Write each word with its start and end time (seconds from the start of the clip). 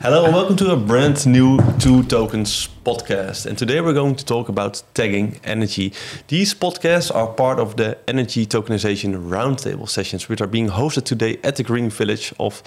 Hello 0.00 0.24
and 0.24 0.34
welcome 0.34 0.56
to 0.56 0.72
a 0.72 0.76
brand 0.76 1.26
new 1.26 1.58
Two 1.78 2.02
Tokens 2.04 2.66
podcast. 2.82 3.44
And 3.46 3.56
today 3.58 3.80
we're 3.80 3.92
going 3.92 4.16
to 4.16 4.24
talk 4.24 4.48
about 4.48 4.82
tagging 4.94 5.38
energy. 5.44 5.92
These 6.28 6.54
podcasts 6.54 7.14
are 7.14 7.28
part 7.28 7.60
of 7.60 7.76
the 7.76 7.98
energy 8.08 8.46
tokenization 8.46 9.28
roundtable 9.28 9.88
sessions, 9.88 10.28
which 10.30 10.40
are 10.40 10.48
being 10.48 10.70
hosted 10.70 11.04
today 11.04 11.38
at 11.44 11.56
the 11.56 11.62
Green 11.62 11.90
Village 11.90 12.32
of 12.40 12.62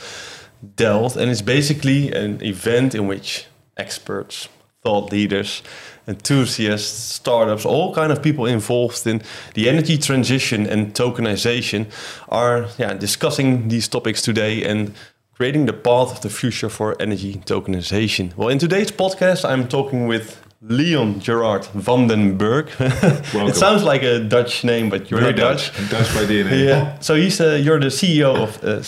Delft. 0.76 1.18
And 1.18 1.32
it's 1.32 1.42
basically 1.42 2.14
an 2.14 2.42
event 2.44 2.94
in 2.94 3.08
which 3.08 3.48
experts, 3.76 4.48
thought 4.84 5.12
leaders, 5.12 5.64
enthusiasts, 6.08 7.16
startups, 7.16 7.66
all 7.66 7.94
kind 7.94 8.12
of 8.12 8.22
people 8.22 8.46
involved 8.46 9.06
in 9.08 9.22
the 9.56 9.68
energy 9.68 9.98
transition 9.98 10.68
and 10.68 10.94
tokenization 10.94 11.88
are 12.30 12.68
yeah, 12.78 12.94
discussing 12.94 13.68
these 13.68 13.88
topics 13.88 14.22
today 14.22 14.64
and 14.64 14.94
creating 15.36 15.66
the 15.66 15.74
path 15.74 16.12
of 16.12 16.22
the 16.22 16.30
future 16.30 16.70
for 16.70 16.96
energy 17.00 17.36
tokenization. 17.46 18.36
Well, 18.38 18.50
in 18.50 18.58
today's 18.58 18.92
podcast, 18.92 19.44
I'm 19.44 19.68
talking 19.68 20.08
with 20.08 20.42
Leon 20.62 21.20
Gerard 21.20 21.66
van 21.74 22.08
den 22.08 22.38
Berg. 22.38 22.70
it 22.80 23.56
sounds 23.56 23.84
like 23.84 24.02
a 24.02 24.20
Dutch 24.20 24.64
name, 24.64 24.90
but 24.90 25.12
you're 25.12 25.20
Very 25.20 25.34
not 25.34 25.40
Dutch. 25.40 25.72
Dutch. 25.76 25.90
Dutch 25.90 26.14
by 26.16 26.26
DNA. 26.26 26.66
Yeah. 26.68 27.00
So 27.00 27.16
he's 27.16 27.42
uh, 27.42 27.60
you're 27.62 27.80
the 27.80 27.92
CEO 27.92 28.34
of 28.36 28.64
uh, 28.64 28.82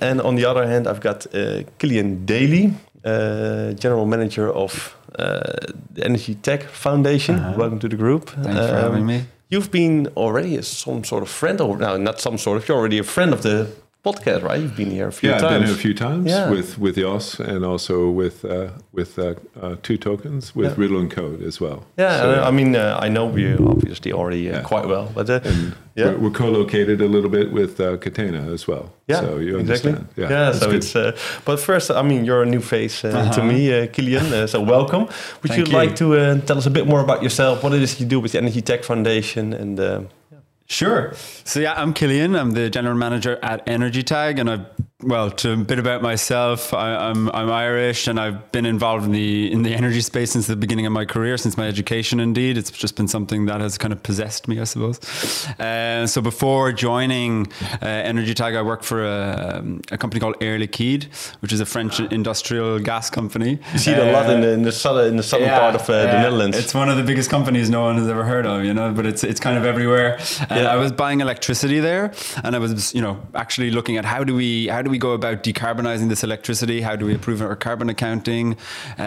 and 0.00 0.20
on 0.20 0.36
the 0.36 0.46
other 0.46 0.66
hand, 0.66 0.86
I've 0.86 1.00
got 1.00 1.26
uh, 1.34 1.62
Killian 1.78 2.24
Daly, 2.24 2.72
uh, 3.04 3.72
general 3.72 4.06
manager 4.06 4.50
of 4.50 4.96
uh, 5.18 5.42
the 5.94 6.04
Energy 6.04 6.36
Tech 6.36 6.62
Foundation. 6.62 7.36
Uh-huh. 7.36 7.58
Welcome 7.58 7.78
to 7.80 7.88
the 7.88 7.96
group. 7.96 8.30
Thanks 8.30 8.66
for 8.66 8.80
having 8.80 9.06
me. 9.06 9.24
You've 9.50 9.70
been 9.70 10.08
already 10.16 10.62
some 10.62 11.04
sort 11.04 11.22
of 11.22 11.28
friend, 11.28 11.60
or 11.60 11.76
no, 11.76 11.96
not 11.96 12.20
some 12.20 12.38
sort 12.38 12.56
of. 12.56 12.68
You're 12.68 12.78
already 12.78 12.98
a 12.98 13.04
friend 13.04 13.32
of 13.32 13.42
the 13.42 13.66
podcast, 14.04 14.42
right? 14.42 14.60
You've 14.60 14.76
been 14.76 14.90
here 14.90 15.08
a 15.08 15.12
few 15.12 15.30
times. 15.30 15.42
Yeah, 15.42 15.48
I've 15.48 15.54
been 15.60 15.66
here 15.66 15.74
a 15.74 15.78
few 15.78 15.94
times 15.94 16.26
Yeah. 16.30 16.50
with 16.50 16.78
with 16.78 16.96
Jos 16.96 17.38
and 17.40 17.64
also 17.64 18.08
with 18.10 18.44
uh, 18.44 18.68
with 18.92 19.18
uh, 19.18 19.34
uh, 19.60 19.76
two 19.82 19.96
tokens 19.98 20.54
with 20.54 20.66
Yeah. 20.70 20.74
Riddle 20.82 21.00
and 21.00 21.10
Code 21.10 21.42
as 21.46 21.60
well. 21.60 21.84
Yeah, 21.98 22.20
So, 22.20 22.42
I 22.48 22.50
mean, 22.50 22.74
uh, 22.76 22.98
I 23.06 23.08
know 23.08 23.36
you 23.36 23.56
obviously 23.68 24.12
already 24.12 24.48
uh, 24.50 24.56
Yeah. 24.56 24.62
quite 24.62 24.86
well, 24.88 25.08
but 25.14 25.28
uh, 25.30 25.40
yeah. 25.96 26.06
we're, 26.12 26.18
we're 26.18 26.30
co-located 26.38 27.00
a 27.00 27.06
little 27.08 27.30
bit 27.30 27.52
with 27.52 27.80
uh, 27.80 27.96
Catena 27.98 28.52
as 28.54 28.66
well. 28.68 28.84
Yeah, 29.08 29.20
so 29.20 29.38
you 29.38 29.58
exactly. 29.58 29.92
understand. 29.92 30.06
Yeah, 30.16 30.28
that's 30.28 30.58
so 30.60 30.66
good. 30.66 30.76
it's. 30.76 30.96
Uh, 30.96 31.12
but 31.44 31.60
first, 31.60 31.90
I 31.90 32.02
mean, 32.02 32.24
you're 32.24 32.42
a 32.42 32.46
new 32.56 32.60
face 32.62 33.04
uh, 33.04 33.10
to 33.10 33.18
Uh-huh. 33.18 33.42
me, 33.44 33.72
uh, 33.72 33.86
Killian. 33.92 34.32
Uh, 34.32 34.46
so 34.46 34.60
welcome. 34.62 35.02
Would 35.42 35.52
Thank 35.52 35.58
you 35.58 35.64
you. 35.72 35.78
like 35.80 35.94
to 35.96 36.04
uh, 36.14 36.40
tell 36.46 36.56
us 36.58 36.66
a 36.66 36.70
bit 36.70 36.86
more 36.86 37.00
about 37.00 37.22
yourself? 37.22 37.62
What 37.62 37.72
it 37.74 37.82
is 37.82 38.00
you 38.00 38.06
do 38.08 38.20
with 38.22 38.32
the 38.32 38.38
Energy 38.38 38.62
Tech 38.62 38.84
Foundation, 38.84 39.52
and 39.52 39.78
uh, 39.80 40.00
Sure. 40.70 41.12
So 41.42 41.58
yeah, 41.58 41.74
I'm 41.74 41.92
Killian. 41.92 42.36
I'm 42.36 42.52
the 42.52 42.70
general 42.70 42.94
manager 42.94 43.40
at 43.42 43.68
Energy 43.68 44.04
Tag, 44.04 44.38
and 44.38 44.48
I've 44.48 44.66
well, 45.02 45.30
to 45.30 45.52
a 45.52 45.56
bit 45.56 45.78
about 45.78 46.02
myself, 46.02 46.74
I, 46.74 46.94
I'm 46.94 47.30
I'm 47.30 47.50
Irish, 47.50 48.06
and 48.06 48.20
I've 48.20 48.52
been 48.52 48.66
involved 48.66 49.04
in 49.04 49.12
the 49.12 49.50
in 49.50 49.62
the 49.62 49.74
energy 49.74 50.00
space 50.00 50.32
since 50.32 50.46
the 50.46 50.56
beginning 50.56 50.86
of 50.86 50.92
my 50.92 51.04
career, 51.04 51.38
since 51.38 51.56
my 51.56 51.66
education. 51.66 52.20
Indeed, 52.20 52.58
it's 52.58 52.70
just 52.70 52.96
been 52.96 53.08
something 53.08 53.46
that 53.46 53.60
has 53.60 53.78
kind 53.78 53.92
of 53.92 54.02
possessed 54.02 54.48
me, 54.48 54.60
I 54.60 54.64
suppose. 54.64 54.98
Uh, 55.58 56.06
so 56.06 56.20
before 56.20 56.72
joining 56.72 57.46
uh, 57.80 57.86
Energy 57.86 58.34
Tag, 58.34 58.54
I 58.54 58.62
worked 58.62 58.84
for 58.84 59.04
a, 59.04 59.58
um, 59.58 59.80
a 59.90 59.96
company 59.98 60.20
called 60.20 60.36
Air 60.40 60.58
Liquide, 60.58 61.06
which 61.40 61.52
is 61.52 61.60
a 61.60 61.66
French 61.66 62.00
industrial 62.00 62.78
gas 62.78 63.08
company. 63.10 63.58
you 63.72 63.78
see 63.78 63.92
it 63.92 63.98
a 63.98 64.12
lot 64.12 64.28
in 64.30 64.40
the, 64.42 64.50
in 64.52 64.62
the 64.62 64.72
southern 64.72 65.08
in 65.08 65.16
the 65.16 65.22
southern 65.22 65.48
part 65.48 65.74
of 65.74 65.82
uh, 65.82 65.92
the. 66.06 66.20
Netherlands. 66.20 66.58
It's 66.58 66.74
one 66.74 66.88
of 66.90 66.96
the 66.96 67.04
biggest 67.04 67.30
companies 67.30 67.70
no 67.70 67.82
one 67.82 67.96
has 67.96 68.08
ever 68.08 68.24
heard 68.24 68.44
of, 68.46 68.64
you 68.64 68.74
know, 68.74 68.92
but 68.92 69.06
it's 69.06 69.24
it's 69.24 69.40
kind 69.40 69.56
of 69.56 69.64
everywhere. 69.64 70.18
And 70.50 70.60
Yeah. 70.64 70.74
I 70.74 70.76
was 70.76 70.92
buying 70.92 71.20
electricity 71.20 71.80
there, 71.80 72.12
and 72.44 72.54
I 72.54 72.58
was, 72.58 72.94
you 72.94 73.00
know, 73.00 73.18
actually 73.34 73.70
looking 73.70 73.96
at 73.96 74.04
how 74.04 74.24
do 74.24 74.34
we 74.34 74.68
how 74.68 74.82
do 74.82 74.89
we 74.90 74.98
go 74.98 75.12
about 75.12 75.42
decarbonizing 75.42 76.08
this 76.08 76.22
electricity? 76.24 76.80
How 76.80 76.96
do 76.96 77.06
we 77.06 77.14
improve 77.14 77.40
our 77.42 77.56
carbon 77.56 77.88
accounting? 77.88 78.56
Uh, 78.98 79.02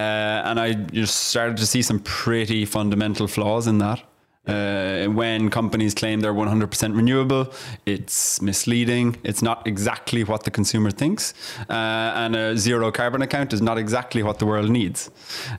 and 0.46 0.60
I 0.60 0.74
just 0.74 1.16
started 1.16 1.58
to 1.58 1.66
see 1.66 1.82
some 1.82 2.00
pretty 2.00 2.66
fundamental 2.66 3.28
flaws 3.28 3.68
in 3.68 3.78
that. 3.80 4.02
Uh, 4.46 5.06
when 5.06 5.50
companies 5.50 5.94
claim 5.94 6.20
they're 6.20 6.34
100% 6.34 6.96
renewable, 6.96 7.54
it's 7.86 8.42
misleading. 8.42 9.16
It's 9.24 9.42
not 9.42 9.66
exactly 9.66 10.24
what 10.26 10.44
the 10.44 10.52
consumer 10.52 10.92
thinks. 10.92 11.34
Uh, 11.70 11.74
and 12.16 12.36
a 12.36 12.58
zero 12.58 12.92
carbon 12.92 13.22
account 13.22 13.54
is 13.54 13.62
not 13.62 13.78
exactly 13.78 14.22
what 14.22 14.40
the 14.40 14.46
world 14.46 14.70
needs 14.70 15.10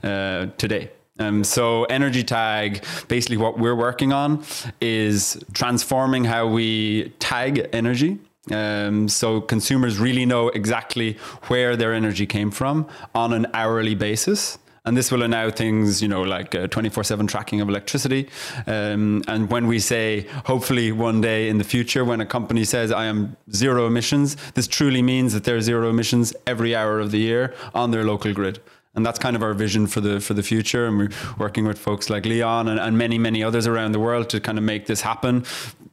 uh, 0.03 0.47
today. 0.57 0.91
Um, 1.17 1.43
so 1.43 1.85
Energy 1.85 2.23
Tag, 2.23 2.83
basically 3.07 3.37
what 3.37 3.57
we're 3.57 3.75
working 3.75 4.11
on 4.11 4.43
is 4.81 5.41
transforming 5.53 6.25
how 6.25 6.47
we 6.47 7.13
tag 7.19 7.69
energy. 7.71 8.19
Um, 8.51 9.09
so 9.09 9.41
consumers 9.41 9.99
really 9.99 10.25
know 10.25 10.49
exactly 10.49 11.17
where 11.47 11.75
their 11.75 11.93
energy 11.93 12.25
came 12.25 12.51
from 12.51 12.87
on 13.13 13.33
an 13.33 13.47
hourly 13.53 13.95
basis. 13.95 14.57
And 14.85 14.95
this 14.95 15.11
will 15.11 15.25
allow 15.25 15.49
things, 15.49 15.99
you 16.03 16.07
know, 16.07 16.21
like 16.21 16.51
24 16.69 17.03
7 17.03 17.25
tracking 17.25 17.59
of 17.59 17.67
electricity. 17.67 18.29
Um, 18.67 19.23
and 19.27 19.49
when 19.49 19.65
we 19.65 19.79
say, 19.79 20.27
hopefully 20.45 20.91
one 20.91 21.21
day 21.21 21.49
in 21.49 21.57
the 21.57 21.63
future, 21.63 22.05
when 22.05 22.21
a 22.21 22.25
company 22.25 22.63
says, 22.65 22.91
I 22.91 23.05
am 23.05 23.35
zero 23.51 23.87
emissions, 23.87 24.37
this 24.53 24.67
truly 24.67 25.01
means 25.01 25.33
that 25.33 25.43
they're 25.43 25.61
zero 25.61 25.89
emissions 25.89 26.35
every 26.45 26.75
hour 26.75 26.99
of 26.99 27.09
the 27.09 27.17
year 27.17 27.55
on 27.73 27.89
their 27.89 28.03
local 28.03 28.31
grid. 28.31 28.59
And 28.93 29.03
that's 29.03 29.19
kind 29.19 29.35
of 29.35 29.43
our 29.43 29.53
vision 29.53 29.87
for 29.87 30.01
the 30.01 30.21
for 30.21 30.33
the 30.33 30.43
future. 30.43 30.85
And 30.85 30.97
we're 30.97 31.09
working 31.37 31.65
with 31.65 31.77
folks 31.77 32.09
like 32.09 32.25
Leon 32.25 32.67
and, 32.67 32.79
and 32.79 32.97
many, 32.97 33.17
many 33.17 33.43
others 33.43 33.67
around 33.67 33.91
the 33.91 33.99
world 33.99 34.29
to 34.29 34.39
kind 34.39 34.57
of 34.57 34.63
make 34.63 34.85
this 34.85 35.01
happen. 35.01 35.45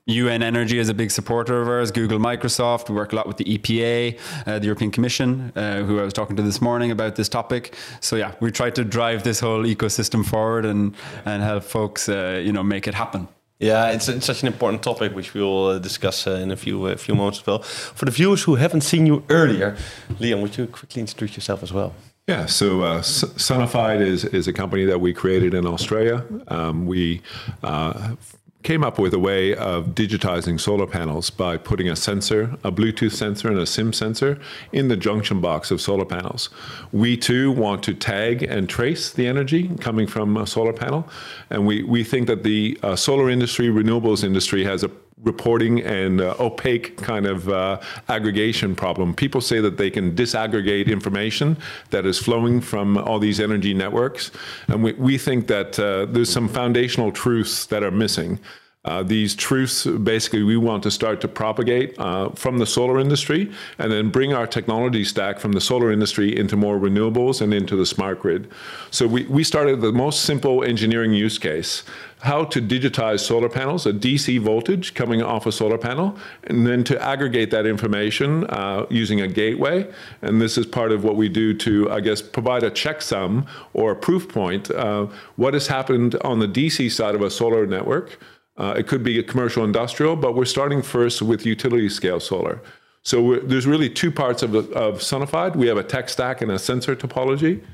UN 0.07 0.43
Energy 0.43 0.79
is 0.79 0.89
a 0.89 0.95
big 0.95 1.13
supporter 1.13 1.63
of 1.63 1.69
ours. 1.69 1.93
Google, 1.93 2.19
Microsoft. 2.19 2.89
We 2.89 2.97
work 2.97 3.13
a 3.13 3.17
lot 3.17 3.29
with 3.29 3.37
the 3.37 3.45
EPA, 3.45 4.19
uh, 4.47 4.59
the 4.59 4.65
European 4.67 4.91
Commission, 4.91 5.53
uh, 5.55 5.85
who 5.85 6.01
I 6.01 6.03
was 6.03 6.13
talking 6.13 6.35
to 6.35 6.43
this 6.43 6.61
morning 6.61 6.91
about 6.91 7.15
this 7.15 7.29
topic. 7.29 7.77
So 8.01 8.17
yeah, 8.17 8.35
we 8.41 8.51
try 8.51 8.71
to 8.71 8.83
drive 8.85 9.23
this 9.23 9.39
whole 9.39 9.63
ecosystem 9.63 10.25
forward 10.25 10.65
and 10.65 10.97
and 11.25 11.43
help 11.43 11.63
folks, 11.63 12.09
uh, 12.09 12.43
you 12.45 12.53
know, 12.53 12.65
make 12.65 12.89
it 12.89 12.95
happen. 12.95 13.29
Yeah, 13.61 13.93
it's, 13.93 14.09
it's 14.09 14.27
such 14.27 14.43
an 14.43 14.49
important 14.49 14.83
topic, 14.83 15.15
which 15.15 15.35
we'll 15.35 15.67
uh, 15.67 15.79
discuss 15.79 16.27
uh, 16.27 16.33
in 16.33 16.51
a 16.51 16.57
few 16.57 16.85
uh, 16.87 16.97
few 16.97 17.15
moments 17.15 17.39
as 17.39 17.47
well. 17.47 17.63
For 17.95 18.05
the 18.05 18.11
viewers 18.11 18.43
who 18.43 18.57
haven't 18.57 18.81
seen 18.83 19.07
you 19.07 19.23
earlier, 19.29 19.77
Leon, 20.19 20.43
would 20.43 20.59
you 20.59 20.67
quickly 20.67 21.01
introduce 21.01 21.37
yourself 21.37 21.63
as 21.63 21.73
well? 21.73 21.93
Yeah, 22.29 22.47
so 22.47 22.83
uh, 22.83 22.99
S- 22.99 23.25
Sonified 23.37 24.01
is, 24.01 24.25
is 24.25 24.47
a 24.47 24.53
company 24.53 24.85
that 24.85 25.01
we 25.01 25.13
created 25.13 25.55
in 25.55 25.67
Australia. 25.67 26.25
Um, 26.49 26.87
we 26.87 27.21
uh, 27.65 28.15
came 28.63 28.85
up 28.85 28.99
with 28.99 29.13
a 29.13 29.19
way 29.19 29.55
of 29.55 29.89
digitizing 29.89 30.61
solar 30.61 30.87
panels 30.87 31.31
by 31.31 31.57
putting 31.57 31.89
a 31.89 31.97
sensor, 31.97 32.57
a 32.63 32.71
Bluetooth 32.71 33.13
sensor, 33.13 33.49
and 33.49 33.59
a 33.59 33.67
SIM 33.67 33.93
sensor 33.93 34.39
in 34.73 34.89
the 34.89 34.97
junction 34.97 35.41
box 35.41 35.71
of 35.71 35.81
solar 35.81 36.05
panels. 36.05 36.49
We 36.93 37.17
too 37.17 37.51
want 37.51 37.83
to 37.85 37.95
tag 37.95 38.43
and 38.43 38.69
trace 38.69 39.11
the 39.13 39.27
energy 39.27 39.69
coming 39.81 40.07
from 40.07 40.37
a 40.37 40.47
solar 40.47 40.73
panel, 40.73 41.09
and 41.51 41.67
we, 41.67 41.83
we 41.83 42.05
think 42.05 42.27
that 42.29 42.45
the 42.45 42.79
uh, 42.83 42.97
solar 42.97 43.29
industry, 43.29 43.69
renewables 43.69 44.23
industry, 44.23 44.65
has 44.65 44.85
a 44.85 44.91
reporting 45.23 45.81
and 45.81 46.21
uh, 46.21 46.35
opaque 46.41 46.97
kind 46.97 47.27
of 47.27 47.49
uh, 47.49 47.81
aggregation 48.09 48.75
problem. 48.75 49.15
People 49.15 49.41
say 49.41 49.61
that 49.61 49.77
they 49.77 49.91
can 49.91 50.15
disaggregate 50.15 50.87
information 50.87 51.57
that 51.91 52.07
is 52.07 52.19
flowing 52.19 52.61
from 52.61 52.99
all 52.99 53.19
these 53.19 53.41
energy 53.41 53.75
networks. 53.75 54.31
And 54.69 54.83
we, 54.83 54.93
we 54.95 55.19
think 55.19 55.47
that 55.47 55.79
uh, 55.79 56.07
there's 56.07 56.31
some 56.31 56.49
foundational 56.49 57.13
truths 57.13 57.67
that 57.67 57.83
are 57.83 57.91
missing. 57.91 58.41
Uh, 58.85 59.03
these 59.03 59.35
truths, 59.37 59.87
basically, 59.87 60.43
we 60.43 60.57
want 60.57 60.83
to 60.83 60.91
start 60.91 61.21
to 61.21 61.29
propagate 61.29 61.97
uh, 62.01 62.29
from 62.31 62.59
the 62.59 62.67
solar 62.67 62.99
industry 62.99 63.51
and 63.79 63.93
then 63.93 64.11
bring 64.11 64.33
our 64.33 64.47
technology 64.47 65.05
stack 65.05 65.39
from 65.39 65.53
the 65.53 65.61
solar 65.61 65.93
industry 65.93 66.37
into 66.37 66.57
more 66.57 66.79
renewables 66.79 67.41
and 67.41 67.55
into 67.55 67.77
the 67.77 67.87
smart 67.87 68.21
grid. 68.21 68.51
So 68.91 69.07
we, 69.07 69.25
we 69.27 69.45
started 69.45 69.81
the 69.81 69.93
most 69.93 70.23
simple 70.23 70.65
engineering 70.65 71.13
use 71.13 71.39
case 71.39 71.85
how 72.23 72.45
to 72.45 72.63
digitize 72.63 73.19
solar 73.19 73.49
panels, 73.49 73.85
a 73.85 73.93
DC 73.93 74.39
voltage 74.39 74.95
coming 74.95 75.23
off 75.23 75.45
a 75.45 75.51
solar 75.51 75.77
panel, 75.77 76.17
and 76.45 76.65
then 76.65 76.85
to 76.85 77.01
aggregate 77.03 77.51
that 77.51 77.67
information 77.67 78.45
uh, 78.45 78.87
using 78.89 79.21
a 79.21 79.27
gateway. 79.27 79.85
And 80.23 80.41
this 80.41 80.57
is 80.57 80.65
part 80.65 80.93
of 80.93 81.03
what 81.03 81.17
we 81.17 81.29
do 81.29 81.53
to, 81.55 81.91
I 81.91 82.01
guess, 82.01 82.23
provide 82.23 82.63
a 82.63 82.71
checksum 82.71 83.49
or 83.75 83.91
a 83.91 83.97
proof 83.97 84.29
point. 84.29 84.71
Uh, 84.71 85.09
what 85.35 85.55
has 85.55 85.67
happened 85.67 86.15
on 86.23 86.39
the 86.39 86.47
DC 86.47 86.93
side 86.93 87.17
of 87.17 87.23
a 87.23 87.31
solar 87.31 87.67
network? 87.67 88.21
Uh, 88.63 88.75
it 88.79 88.87
could 88.87 89.03
be 89.03 89.19
a 89.19 89.23
commercial 89.25 89.65
industrial, 89.65 90.15
but 90.15 90.37
we're 90.37 90.45
starting 90.45 90.83
first 90.83 91.21
with 91.21 91.45
utility 91.45 91.89
scale 91.89 92.21
solar. 92.21 92.63
So 93.03 93.21
we're, 93.21 93.41
there's 93.41 93.67
really 93.67 93.91
two 93.91 94.13
parts 94.13 94.45
of, 94.45 94.55
of 94.55 95.01
Sonified. 95.01 95.57
We 95.57 95.67
have 95.67 95.79
a 95.79 95.83
tech 95.83 96.09
stack 96.09 96.41
and 96.43 96.53
a 96.53 96.61
sensor 96.61 96.95
topology. 96.95 97.65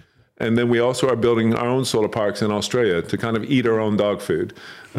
And 0.40 0.56
then 0.56 0.69
we 0.69 0.79
also 0.79 1.08
are 1.08 1.17
building 1.17 1.55
our 1.55 1.67
own 1.67 1.85
solar 1.85 2.08
parks 2.08 2.43
in 2.43 2.50
Australia 2.50 3.02
to 3.02 3.19
kind 3.19 3.37
of 3.37 3.44
eat 3.44 3.67
our 3.67 3.81
own 3.81 3.96
dog 3.96 4.23
food. 4.23 4.55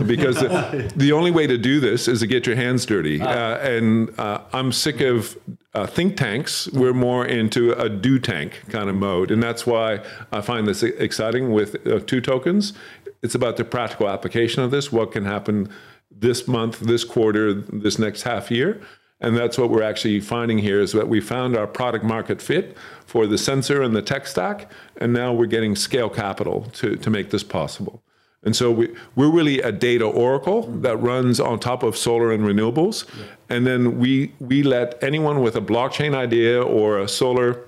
Because 0.06 0.36
the, 0.36 0.92
the 0.96 1.12
only 1.12 1.32
way 1.32 1.48
to 1.48 1.58
do 1.58 1.80
this 1.80 2.08
is 2.08 2.20
to 2.20 2.28
get 2.28 2.46
your 2.46 2.58
hands 2.58 2.86
dirty. 2.86 3.22
Uh, 3.22 3.58
and 3.58 4.18
uh, 4.20 4.42
I'm 4.54 4.72
sick 4.72 5.00
of 5.00 5.38
uh, 5.74 5.88
think 5.88 6.18
tanks. 6.18 6.68
We're 6.74 6.94
more 6.94 7.26
into 7.26 7.72
a 7.74 7.88
do 7.90 8.20
tank 8.20 8.64
kind 8.68 8.90
of 8.90 8.96
mode. 8.96 9.32
And 9.32 9.42
that's 9.42 9.66
why 9.66 10.04
I 10.32 10.42
find 10.42 10.68
this 10.68 10.84
exciting 10.84 11.52
with 11.52 11.88
uh, 11.88 12.00
two 12.00 12.20
tokens. 12.20 12.74
It's 13.22 13.36
about 13.36 13.58
the 13.58 13.66
practical 13.66 14.10
application 14.10 14.64
of 14.64 14.72
this, 14.72 14.92
what 14.92 15.12
can 15.12 15.26
happen 15.26 15.70
this 16.12 16.48
month, 16.48 16.80
this 16.80 17.04
quarter, 17.04 17.54
this 17.54 18.00
next 18.00 18.24
half 18.24 18.50
year. 18.50 18.82
And 19.22 19.36
that's 19.36 19.58
what 19.58 19.70
we're 19.70 19.84
actually 19.84 20.22
finding 20.22 20.60
here 20.60 20.80
is 20.80 20.94
that 20.94 21.10
we 21.10 21.20
found 21.20 21.58
our 21.58 21.68
product 21.68 22.06
market 22.06 22.42
fit 22.42 22.78
for 23.06 23.28
the 23.28 23.38
sensor 23.38 23.82
and 23.82 23.94
the 23.96 24.02
tech 24.02 24.26
stack, 24.28 24.72
and 24.98 25.12
now 25.12 25.34
we're 25.34 25.46
getting 25.46 25.76
scale 25.76 26.10
capital 26.10 26.68
to, 26.74 26.96
to 26.96 27.10
make 27.10 27.30
this 27.30 27.44
possible. 27.44 28.02
And 28.44 28.56
so 28.56 28.72
we, 28.72 28.96
we're 29.16 29.30
really 29.30 29.62
a 29.62 29.74
data 29.74 30.06
oracle 30.06 30.62
that 30.78 30.96
runs 30.98 31.42
on 31.42 31.60
top 31.60 31.84
of 31.84 31.98
solar 31.98 32.32
and 32.32 32.44
renewables. 32.44 33.06
Yeah. 33.18 33.26
And 33.50 33.68
then 33.68 34.00
we, 34.00 34.34
we 34.40 34.64
let 34.64 35.02
anyone 35.04 35.42
with 35.42 35.58
a 35.58 35.62
blockchain 35.62 36.16
idea 36.16 36.62
or 36.62 37.00
a 37.00 37.08
solar 37.10 37.66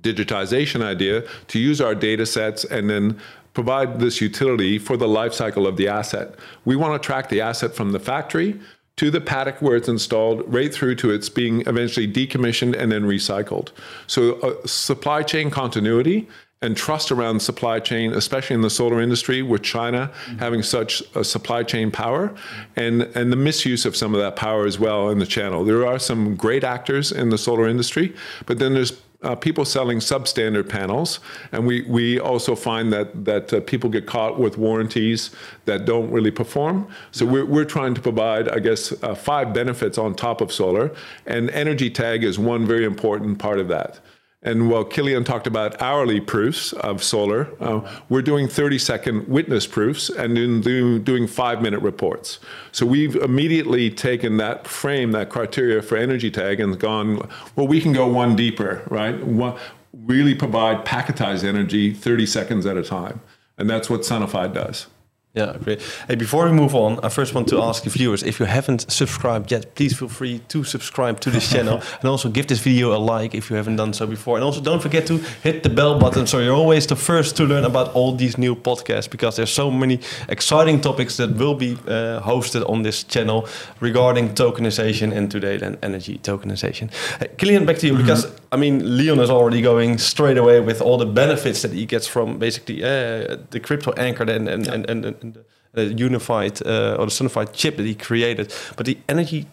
digitization 0.00 0.82
idea 0.82 1.22
to 1.46 1.60
use 1.60 1.80
our 1.80 1.94
data 1.94 2.26
sets 2.26 2.64
and 2.64 2.90
then 2.90 3.20
provide 3.54 4.00
this 4.00 4.20
utility 4.20 4.78
for 4.78 4.96
the 4.96 5.08
life 5.08 5.34
cycle 5.34 5.66
of 5.66 5.76
the 5.76 5.88
asset. 5.88 6.34
We 6.64 6.76
want 6.76 7.00
to 7.00 7.06
track 7.06 7.28
the 7.28 7.40
asset 7.40 7.74
from 7.74 7.92
the 7.92 8.00
factory 8.00 8.58
to 8.96 9.10
the 9.10 9.20
paddock 9.20 9.60
where 9.62 9.76
it's 9.76 9.88
installed, 9.88 10.42
right 10.52 10.72
through 10.72 10.94
to 10.96 11.10
its 11.10 11.28
being 11.28 11.62
eventually 11.62 12.10
decommissioned 12.10 12.76
and 12.76 12.92
then 12.92 13.04
recycled. 13.04 13.70
So, 14.06 14.34
uh, 14.40 14.66
supply 14.66 15.22
chain 15.22 15.50
continuity 15.50 16.28
and 16.60 16.76
trust 16.76 17.10
around 17.10 17.40
supply 17.40 17.80
chain, 17.80 18.12
especially 18.12 18.54
in 18.54 18.60
the 18.60 18.70
solar 18.70 19.00
industry, 19.00 19.42
with 19.42 19.62
China 19.62 20.10
mm-hmm. 20.26 20.38
having 20.38 20.62
such 20.62 21.02
a 21.14 21.24
supply 21.24 21.62
chain 21.64 21.90
power, 21.90 22.34
and 22.76 23.02
and 23.14 23.32
the 23.32 23.36
misuse 23.36 23.84
of 23.84 23.96
some 23.96 24.14
of 24.14 24.20
that 24.20 24.36
power 24.36 24.66
as 24.66 24.78
well 24.78 25.10
in 25.10 25.18
the 25.18 25.26
channel. 25.26 25.64
There 25.64 25.86
are 25.86 25.98
some 25.98 26.36
great 26.36 26.62
actors 26.62 27.10
in 27.10 27.30
the 27.30 27.38
solar 27.38 27.66
industry, 27.66 28.14
but 28.46 28.58
then 28.58 28.74
there's 28.74 28.92
uh, 29.22 29.36
people 29.36 29.64
selling 29.64 29.98
substandard 29.98 30.68
panels, 30.68 31.20
and 31.52 31.66
we, 31.66 31.82
we 31.82 32.18
also 32.18 32.54
find 32.54 32.92
that 32.92 33.24
that 33.24 33.52
uh, 33.52 33.60
people 33.60 33.90
get 33.90 34.06
caught 34.06 34.38
with 34.38 34.58
warranties 34.58 35.30
that 35.64 35.84
don't 35.84 36.10
really 36.10 36.30
perform. 36.30 36.86
So 37.10 37.26
we're, 37.26 37.46
we're 37.46 37.64
trying 37.64 37.94
to 37.94 38.00
provide, 38.00 38.48
I 38.48 38.58
guess, 38.58 38.92
uh, 39.02 39.14
five 39.14 39.52
benefits 39.52 39.98
on 39.98 40.14
top 40.14 40.40
of 40.40 40.52
solar, 40.52 40.92
and 41.26 41.50
energy 41.50 41.90
tag 41.90 42.24
is 42.24 42.38
one 42.38 42.66
very 42.66 42.84
important 42.84 43.38
part 43.38 43.58
of 43.58 43.68
that. 43.68 44.00
And 44.44 44.68
while 44.68 44.84
Killian 44.84 45.22
talked 45.22 45.46
about 45.46 45.80
hourly 45.80 46.20
proofs 46.20 46.72
of 46.72 47.02
solar, 47.02 47.48
uh, 47.60 47.88
we're 48.08 48.22
doing 48.22 48.48
30 48.48 48.78
second 48.78 49.28
witness 49.28 49.68
proofs 49.68 50.10
and 50.10 50.34
doing, 50.34 51.02
doing 51.04 51.26
five 51.28 51.62
minute 51.62 51.80
reports. 51.80 52.40
So 52.72 52.84
we've 52.84 53.14
immediately 53.14 53.88
taken 53.88 54.38
that 54.38 54.66
frame, 54.66 55.12
that 55.12 55.30
criteria 55.30 55.80
for 55.80 55.96
energy 55.96 56.30
tag, 56.30 56.58
and 56.58 56.78
gone, 56.78 57.28
well, 57.54 57.68
we 57.68 57.80
can 57.80 57.92
go 57.92 58.08
one 58.08 58.34
deeper, 58.34 58.82
right? 58.90 59.24
One, 59.24 59.56
really 59.92 60.34
provide 60.34 60.84
packetized 60.84 61.44
energy 61.44 61.92
30 61.92 62.26
seconds 62.26 62.66
at 62.66 62.76
a 62.76 62.82
time. 62.82 63.20
And 63.58 63.70
that's 63.70 63.88
what 63.88 64.00
Sonify 64.00 64.52
does. 64.52 64.86
Yeah, 65.34 65.56
great. 65.64 65.80
Hey, 66.08 66.16
before 66.16 66.44
we 66.44 66.52
move 66.52 66.74
on, 66.74 67.00
I 67.02 67.08
first 67.08 67.32
want 67.32 67.48
to 67.48 67.62
ask 67.62 67.84
the 67.84 67.88
viewers 67.88 68.22
if 68.22 68.38
you 68.38 68.44
haven't 68.44 68.90
subscribed 68.90 69.50
yet, 69.50 69.74
please 69.74 69.96
feel 69.96 70.08
free 70.08 70.40
to 70.48 70.62
subscribe 70.62 71.20
to 71.20 71.30
this 71.30 71.50
channel 71.50 71.80
and 72.00 72.04
also 72.04 72.28
give 72.28 72.48
this 72.48 72.58
video 72.58 72.94
a 72.94 72.98
like 72.98 73.34
if 73.34 73.48
you 73.48 73.56
haven't 73.56 73.76
done 73.76 73.94
so 73.94 74.06
before. 74.06 74.36
And 74.36 74.44
also 74.44 74.60
don't 74.60 74.82
forget 74.82 75.06
to 75.06 75.16
hit 75.42 75.62
the 75.62 75.70
bell 75.70 75.98
button 75.98 76.26
so 76.26 76.38
you're 76.38 76.54
always 76.54 76.86
the 76.86 76.96
first 76.96 77.34
to 77.38 77.44
learn 77.44 77.64
about 77.64 77.94
all 77.94 78.14
these 78.14 78.36
new 78.36 78.54
podcasts 78.54 79.08
because 79.08 79.36
there's 79.36 79.50
so 79.50 79.70
many 79.70 80.00
exciting 80.28 80.82
topics 80.82 81.16
that 81.16 81.34
will 81.34 81.54
be 81.54 81.78
uh, 81.86 82.20
hosted 82.20 82.68
on 82.68 82.82
this 82.82 83.02
channel 83.02 83.48
regarding 83.80 84.34
tokenization 84.34 85.16
and 85.16 85.30
today 85.30 85.56
then 85.56 85.78
energy 85.82 86.18
tokenization. 86.18 86.90
Hey, 87.20 87.28
Killian, 87.38 87.64
back 87.64 87.78
to 87.78 87.86
you 87.86 87.94
mm 87.94 88.00
-hmm. 88.00 88.06
because 88.06 88.28
I 88.52 88.58
mean 88.58 88.96
Leon 88.96 89.20
is 89.20 89.30
already 89.30 89.62
going 89.62 89.98
straight 89.98 90.38
away 90.38 90.60
with 90.60 90.82
all 90.82 90.98
the 90.98 91.12
benefits 91.12 91.60
that 91.60 91.72
he 91.72 91.86
gets 91.86 92.06
from 92.06 92.38
basically 92.38 92.82
uh, 92.82 93.38
the 93.50 93.60
crypto 93.60 93.92
anchored 93.92 94.28
and 94.28 94.48
and, 94.48 94.66
yeah. 94.66 94.74
and, 94.74 95.04
and 95.06 95.21
the, 95.30 95.44
the 95.72 95.94
unified 95.94 96.60
uh, 96.66 96.96
or 96.98 97.06
the 97.06 97.12
sonified 97.12 97.52
chip 97.52 97.76
that 97.76 97.86
he 97.86 97.94
created. 97.94 98.52
But 98.76 98.86
the 98.86 98.98
energy, 99.08 99.46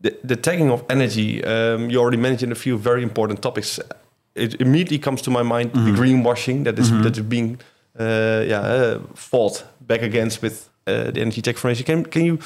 the, 0.00 0.16
the 0.24 0.36
tagging 0.36 0.70
of 0.70 0.84
energy, 0.88 1.44
um, 1.44 1.90
you 1.90 2.00
already 2.00 2.16
mentioned 2.16 2.52
a 2.52 2.56
few 2.56 2.78
very 2.78 3.02
important 3.02 3.42
topics. 3.42 3.80
It 4.34 4.60
immediately 4.60 4.98
comes 4.98 5.22
to 5.22 5.30
my 5.30 5.42
mind 5.42 5.70
mm 5.70 5.70
-hmm. 5.70 5.72
the 5.72 5.78
mm-hmm. 5.80 5.96
greenwashing 5.96 6.64
that 6.64 6.78
is, 6.78 6.90
mm 6.90 6.96
-hmm. 6.96 7.02
that 7.02 7.16
is 7.16 7.22
being 7.28 7.58
uh, 8.00 8.42
yeah, 8.46 8.74
uh, 8.74 8.98
fought 9.14 9.64
back 9.78 10.02
against 10.02 10.40
with 10.40 10.68
uh, 10.86 11.10
the 11.10 11.20
energy 11.20 11.40
tech 11.40 11.58
foundation. 11.58 11.84
Can, 11.84 12.04
can 12.10 12.24
you 12.24 12.38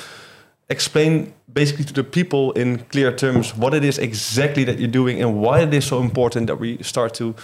explain 0.69 1.33
basically 1.53 1.85
to 1.85 1.93
the 1.93 2.05
people 2.05 2.53
in 2.53 2.79
clear 2.91 3.17
terms 3.17 3.57
what 3.57 3.75
it 3.75 3.85
is 3.85 3.99
exactly 3.99 4.65
that 4.65 4.79
you're 4.79 4.93
doing 4.93 5.23
and 5.23 5.41
why 5.41 5.61
it 5.61 5.73
is 5.73 5.87
so 5.87 6.01
important 6.01 6.47
that 6.47 6.61
we 6.61 6.79
start 6.83 7.15
to 7.15 7.35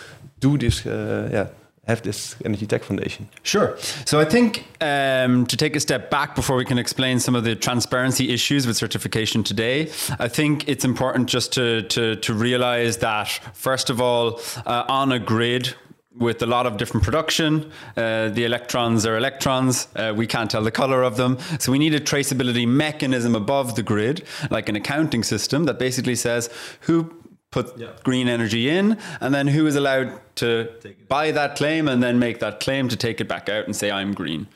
do 0.40 0.58
this 0.58 0.84
uh, 0.86 1.28
yeah, 1.32 1.46
have 1.86 2.02
this 2.02 2.36
Energy 2.44 2.66
Tech 2.66 2.82
Foundation? 2.82 3.28
Sure. 3.42 3.76
So 4.04 4.20
I 4.20 4.24
think 4.24 4.66
um, 4.80 5.46
to 5.46 5.56
take 5.56 5.76
a 5.76 5.80
step 5.80 6.10
back 6.10 6.34
before 6.34 6.56
we 6.56 6.64
can 6.64 6.78
explain 6.78 7.20
some 7.20 7.34
of 7.34 7.44
the 7.44 7.54
transparency 7.54 8.32
issues 8.32 8.66
with 8.66 8.76
certification 8.76 9.44
today, 9.44 9.90
I 10.18 10.28
think 10.28 10.68
it's 10.68 10.84
important 10.84 11.28
just 11.28 11.52
to 11.54 11.82
to, 11.82 12.16
to 12.16 12.34
realize 12.34 12.98
that 12.98 13.28
first 13.52 13.90
of 13.90 14.00
all, 14.00 14.40
uh, 14.66 14.84
on 14.88 15.12
a 15.12 15.18
grid 15.18 15.74
with 16.16 16.42
a 16.42 16.46
lot 16.46 16.66
of 16.66 16.76
different 16.76 17.04
production. 17.04 17.70
Uh, 17.96 18.28
the 18.28 18.44
electrons 18.44 19.04
are 19.04 19.16
electrons. 19.16 19.88
Uh, 19.96 20.12
we 20.16 20.26
can't 20.26 20.50
tell 20.50 20.62
the 20.62 20.70
color 20.70 21.02
of 21.02 21.16
them. 21.16 21.38
So 21.58 21.72
we 21.72 21.78
need 21.78 21.94
a 21.94 22.00
traceability 22.00 22.68
mechanism 22.68 23.34
above 23.34 23.74
the 23.74 23.82
grid, 23.82 24.24
like 24.50 24.68
an 24.68 24.76
accounting 24.76 25.24
system 25.24 25.64
that 25.64 25.78
basically 25.78 26.14
says 26.14 26.50
who 26.80 27.12
put 27.54 27.78
yeah. 27.78 27.90
green 28.02 28.26
energy 28.26 28.68
in, 28.68 28.98
and 29.20 29.32
then 29.32 29.46
who 29.46 29.64
is 29.68 29.76
allowed 29.76 30.10
to 30.34 30.68
buy 31.08 31.30
that 31.30 31.54
claim 31.54 31.86
and 31.86 32.02
then 32.02 32.18
make 32.18 32.40
that 32.40 32.58
claim 32.58 32.88
to 32.88 32.96
take 32.96 33.20
it 33.20 33.28
back 33.28 33.48
out 33.48 33.64
and 33.66 33.76
say 33.76 33.92
I'm 33.92 34.12
green. 34.12 34.48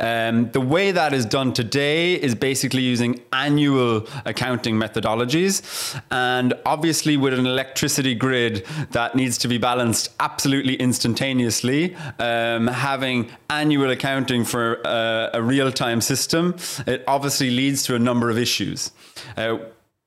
Um, 0.00 0.50
the 0.52 0.62
way 0.62 0.90
that 0.90 1.12
is 1.12 1.26
done 1.26 1.52
today 1.52 2.14
is 2.14 2.34
basically 2.34 2.80
using 2.80 3.20
annual 3.30 4.06
accounting 4.24 4.76
methodologies, 4.76 5.54
and 6.10 6.54
obviously 6.64 7.18
with 7.18 7.34
an 7.34 7.46
electricity 7.46 8.14
grid 8.14 8.64
that 8.92 9.14
needs 9.14 9.36
to 9.38 9.48
be 9.48 9.58
balanced 9.58 10.14
absolutely 10.18 10.76
instantaneously, 10.76 11.94
um, 12.18 12.68
having 12.68 13.30
annual 13.50 13.90
accounting 13.90 14.46
for 14.46 14.80
uh, 14.86 15.28
a 15.34 15.42
real-time 15.42 16.00
system, 16.00 16.56
it 16.86 17.04
obviously 17.06 17.50
leads 17.50 17.82
to 17.82 17.94
a 17.94 17.98
number 17.98 18.30
of 18.30 18.38
issues. 18.38 18.92
Uh, 19.36 19.58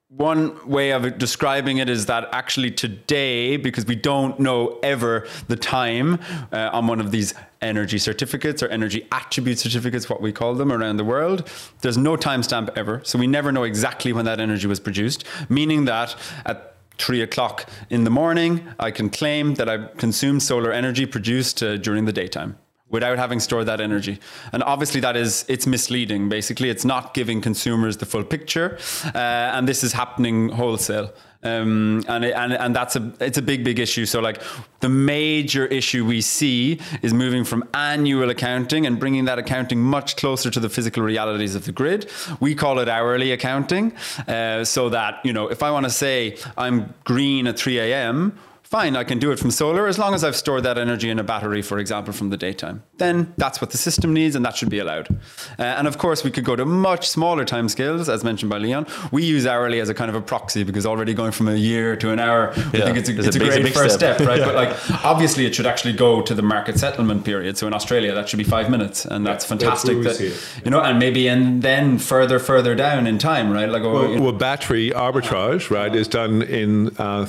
one 0.10 0.68
way 0.68 0.90
of 0.90 1.20
describing 1.20 1.78
it 1.78 1.88
is 1.88 2.08
that 2.08 2.28
actually 2.32 2.72
today, 2.72 3.58
because 3.58 3.86
we 3.86 3.96
don't 3.96 4.40
know 4.40 4.80
ever 4.82 5.28
the 5.48 5.56
time 5.56 6.20
uh, 6.52 6.72
on 6.74 6.88
one 6.88 7.00
of 7.00 7.12
these 7.12 7.36
energy 7.62 8.00
certificates 8.00 8.64
or 8.64 8.68
energy 8.70 9.08
attribute 9.12 9.60
certificates, 9.60 10.10
what 10.10 10.20
we 10.20 10.32
call 10.32 10.56
them 10.56 10.72
around 10.72 10.98
the 10.98 11.04
world, 11.04 11.48
there's 11.82 11.98
no 11.98 12.18
timestamp 12.18 12.76
ever. 12.76 13.02
So 13.04 13.20
we 13.20 13.28
never 13.28 13.52
know 13.52 13.64
exactly 13.64 14.12
when 14.12 14.26
that 14.26 14.40
energy 14.40 14.66
was 14.66 14.80
produced, 14.80 15.26
meaning 15.48 15.86
that 15.86 16.16
at 16.44 16.76
three 16.98 17.22
o'clock 17.22 17.70
in 17.92 18.04
the 18.04 18.10
morning, 18.10 18.68
I 18.80 18.90
can 18.90 19.12
claim 19.12 19.56
that 19.56 19.70
I 19.70 19.90
consumed 19.98 20.42
solar 20.42 20.72
energy 20.72 21.06
produced 21.06 21.62
uh, 21.62 21.78
during 21.78 22.06
the 22.06 22.14
daytime 22.14 22.58
without 22.90 23.18
having 23.18 23.40
stored 23.40 23.66
that 23.68 23.82
energy. 23.82 24.20
And 24.52 24.64
obviously 24.64 25.02
that 25.02 25.16
is, 25.16 25.46
it's 25.48 25.68
misleading. 25.68 26.30
Basically, 26.30 26.70
it's 26.70 26.86
not 26.86 27.14
giving 27.14 27.42
consumers 27.42 27.98
the 27.98 28.06
full 28.06 28.24
picture. 28.24 28.78
Uh, 29.06 29.18
and 29.18 29.68
this 29.68 29.84
is 29.84 29.94
happening 29.94 30.50
wholesale. 30.50 31.14
Um, 31.42 32.04
and, 32.10 32.26
and 32.26 32.52
and 32.52 32.76
that's 32.76 32.98
a 32.98 33.14
it's 33.22 33.38
a 33.38 33.42
big 33.42 33.64
big 33.64 33.80
issue. 33.80 34.06
So 34.06 34.20
like 34.20 34.42
the 34.82 34.90
major 34.90 35.66
issue 35.68 36.06
we 36.06 36.20
see 36.20 36.82
is 37.02 37.14
moving 37.14 37.46
from 37.46 37.64
annual 37.74 38.30
accounting 38.30 38.86
and 38.86 39.00
bringing 39.00 39.24
that 39.24 39.40
accounting 39.40 39.80
much 39.80 40.18
closer 40.18 40.52
to 40.52 40.60
the 40.60 40.68
physical 40.68 41.02
realities 41.02 41.56
of 41.56 41.64
the 41.64 41.72
grid. 41.72 42.12
We 42.42 42.56
call 42.56 42.80
it 42.80 42.90
hourly 42.90 43.32
accounting, 43.32 43.96
uh, 44.28 44.66
so 44.66 44.90
that 44.90 45.22
you 45.24 45.32
know 45.32 45.48
if 45.48 45.64
I 45.64 45.72
want 45.72 45.86
to 45.86 45.90
say 45.90 46.36
I'm 46.58 46.94
green 47.06 47.48
at 47.48 47.58
3 47.58 47.80
a.m 47.80 48.38
fine, 48.70 48.96
I 48.96 49.04
can 49.04 49.18
do 49.18 49.32
it 49.32 49.40
from 49.40 49.50
solar 49.50 49.88
as 49.88 49.98
long 49.98 50.14
as 50.14 50.24
I've 50.24 50.36
stored 50.36 50.62
that 50.62 50.78
energy 50.78 51.10
in 51.10 51.18
a 51.18 51.24
battery, 51.24 51.64
for 51.64 51.80
example, 51.80 52.14
from 52.14 52.30
the 52.30 52.38
daytime. 52.38 52.84
Then 52.98 53.34
that's 53.36 53.60
what 53.60 53.72
the 53.72 53.80
system 53.80 54.14
needs 54.14 54.36
and 54.36 54.46
that 54.46 54.56
should 54.56 54.70
be 54.70 54.78
allowed. 54.78 55.10
Uh, 55.58 55.64
and 55.64 55.88
of 55.88 55.98
course, 55.98 56.24
we 56.24 56.30
could 56.30 56.46
go 56.46 56.56
to 56.56 56.66
much 56.66 57.10
smaller 57.10 57.46
timescales, 57.46 58.08
as 58.08 58.24
mentioned 58.24 58.52
by 58.52 58.60
Leon. 58.60 58.86
We 59.12 59.24
use 59.24 59.48
hourly 59.48 59.80
as 59.80 59.90
a 59.90 59.96
kind 59.96 60.10
of 60.10 60.16
a 60.16 60.22
proxy 60.22 60.64
because 60.64 60.86
already 60.86 61.16
going 61.16 61.32
from 61.32 61.48
a 61.48 61.56
year 61.56 61.96
to 61.96 62.12
an 62.12 62.20
hour, 62.20 62.54
yeah. 62.56 62.64
we 62.74 62.80
think 62.82 62.98
it's 62.98 63.10
a, 63.10 63.18
it's, 63.18 63.28
it's 63.28 63.36
a, 63.38 63.44
a, 63.44 63.62
great 63.62 63.74
first 63.74 63.96
step, 63.96 64.18
step 64.18 64.28
right? 64.28 64.40
yeah. 64.40 64.46
But 64.46 64.56
like, 64.56 65.04
obviously, 65.04 65.48
it 65.48 65.56
should 65.56 65.66
actually 65.66 65.94
go 65.94 66.22
to 66.22 66.36
the 66.36 66.44
market 66.44 66.78
settlement 66.78 67.26
period. 67.26 67.58
So 67.58 67.66
in 67.66 67.74
Australia, 67.74 68.14
that 68.14 68.30
should 68.30 68.38
be 68.38 68.44
five 68.44 68.70
minutes, 68.70 69.04
and 69.04 69.26
that's 69.26 69.46
yeah, 69.46 69.50
fantastic. 69.50 70.04
That's 70.04 70.20
that, 70.20 70.62
you 70.64 70.70
know, 70.70 70.82
and 70.82 71.00
maybe 71.00 71.28
and 71.28 71.64
then 71.64 71.98
further, 71.98 72.38
further 72.38 72.76
down 72.76 73.08
in 73.08 73.18
time, 73.18 73.52
right? 73.52 73.68
Like, 73.68 73.82
well, 73.82 74.08
you 74.08 74.18
know, 74.18 74.26
well 74.26 74.32
battery 74.32 74.92
arbitrage, 74.92 75.72
right, 75.72 75.96
is 75.96 76.08
done 76.08 76.44
in. 76.44 76.96
Uh, 76.98 77.26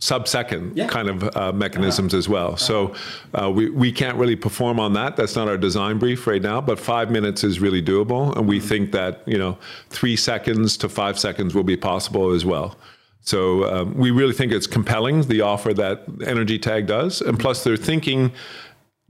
sub-second 0.00 0.76
yeah. 0.76 0.86
kind 0.86 1.08
of 1.08 1.36
uh, 1.36 1.52
mechanisms 1.52 2.14
as 2.14 2.28
well. 2.28 2.56
So 2.56 2.94
uh, 3.34 3.50
we, 3.50 3.68
we 3.70 3.90
can't 3.90 4.16
really 4.16 4.36
perform 4.36 4.78
on 4.78 4.92
that. 4.92 5.16
That's 5.16 5.34
not 5.34 5.48
our 5.48 5.56
design 5.56 5.98
brief 5.98 6.26
right 6.26 6.40
now, 6.40 6.60
but 6.60 6.78
five 6.78 7.10
minutes 7.10 7.42
is 7.42 7.58
really 7.58 7.82
doable. 7.82 8.36
And 8.36 8.46
we 8.46 8.58
mm-hmm. 8.58 8.68
think 8.68 8.92
that, 8.92 9.22
you 9.26 9.38
know, 9.38 9.58
three 9.90 10.14
seconds 10.14 10.76
to 10.78 10.88
five 10.88 11.18
seconds 11.18 11.52
will 11.54 11.64
be 11.64 11.76
possible 11.76 12.30
as 12.30 12.44
well. 12.44 12.76
So 13.22 13.64
um, 13.64 13.94
we 13.94 14.12
really 14.12 14.32
think 14.32 14.52
it's 14.52 14.68
compelling, 14.68 15.22
the 15.22 15.40
offer 15.40 15.74
that 15.74 16.04
Energy 16.24 16.58
Tag 16.58 16.86
does. 16.86 17.20
And 17.20 17.38
plus 17.38 17.64
they're 17.64 17.76
thinking 17.76 18.32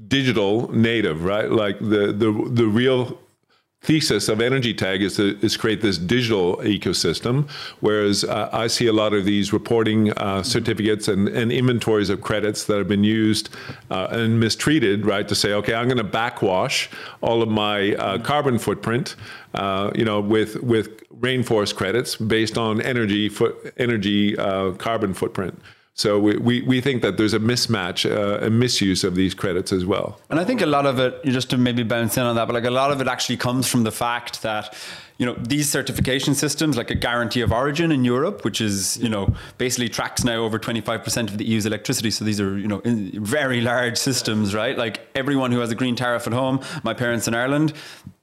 digital 0.08 0.72
native, 0.72 1.24
right? 1.24 1.50
Like 1.50 1.78
the, 1.80 2.12
the, 2.12 2.48
the 2.50 2.66
real 2.66 3.18
thesis 3.82 4.28
of 4.28 4.40
Energy 4.40 4.74
Tag 4.74 5.02
is 5.02 5.16
to 5.16 5.38
is 5.40 5.56
create 5.56 5.80
this 5.80 5.98
digital 5.98 6.56
ecosystem, 6.58 7.48
whereas 7.80 8.24
uh, 8.24 8.48
I 8.52 8.66
see 8.66 8.86
a 8.86 8.92
lot 8.92 9.12
of 9.14 9.24
these 9.24 9.52
reporting 9.52 10.12
uh, 10.12 10.42
certificates 10.42 11.08
and, 11.08 11.28
and, 11.28 11.52
inventories 11.52 12.10
of 12.10 12.20
credits 12.20 12.64
that 12.64 12.76
have 12.76 12.88
been 12.88 13.04
used 13.04 13.50
uh, 13.90 14.08
and 14.10 14.40
mistreated, 14.40 15.06
right? 15.06 15.26
To 15.28 15.34
say, 15.34 15.52
okay, 15.54 15.74
I'm 15.74 15.86
going 15.86 15.98
to 15.98 16.04
backwash 16.04 16.90
all 17.20 17.40
of 17.40 17.48
my 17.48 17.94
uh, 17.94 18.18
carbon 18.18 18.58
footprint, 18.58 19.16
uh, 19.54 19.90
you 19.94 20.04
know, 20.04 20.20
with 20.20 20.56
with 20.62 21.08
rainforest 21.20 21.74
credits 21.74 22.16
based 22.16 22.58
on 22.58 22.80
energy 22.80 23.28
foot 23.28 23.72
energy 23.78 24.36
uh, 24.36 24.72
carbon 24.72 25.14
footprint. 25.14 25.58
So 25.98 26.20
we, 26.20 26.36
we, 26.36 26.62
we 26.62 26.80
think 26.80 27.02
that 27.02 27.16
there's 27.16 27.34
a 27.34 27.40
mismatch, 27.40 28.08
uh, 28.08 28.46
a 28.46 28.50
misuse 28.50 29.02
of 29.02 29.16
these 29.16 29.34
credits 29.34 29.72
as 29.72 29.84
well. 29.84 30.20
And 30.30 30.38
I 30.38 30.44
think 30.44 30.60
a 30.60 30.66
lot 30.66 30.86
of 30.86 31.00
it, 31.00 31.24
just 31.24 31.50
to 31.50 31.58
maybe 31.58 31.82
bounce 31.82 32.16
in 32.16 32.22
on 32.22 32.36
that, 32.36 32.46
but 32.46 32.54
like 32.54 32.66
a 32.66 32.70
lot 32.70 32.92
of 32.92 33.00
it 33.00 33.08
actually 33.08 33.36
comes 33.36 33.66
from 33.66 33.82
the 33.82 33.90
fact 33.90 34.42
that 34.42 34.76
you 35.16 35.26
know 35.26 35.34
these 35.34 35.68
certification 35.68 36.36
systems 36.36 36.76
like 36.76 36.92
a 36.92 36.94
guarantee 36.94 37.40
of 37.40 37.50
origin 37.50 37.90
in 37.90 38.04
Europe 38.04 38.44
which 38.44 38.60
is 38.60 38.96
you 38.98 39.08
know 39.08 39.34
basically 39.58 39.88
tracks 39.88 40.22
now 40.22 40.36
over 40.36 40.60
25% 40.60 41.28
of 41.28 41.38
the 41.38 41.44
EU's 41.44 41.66
electricity 41.66 42.12
so 42.12 42.24
these 42.24 42.40
are 42.40 42.56
you 42.56 42.68
know 42.68 42.80
very 42.84 43.60
large 43.60 43.98
systems 43.98 44.54
right 44.54 44.78
like 44.78 45.00
everyone 45.16 45.50
who 45.50 45.58
has 45.58 45.72
a 45.72 45.74
green 45.74 45.96
tariff 45.96 46.28
at 46.28 46.32
home 46.32 46.60
my 46.84 46.94
parents 46.94 47.26
in 47.26 47.34
Ireland 47.34 47.72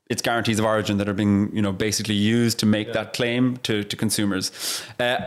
it's 0.07 0.21
guarantees 0.21 0.57
of 0.57 0.63
origin 0.63 0.95
that 0.99 1.09
are 1.09 1.13
being 1.13 1.53
you 1.53 1.61
know 1.61 1.73
basically 1.73 2.15
used 2.15 2.59
to 2.59 2.65
make 2.65 2.87
yeah. 2.87 2.93
that 2.93 3.11
claim 3.11 3.57
to, 3.57 3.83
to 3.83 3.97
consumers 3.97 4.81
uh, 4.97 5.17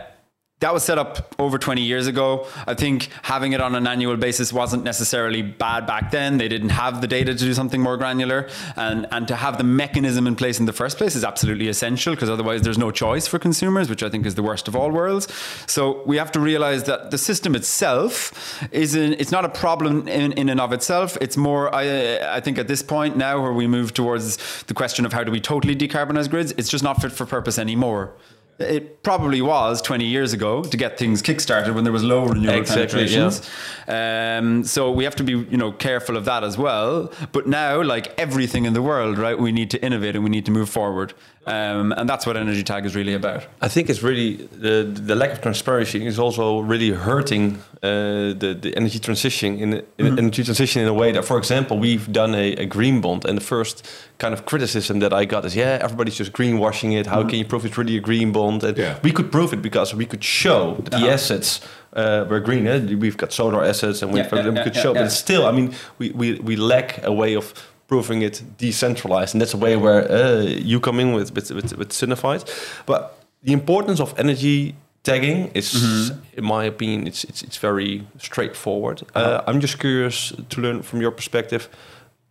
that 0.59 0.73
was 0.73 0.83
set 0.83 0.97
up 0.97 1.33
over 1.39 1.57
20 1.57 1.81
years 1.81 2.07
ago. 2.07 2.45
I 2.67 2.73
think 2.73 3.09
having 3.21 3.53
it 3.53 3.61
on 3.61 3.75
an 3.75 3.87
annual 3.87 4.17
basis 4.17 4.51
wasn't 4.51 4.83
necessarily 4.83 5.41
bad 5.41 5.87
back 5.87 6.11
then. 6.11 6.37
They 6.37 6.49
didn't 6.49 6.69
have 6.69 6.99
the 6.99 7.07
data 7.07 7.33
to 7.33 7.39
do 7.39 7.53
something 7.53 7.81
more 7.81 7.95
granular. 7.95 8.49
And, 8.75 9.07
and 9.11 9.27
to 9.29 9.37
have 9.37 9.57
the 9.57 9.63
mechanism 9.63 10.27
in 10.27 10.35
place 10.35 10.59
in 10.59 10.65
the 10.65 10.73
first 10.73 10.97
place 10.97 11.15
is 11.15 11.23
absolutely 11.23 11.69
essential 11.69 12.13
because 12.13 12.29
otherwise 12.29 12.61
there's 12.61 12.77
no 12.77 12.91
choice 12.91 13.25
for 13.25 13.39
consumers, 13.39 13.89
which 13.89 14.03
I 14.03 14.09
think 14.09 14.25
is 14.25 14.35
the 14.35 14.43
worst 14.43 14.67
of 14.67 14.75
all 14.75 14.91
worlds. 14.91 15.27
So 15.65 16.03
we 16.05 16.17
have 16.17 16.31
to 16.33 16.41
realize 16.41 16.83
that 16.83 17.11
the 17.11 17.17
system 17.17 17.55
itself 17.55 18.61
is 18.73 18.95
in, 18.95 19.13
it's 19.13 19.31
not 19.31 19.45
a 19.45 19.49
problem 19.49 20.09
in, 20.09 20.33
in 20.33 20.49
and 20.49 20.59
of 20.59 20.73
itself. 20.73 21.17
It's 21.21 21.37
more, 21.37 21.73
I, 21.73 22.35
I 22.35 22.41
think 22.41 22.57
at 22.57 22.67
this 22.67 22.83
point 22.83 23.15
now 23.15 23.41
where 23.41 23.53
we 23.53 23.65
move 23.65 23.93
towards 23.93 24.63
the 24.63 24.73
question 24.73 25.05
of 25.05 25.13
how 25.13 25.23
do 25.23 25.31
we 25.31 25.39
totally 25.39 25.75
decarbonize 25.75 26.29
grids, 26.29 26.51
it's 26.57 26.69
just 26.69 26.83
not 26.83 27.01
fit 27.01 27.13
for 27.13 27.25
purpose 27.25 27.57
anymore 27.57 28.13
it 28.59 29.03
probably 29.03 29.41
was 29.41 29.81
20 29.81 30.05
years 30.05 30.33
ago 30.33 30.63
to 30.63 30.77
get 30.77 30.97
things 30.97 31.21
kickstarted 31.21 31.73
when 31.73 31.83
there 31.83 31.93
was 31.93 32.03
low 32.03 32.25
renewable 32.25 32.59
exactly, 32.59 32.87
penetrations. 32.87 33.49
Yeah. 33.87 34.37
Um, 34.39 34.63
so 34.63 34.91
we 34.91 35.03
have 35.05 35.15
to 35.15 35.23
be, 35.23 35.31
you 35.33 35.57
know, 35.57 35.71
careful 35.71 36.17
of 36.17 36.25
that 36.25 36.43
as 36.43 36.57
well. 36.57 37.11
But 37.31 37.47
now, 37.47 37.81
like 37.81 38.13
everything 38.19 38.65
in 38.65 38.73
the 38.73 38.81
world, 38.81 39.17
right, 39.17 39.39
we 39.39 39.51
need 39.51 39.71
to 39.71 39.83
innovate 39.83 40.15
and 40.15 40.23
we 40.23 40.29
need 40.29 40.45
to 40.45 40.51
move 40.51 40.69
forward. 40.69 41.13
Um, 41.49 41.93
and 41.93 42.07
that's 42.07 42.27
what 42.27 42.37
Energy 42.37 42.63
Tag 42.63 42.85
is 42.85 42.95
really 42.95 43.15
about. 43.15 43.47
I 43.61 43.69
think 43.69 43.89
it's 43.89 44.03
really 44.03 44.35
the 44.35 44.83
the 44.83 45.15
lack 45.15 45.31
of 45.31 45.41
transparency 45.41 46.05
is 46.05 46.19
also 46.19 46.59
really 46.59 46.91
hurting 46.91 47.45
uh, 47.81 48.35
the 48.41 48.57
the 48.61 48.71
energy 48.75 48.99
transition 48.99 49.57
in, 49.57 49.73
in 49.73 49.81
mm-hmm. 49.97 50.19
energy 50.19 50.43
transition 50.43 50.81
in 50.83 50.87
a 50.87 50.93
way 50.93 51.11
that, 51.11 51.25
for 51.25 51.37
example, 51.37 51.79
we've 51.79 52.11
done 52.11 52.35
a, 52.35 52.47
a, 52.63 52.65
green 52.65 53.01
bond, 53.01 53.25
and 53.25 53.35
the 53.37 53.47
first 53.55 53.75
kind 54.19 54.33
of 54.33 54.45
criticism 54.45 54.99
that 54.99 55.13
I 55.13 55.25
got 55.25 55.45
is, 55.45 55.55
yeah, 55.55 55.79
everybody's 55.81 56.17
just 56.17 56.33
greenwashing 56.33 56.91
it. 56.99 57.07
How 57.07 57.19
mm-hmm. 57.19 57.29
can 57.29 57.39
you 57.39 57.45
prove 57.45 57.65
it's 57.65 57.77
really 57.77 57.97
a 57.97 58.01
green 58.01 58.31
bond? 58.31 58.48
And 58.49 58.77
yeah. 58.77 58.99
we 59.03 59.11
could 59.11 59.31
prove 59.31 59.53
it 59.53 59.61
because 59.61 59.95
we 59.95 60.05
could 60.05 60.23
show 60.23 60.75
that 60.75 60.91
the 60.91 60.97
uh-huh. 60.97 61.13
assets 61.13 61.61
uh, 61.93 62.25
were 62.29 62.39
green. 62.39 62.67
Eh? 62.67 62.95
We've 62.95 63.17
got 63.17 63.31
solar 63.33 63.63
assets 63.63 64.01
and 64.01 64.13
wind 64.13 64.27
yeah, 64.31 64.43
yeah, 64.43 64.49
we 64.49 64.63
could 64.63 64.75
show, 64.75 64.93
but 64.93 65.11
still, 65.11 65.45
I 65.45 65.51
mean, 65.51 65.73
we, 65.97 66.11
we 66.11 66.39
we 66.39 66.55
lack 66.55 67.03
a 67.03 67.11
way 67.11 67.35
of 67.35 67.53
proving 67.87 68.21
it 68.21 68.43
decentralized, 68.57 69.33
and 69.33 69.41
that's 69.41 69.53
a 69.53 69.57
way 69.57 69.75
where 69.75 70.09
uh, 70.11 70.41
you 70.41 70.79
come 70.79 70.99
in 70.99 71.13
with 71.13 71.33
with 71.33 71.51
with, 71.51 71.77
with 71.77 71.91
Signified. 71.91 72.43
But 72.85 73.01
the 73.43 73.53
importance 73.53 73.99
of 73.99 74.13
energy 74.17 74.75
tagging 75.03 75.51
is, 75.53 75.73
mm-hmm. 75.73 76.19
in 76.37 76.45
my 76.45 76.65
opinion, 76.65 77.07
it's 77.07 77.23
it's 77.23 77.41
it's 77.41 77.57
very 77.57 78.07
straightforward. 78.17 79.01
Uh, 79.15 79.19
uh-huh. 79.19 79.43
I'm 79.47 79.59
just 79.59 79.79
curious 79.79 80.33
to 80.49 80.61
learn 80.61 80.83
from 80.83 81.01
your 81.01 81.11
perspective. 81.11 81.69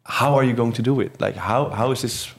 How 0.04 0.38
are 0.38 0.44
you 0.44 0.54
going 0.54 0.72
to 0.72 0.82
do 0.82 1.00
it? 1.00 1.20
Like 1.20 1.36
how 1.36 1.70
how 1.70 1.92
is 1.92 2.00
this 2.00 2.34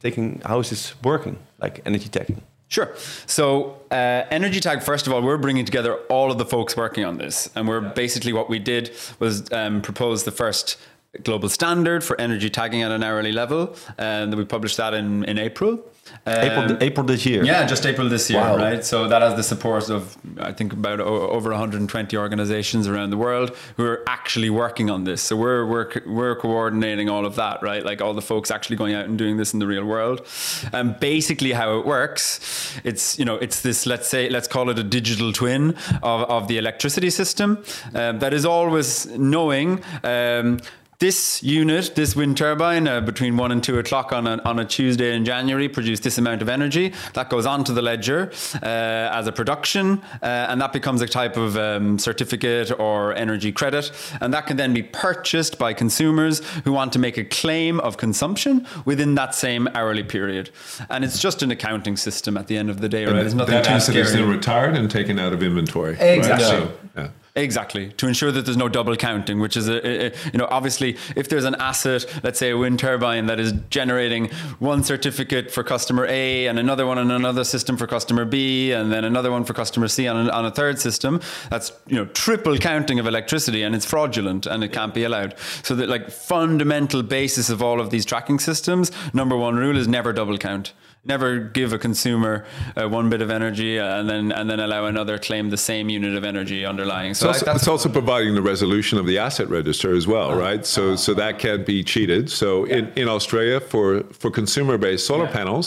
taking? 0.00 0.40
How 0.44 0.60
is 0.60 0.68
this 0.68 0.94
working? 1.02 1.36
Like 1.62 1.82
energy 1.84 2.08
tagging. 2.08 2.42
Sure. 2.70 2.94
So, 3.26 3.80
uh, 3.90 4.24
Energy 4.30 4.60
Tag, 4.60 4.84
first 4.84 5.08
of 5.08 5.12
all, 5.12 5.22
we're 5.22 5.38
bringing 5.38 5.64
together 5.64 5.96
all 6.08 6.30
of 6.30 6.38
the 6.38 6.44
folks 6.44 6.76
working 6.76 7.04
on 7.04 7.18
this. 7.18 7.50
And 7.56 7.66
we're 7.66 7.82
yeah. 7.82 7.92
basically 7.94 8.32
what 8.32 8.48
we 8.48 8.60
did 8.60 8.92
was 9.18 9.52
um, 9.52 9.82
propose 9.82 10.22
the 10.22 10.30
first 10.30 10.78
global 11.24 11.48
standard 11.48 12.04
for 12.04 12.18
energy 12.20 12.48
tagging 12.48 12.82
at 12.82 12.92
an 12.92 13.02
hourly 13.02 13.32
level. 13.32 13.74
And 13.98 14.32
we 14.36 14.44
published 14.44 14.76
that 14.76 14.94
in, 14.94 15.24
in 15.24 15.36
April. 15.36 15.80
April, 16.26 16.72
um, 16.72 16.78
April 16.80 17.06
this 17.06 17.26
year. 17.26 17.44
Yeah, 17.44 17.66
just 17.66 17.86
April 17.86 18.08
this 18.08 18.28
year, 18.30 18.40
wow. 18.40 18.56
right? 18.56 18.84
So 18.84 19.08
that 19.08 19.22
has 19.22 19.34
the 19.36 19.42
support 19.42 19.88
of 19.88 20.16
I 20.38 20.52
think 20.52 20.72
about 20.72 21.00
over 21.00 21.50
120 21.50 22.16
organizations 22.16 22.86
around 22.86 23.10
the 23.10 23.16
world 23.16 23.56
who 23.76 23.84
are 23.84 24.02
actually 24.06 24.50
working 24.50 24.90
on 24.90 25.04
this. 25.04 25.22
So 25.22 25.36
we're 25.36 25.66
we're 25.66 25.90
we're 26.06 26.36
coordinating 26.36 27.08
all 27.08 27.24
of 27.26 27.36
that, 27.36 27.62
right? 27.62 27.84
Like 27.84 28.00
all 28.00 28.14
the 28.14 28.22
folks 28.22 28.50
actually 28.50 28.76
going 28.76 28.94
out 28.94 29.06
and 29.06 29.18
doing 29.18 29.36
this 29.36 29.52
in 29.52 29.58
the 29.58 29.66
real 29.66 29.84
world. 29.84 30.26
And 30.72 30.98
basically, 31.00 31.52
how 31.52 31.78
it 31.78 31.86
works, 31.86 32.40
it's 32.84 33.18
you 33.18 33.24
know 33.24 33.36
it's 33.36 33.62
this 33.62 33.86
let's 33.86 34.08
say 34.08 34.28
let's 34.28 34.48
call 34.48 34.70
it 34.70 34.78
a 34.78 34.84
digital 34.84 35.32
twin 35.32 35.70
of, 36.02 36.22
of 36.30 36.48
the 36.48 36.58
electricity 36.58 37.10
system 37.10 37.62
um, 37.94 38.18
that 38.18 38.34
is 38.34 38.44
always 38.44 39.06
knowing. 39.06 39.82
Um, 40.04 40.60
this 41.00 41.42
unit, 41.42 41.94
this 41.94 42.14
wind 42.14 42.36
turbine, 42.36 42.86
uh, 42.86 43.00
between 43.00 43.38
one 43.38 43.50
and 43.50 43.64
two 43.64 43.78
o'clock 43.78 44.12
on 44.12 44.26
a, 44.26 44.40
on 44.44 44.58
a 44.58 44.66
Tuesday 44.66 45.16
in 45.16 45.24
January, 45.24 45.66
produced 45.66 46.02
this 46.02 46.18
amount 46.18 46.42
of 46.42 46.48
energy. 46.48 46.92
That 47.14 47.30
goes 47.30 47.46
onto 47.46 47.72
the 47.72 47.80
ledger 47.80 48.30
uh, 48.62 48.66
as 48.66 49.26
a 49.26 49.32
production, 49.32 50.02
uh, 50.22 50.26
and 50.50 50.60
that 50.60 50.74
becomes 50.74 51.00
a 51.00 51.06
type 51.06 51.38
of 51.38 51.56
um, 51.56 51.98
certificate 51.98 52.70
or 52.78 53.14
energy 53.14 53.50
credit. 53.50 53.90
And 54.20 54.32
that 54.34 54.46
can 54.46 54.58
then 54.58 54.74
be 54.74 54.82
purchased 54.82 55.58
by 55.58 55.72
consumers 55.72 56.40
who 56.64 56.72
want 56.72 56.92
to 56.92 56.98
make 56.98 57.16
a 57.16 57.24
claim 57.24 57.80
of 57.80 57.96
consumption 57.96 58.66
within 58.84 59.14
that 59.14 59.34
same 59.34 59.68
hourly 59.74 60.04
period. 60.04 60.50
And 60.90 61.02
it's 61.02 61.18
just 61.18 61.42
an 61.42 61.50
accounting 61.50 61.96
system 61.96 62.36
at 62.36 62.46
the 62.46 62.58
end 62.58 62.68
of 62.68 62.82
the 62.82 62.90
day, 62.90 63.06
right? 63.06 63.14
There's 63.14 63.34
nothing 63.34 63.54
that 63.54 63.66
asset 63.66 63.96
is 63.96 64.12
then 64.12 64.28
retired 64.28 64.76
and 64.76 64.90
taken 64.90 65.18
out 65.18 65.32
of 65.32 65.42
inventory. 65.42 65.96
Exactly. 65.98 66.30
Right? 66.30 66.40
So, 66.40 66.72
yeah. 66.94 67.08
Exactly, 67.36 67.90
to 67.92 68.08
ensure 68.08 68.32
that 68.32 68.44
there's 68.44 68.56
no 68.56 68.68
double 68.68 68.96
counting, 68.96 69.38
which 69.38 69.56
is, 69.56 69.68
a, 69.68 70.06
a, 70.06 70.12
you 70.32 70.38
know, 70.38 70.48
obviously, 70.50 70.96
if 71.14 71.28
there's 71.28 71.44
an 71.44 71.54
asset, 71.56 72.04
let's 72.24 72.40
say 72.40 72.50
a 72.50 72.58
wind 72.58 72.80
turbine 72.80 73.26
that 73.26 73.38
is 73.38 73.52
generating 73.70 74.30
one 74.58 74.82
certificate 74.82 75.48
for 75.48 75.62
customer 75.62 76.06
A 76.06 76.48
and 76.48 76.58
another 76.58 76.86
one 76.86 76.98
on 76.98 77.10
another 77.12 77.44
system 77.44 77.76
for 77.76 77.86
customer 77.86 78.24
B, 78.24 78.72
and 78.72 78.90
then 78.90 79.04
another 79.04 79.30
one 79.30 79.44
for 79.44 79.54
customer 79.54 79.86
C 79.86 80.08
on 80.08 80.28
a, 80.28 80.30
on 80.30 80.44
a 80.44 80.50
third 80.50 80.80
system, 80.80 81.20
that's 81.50 81.72
you 81.86 81.94
know 81.94 82.06
triple 82.06 82.58
counting 82.58 82.98
of 82.98 83.06
electricity, 83.06 83.62
and 83.62 83.76
it's 83.76 83.86
fraudulent 83.86 84.46
and 84.46 84.64
it 84.64 84.72
can't 84.72 84.92
be 84.92 85.04
allowed. 85.04 85.36
So 85.62 85.76
that 85.76 85.88
like 85.88 86.10
fundamental 86.10 87.04
basis 87.04 87.48
of 87.48 87.62
all 87.62 87.80
of 87.80 87.90
these 87.90 88.04
tracking 88.04 88.40
systems, 88.40 88.90
number 89.14 89.36
one 89.36 89.54
rule 89.54 89.76
is 89.76 89.86
never 89.86 90.12
double 90.12 90.36
count 90.36 90.72
never 91.10 91.38
give 91.38 91.72
a 91.72 91.78
consumer 91.78 92.44
uh, 92.76 92.88
one 92.88 93.10
bit 93.10 93.20
of 93.20 93.30
energy 93.30 93.72
and 93.78 94.08
then 94.08 94.32
and 94.38 94.48
then 94.48 94.60
allow 94.60 94.82
another 94.86 95.18
claim 95.18 95.50
the 95.50 95.62
same 95.70 95.86
unit 95.98 96.14
of 96.16 96.24
energy 96.24 96.64
underlying. 96.64 97.12
So 97.14 97.30
it's 97.30 97.42
also, 97.42 97.54
it's 97.56 97.68
also 97.68 97.88
providing 97.88 98.34
the 98.34 98.46
resolution 98.52 98.96
of 98.98 99.06
the 99.10 99.18
asset 99.18 99.48
register 99.48 99.90
as 100.00 100.06
well, 100.06 100.28
right? 100.34 100.64
So 100.64 100.96
so 100.96 101.10
that 101.14 101.38
can't 101.38 101.64
be 101.66 101.78
cheated. 101.92 102.30
So 102.30 102.48
yeah. 102.64 102.76
in, 102.76 102.84
in 103.00 103.08
Australia 103.08 103.58
for 103.60 104.04
for 104.20 104.30
consumer 104.30 104.78
based 104.78 105.06
solar 105.06 105.24
yeah. 105.24 105.38
panels, 105.38 105.66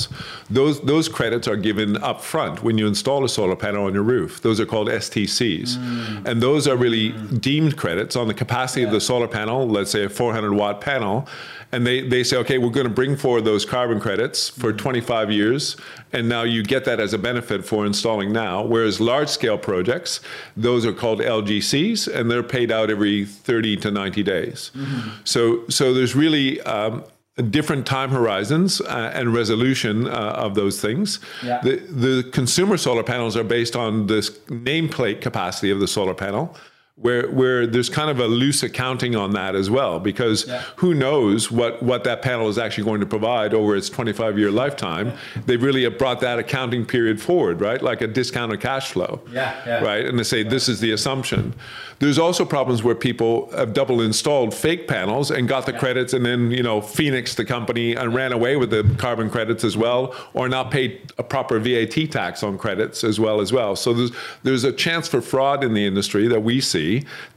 those 0.50 0.76
those 0.82 1.10
credits 1.10 1.48
are 1.48 1.60
given 1.70 1.90
up 2.12 2.22
front 2.22 2.64
when 2.64 2.78
you 2.80 2.88
install 2.88 3.26
a 3.26 3.30
solar 3.30 3.58
panel 3.66 3.86
on 3.88 3.94
your 3.94 4.08
roof. 4.16 4.42
Those 4.42 4.60
are 4.62 4.70
called 4.74 4.88
STCs, 4.88 5.70
mm. 5.76 6.26
and 6.28 6.42
those 6.42 6.68
are 6.70 6.78
really 6.86 7.12
mm. 7.12 7.42
deemed 7.42 7.74
credits 7.84 8.16
on 8.16 8.28
the 8.28 8.38
capacity 8.44 8.82
yeah. 8.82 8.88
of 8.88 8.94
the 8.94 9.02
solar 9.02 9.28
panel. 9.28 9.68
Let's 9.68 9.92
say 9.92 10.04
a 10.06 10.10
400 10.10 10.54
watt 10.54 10.80
panel 10.82 11.28
and 11.74 11.88
they, 11.88 12.02
they 12.02 12.24
say, 12.24 12.38
okay, 12.38 12.60
we're 12.60 12.70
going 12.70 12.88
to 12.88 12.94
bring 12.94 13.18
forward 13.18 13.46
those 13.46 13.66
carbon 13.66 14.00
credits 14.00 14.48
for 14.48 14.70
mm-hmm. 14.70 14.78
25 14.78 15.32
years, 15.32 15.76
and 16.14 16.30
now 16.30 16.44
you 16.44 16.64
get 16.64 16.86
that 16.86 17.00
as 17.00 17.14
a 17.14 17.18
benefit 17.18 17.66
for 17.66 17.86
installing 17.86 18.32
now. 18.32 18.64
Whereas 18.64 19.02
large 19.02 19.28
scale 19.28 19.58
projects, 19.58 20.22
those 20.56 20.86
are 20.86 20.94
called 20.94 21.20
LGCs, 21.20 22.14
and 22.14 22.30
they're 22.30 22.44
paid 22.44 22.72
out 22.72 22.92
every 22.92 23.26
30 23.26 23.78
to 23.78 23.92
90 23.92 24.22
days. 24.22 24.72
Mm-hmm. 24.76 25.10
So, 25.24 25.68
so 25.68 25.96
there's 25.96 26.16
really 26.16 26.62
um, 26.62 27.04
different 27.50 27.88
time 27.88 28.12
horizons 28.12 28.80
uh, 28.82 29.12
and 29.16 29.34
resolution 29.34 30.08
uh, 30.08 30.12
of 30.12 30.54
those 30.54 30.80
things. 30.80 31.20
Yeah. 31.44 31.60
The, 31.62 31.78
the 31.78 32.30
consumer 32.32 32.78
solar 32.78 33.04
panels 33.04 33.36
are 33.36 33.44
based 33.44 33.76
on 33.76 34.06
this 34.06 34.30
nameplate 34.48 35.22
capacity 35.22 35.72
of 35.72 35.80
the 35.80 35.88
solar 35.88 36.14
panel 36.14 36.56
where 36.96 37.28
where 37.32 37.66
there's 37.66 37.90
kind 37.90 38.12
of 38.12 38.20
a 38.20 38.28
loose 38.28 38.62
accounting 38.62 39.16
on 39.16 39.32
that 39.32 39.56
as 39.56 39.68
well 39.68 40.00
because 40.00 40.46
Yeah. 40.48 40.62
who 40.76 40.94
knows 40.94 41.50
what 41.50 41.82
what 41.82 42.04
that 42.04 42.22
panel 42.22 42.48
is 42.50 42.60
actually 42.60 42.84
going 42.84 43.00
to 43.00 43.08
provide 43.08 43.52
over 43.56 43.76
its 43.76 43.90
25 43.90 44.38
year 44.38 44.52
lifetime 44.52 45.12
they 45.48 45.58
really 45.58 45.84
have 45.86 45.98
brought 45.98 46.20
that 46.20 46.38
accounting 46.38 46.86
period 46.86 47.20
forward 47.20 47.62
right? 47.62 47.82
Like 47.82 48.02
a 48.02 48.08
discounted 48.08 48.62
cash 48.62 48.92
flow. 48.92 49.22
Yeah, 49.32 49.56
yeah. 49.66 49.80
right? 49.84 50.06
And 50.06 50.20
they 50.20 50.24
say 50.24 50.44
this 50.44 50.70
is 50.70 50.82
the 50.82 50.92
assumption. 50.92 51.56
There's 51.98 52.20
also 52.20 52.44
problems 52.46 52.84
where 52.84 52.96
people 52.96 53.50
have 53.56 53.74
double 53.74 54.00
installed 54.02 54.54
fake 54.54 54.88
panels 54.88 55.32
and 55.32 55.48
got 55.48 55.66
the 55.66 55.74
credits 55.74 56.14
and 56.14 56.24
then 56.24 56.52
you 56.52 56.62
know 56.62 56.80
phoenix 56.80 57.34
the 57.34 57.46
company 57.46 57.96
and 57.96 58.14
ran 58.14 58.32
away 58.34 58.56
with 58.56 58.70
the 58.70 58.84
carbon 59.00 59.32
credits 59.32 59.64
as 59.64 59.76
well 59.76 60.14
or 60.36 60.48
not 60.48 60.70
paid 60.70 61.12
a 61.18 61.24
proper 61.24 61.58
vat 61.58 61.88
tax 62.12 62.44
on 62.44 62.56
credits 62.60 63.04
as 63.04 63.20
well 63.20 63.42
as 63.42 63.52
well. 63.52 63.76
So 63.76 63.94
there's 63.94 64.12
there's 64.44 64.64
a 64.64 64.72
chance 64.72 65.08
for 65.08 65.22
fraud 65.24 65.64
in 65.64 65.74
the 65.74 65.88
industry 65.88 66.28
that 66.28 66.42
we 66.42 66.62
see 66.62 66.83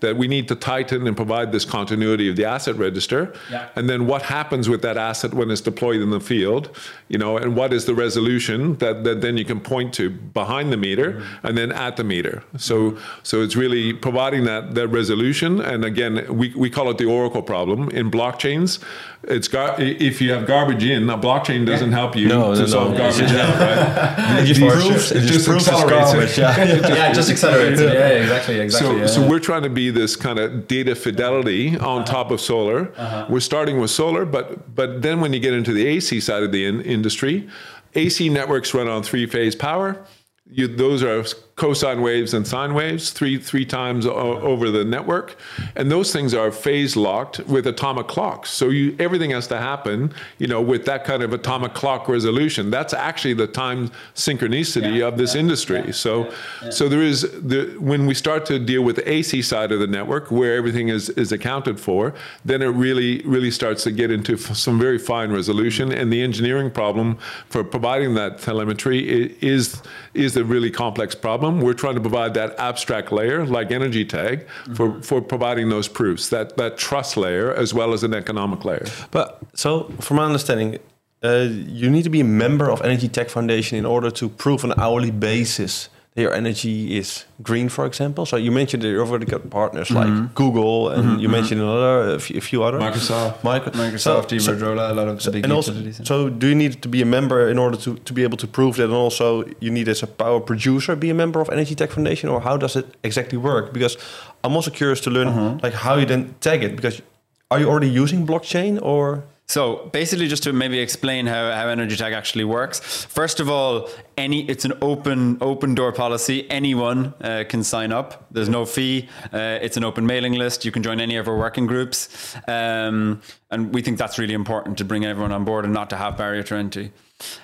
that 0.00 0.16
we 0.16 0.26
need 0.28 0.46
to 0.48 0.54
tighten 0.54 1.06
and 1.06 1.16
provide 1.16 1.52
this 1.52 1.64
continuity 1.64 2.28
of 2.30 2.36
the 2.36 2.44
asset 2.44 2.76
register. 2.76 3.32
Yeah. 3.50 3.68
and 3.76 3.88
then 3.90 4.06
what 4.06 4.22
happens 4.22 4.68
with 4.68 4.82
that 4.82 4.96
asset 4.96 5.32
when 5.34 5.50
it's 5.50 5.60
deployed 5.60 6.00
in 6.06 6.10
the 6.10 6.20
field 6.20 6.64
you 7.08 7.18
know 7.18 7.36
and 7.36 7.56
what 7.56 7.72
is 7.72 7.84
the 7.84 7.94
resolution 7.94 8.76
that, 8.76 9.04
that 9.04 9.20
then 9.20 9.36
you 9.36 9.44
can 9.44 9.60
point 9.60 9.92
to 9.94 10.10
behind 10.10 10.72
the 10.72 10.76
meter 10.76 11.22
and 11.42 11.56
then 11.56 11.70
at 11.72 11.96
the 11.96 12.04
meter. 12.04 12.42
So 12.56 12.98
so 13.22 13.42
it's 13.42 13.56
really 13.56 13.92
providing 13.92 14.44
that 14.44 14.74
that 14.74 14.88
resolution. 14.88 15.60
And 15.60 15.84
again 15.84 16.14
we, 16.40 16.46
we 16.54 16.68
call 16.70 16.90
it 16.90 16.98
the 16.98 17.06
oracle 17.06 17.42
problem. 17.42 17.88
In 17.90 18.10
blockchains 18.10 18.82
it's 19.28 19.48
gar- 19.48 19.74
if 19.78 20.20
you 20.20 20.30
have 20.32 20.46
garbage 20.46 20.84
in 20.84 21.08
a 21.10 21.18
blockchain 21.18 21.66
doesn't 21.66 21.92
help 21.92 22.14
you 22.16 22.28
No, 22.28 22.54
to 22.54 22.60
no, 22.60 22.66
solve 22.66 22.92
no. 22.92 22.98
garbage 22.98 23.32
out 23.32 23.60
right 23.60 24.40
It 24.42 24.44
just 24.46 24.60
proves, 24.60 25.10
it 25.12 25.16
it 25.16 25.20
just 25.20 25.32
just 25.32 25.46
proves 25.46 25.66
it's 25.66 25.76
accelerates 25.76 26.36
it. 26.36 26.40
garbage. 26.40 26.66
Yeah. 26.90 26.94
yeah, 26.94 27.10
it 27.10 27.14
just 27.14 27.30
accelerates 27.30 27.80
it. 27.80 27.92
Yeah, 27.92 28.08
exactly, 28.08 28.60
exactly. 28.60 28.90
So, 28.90 28.96
yeah. 29.00 29.06
so 29.06 29.28
we're 29.28 29.40
trying 29.40 29.62
to 29.62 29.70
be 29.70 29.90
this 29.90 30.16
kind 30.16 30.38
of 30.38 30.68
data 30.68 30.94
fidelity 30.94 31.76
on 31.76 32.02
uh-huh. 32.02 32.04
top 32.04 32.30
of 32.30 32.40
solar. 32.40 32.92
Uh-huh. 32.96 33.26
We're 33.28 33.40
starting 33.40 33.80
with 33.80 33.90
solar, 33.90 34.24
but 34.24 34.74
but 34.74 35.02
then 35.02 35.20
when 35.20 35.32
you 35.32 35.40
get 35.40 35.54
into 35.54 35.72
the 35.72 35.86
AC 35.86 36.20
side 36.20 36.42
of 36.42 36.52
the 36.52 36.64
in- 36.66 36.82
industry, 36.82 37.48
AC 37.94 38.28
networks 38.28 38.74
run 38.74 38.88
on 38.88 39.02
three 39.02 39.26
phase 39.26 39.54
power. 39.56 40.04
You, 40.48 40.68
those 40.68 41.02
are 41.02 41.24
cosine 41.56 42.02
waves 42.02 42.34
and 42.34 42.46
sine 42.46 42.74
waves, 42.74 43.10
three 43.10 43.38
three 43.38 43.64
times 43.64 44.04
over 44.04 44.70
the 44.70 44.84
network, 44.84 45.36
and 45.74 45.90
those 45.90 46.12
things 46.12 46.34
are 46.34 46.52
phase 46.52 46.96
locked 46.96 47.38
with 47.46 47.66
atomic 47.66 48.06
clocks. 48.06 48.50
So 48.50 48.68
you 48.68 48.94
everything 48.98 49.30
has 49.30 49.46
to 49.48 49.56
happen, 49.56 50.12
you 50.38 50.48
know, 50.48 50.60
with 50.60 50.84
that 50.84 51.04
kind 51.04 51.22
of 51.22 51.32
atomic 51.32 51.72
clock 51.72 52.08
resolution. 52.08 52.70
That's 52.70 52.92
actually 52.92 53.34
the 53.34 53.46
time 53.46 53.90
synchronicity 54.14 55.00
of 55.06 55.16
this 55.16 55.34
industry. 55.34 55.92
So 55.92 56.30
so 56.70 56.90
there 56.90 57.02
is 57.02 57.22
the 57.22 57.74
when 57.80 58.04
we 58.04 58.12
start 58.12 58.44
to 58.46 58.58
deal 58.58 58.82
with 58.82 58.96
the 58.96 59.10
AC 59.10 59.40
side 59.40 59.72
of 59.72 59.80
the 59.80 59.86
network, 59.86 60.30
where 60.30 60.56
everything 60.56 60.88
is 60.88 61.08
is 61.10 61.32
accounted 61.32 61.80
for, 61.80 62.12
then 62.44 62.60
it 62.60 62.66
really 62.66 63.22
really 63.24 63.50
starts 63.50 63.82
to 63.84 63.92
get 63.92 64.10
into 64.10 64.34
f- 64.34 64.54
some 64.54 64.78
very 64.78 64.98
fine 64.98 65.32
resolution. 65.32 65.90
And 65.90 66.12
the 66.12 66.22
engineering 66.22 66.70
problem 66.70 67.16
for 67.48 67.64
providing 67.64 68.12
that 68.16 68.40
telemetry 68.40 68.98
is 69.40 69.80
is 70.12 70.34
the 70.34 70.44
really 70.44 70.70
complex 70.70 71.14
problem. 71.14 71.45
We're 71.50 71.74
trying 71.74 71.94
to 71.94 72.00
provide 72.00 72.34
that 72.34 72.58
abstract 72.58 73.12
layer, 73.12 73.44
like 73.44 73.70
Energy 73.70 74.04
Tag, 74.04 74.46
for 74.74 75.00
for 75.02 75.20
providing 75.20 75.68
those 75.68 75.88
proofs, 75.88 76.28
that 76.30 76.56
that 76.56 76.76
trust 76.76 77.16
layer 77.16 77.54
as 77.54 77.72
well 77.74 77.92
as 77.92 78.02
an 78.02 78.14
economic 78.14 78.64
layer. 78.64 78.86
But 79.10 79.40
so, 79.54 79.92
from 80.00 80.18
my 80.18 80.24
understanding, 80.24 80.78
uh, 81.22 81.48
you 81.50 81.90
need 81.90 82.04
to 82.04 82.10
be 82.10 82.20
a 82.20 82.24
member 82.24 82.70
of 82.70 82.82
Energy 82.82 83.08
Tech 83.08 83.30
Foundation 83.30 83.78
in 83.78 83.86
order 83.86 84.10
to 84.10 84.28
prove 84.28 84.64
on 84.64 84.72
an 84.72 84.80
hourly 84.80 85.10
basis 85.10 85.88
your 86.16 86.32
energy 86.32 86.96
is 86.96 87.26
green, 87.42 87.68
for 87.68 87.84
example. 87.84 88.24
So 88.24 88.36
you 88.36 88.50
mentioned 88.50 88.82
that 88.82 88.88
you 88.88 89.00
already 89.00 89.26
got 89.26 89.50
partners 89.50 89.90
like 89.90 90.08
mm-hmm. 90.08 90.34
Google, 90.34 90.88
and 90.88 91.02
mm-hmm, 91.04 91.18
you 91.18 91.28
mm-hmm. 91.28 91.32
mentioned 91.32 91.60
another 91.60 92.14
a 92.14 92.18
few, 92.18 92.38
a 92.38 92.40
few 92.40 92.62
other 92.64 92.78
Microsoft. 92.78 93.44
Micro- 93.44 93.72
Microsoft, 93.72 94.30
so- 94.30 94.56
so- 94.56 94.74
a 94.74 94.94
lot 94.94 95.08
of 95.08 95.22
the 95.22 95.30
big 95.30 95.44
and 95.44 95.52
also, 95.52 95.72
utilities. 95.72 96.00
so 96.08 96.30
do 96.30 96.46
you 96.48 96.54
need 96.54 96.80
to 96.82 96.88
be 96.88 97.02
a 97.02 97.04
member 97.04 97.48
in 97.50 97.58
order 97.58 97.76
to, 97.76 97.96
to 97.96 98.12
be 98.14 98.22
able 98.22 98.38
to 98.38 98.46
prove 98.46 98.76
that? 98.76 98.84
And 98.84 98.94
also, 98.94 99.44
you 99.60 99.70
need 99.70 99.88
as 99.88 100.02
a 100.02 100.06
power 100.06 100.40
producer 100.40 100.96
be 100.96 101.10
a 101.10 101.14
member 101.14 101.40
of 101.40 101.50
Energy 101.50 101.74
Tech 101.74 101.90
Foundation, 101.90 102.30
or 102.30 102.40
how 102.40 102.56
does 102.56 102.76
it 102.76 102.86
exactly 103.04 103.38
work? 103.38 103.72
Because 103.72 103.98
I'm 104.42 104.54
also 104.56 104.70
curious 104.70 105.00
to 105.02 105.10
learn 105.10 105.28
Uh-huh. 105.28 105.58
like 105.62 105.74
how 105.74 105.96
you 105.96 106.06
then 106.06 106.34
tag 106.40 106.62
it. 106.64 106.76
Because 106.76 107.02
are 107.50 107.60
you 107.60 107.68
already 107.68 107.90
using 107.90 108.26
blockchain 108.26 108.78
or? 108.82 109.22
So 109.48 109.88
basically, 109.92 110.26
just 110.26 110.42
to 110.42 110.52
maybe 110.52 110.80
explain 110.80 111.26
how, 111.26 111.52
how 111.52 111.68
Energy 111.68 111.96
Tag 111.96 112.12
actually 112.12 112.42
works. 112.42 112.80
First 113.04 113.38
of 113.38 113.48
all, 113.48 113.88
any 114.16 114.44
it's 114.48 114.64
an 114.64 114.72
open 114.82 115.38
open 115.40 115.74
door 115.74 115.92
policy. 115.92 116.50
Anyone 116.50 117.14
uh, 117.20 117.44
can 117.48 117.62
sign 117.62 117.92
up. 117.92 118.26
There's 118.32 118.48
no 118.48 118.64
fee. 118.66 119.08
Uh, 119.32 119.58
it's 119.62 119.76
an 119.76 119.84
open 119.84 120.04
mailing 120.04 120.32
list. 120.32 120.64
You 120.64 120.72
can 120.72 120.82
join 120.82 121.00
any 121.00 121.16
of 121.16 121.28
our 121.28 121.36
working 121.36 121.66
groups, 121.66 122.36
um, 122.48 123.22
and 123.50 123.72
we 123.72 123.82
think 123.82 123.98
that's 123.98 124.18
really 124.18 124.34
important 124.34 124.78
to 124.78 124.84
bring 124.84 125.04
everyone 125.04 125.32
on 125.32 125.44
board 125.44 125.64
and 125.64 125.72
not 125.72 125.90
to 125.90 125.96
have 125.96 126.16
barrier 126.16 126.42
to 126.42 126.56
entry. 126.56 126.92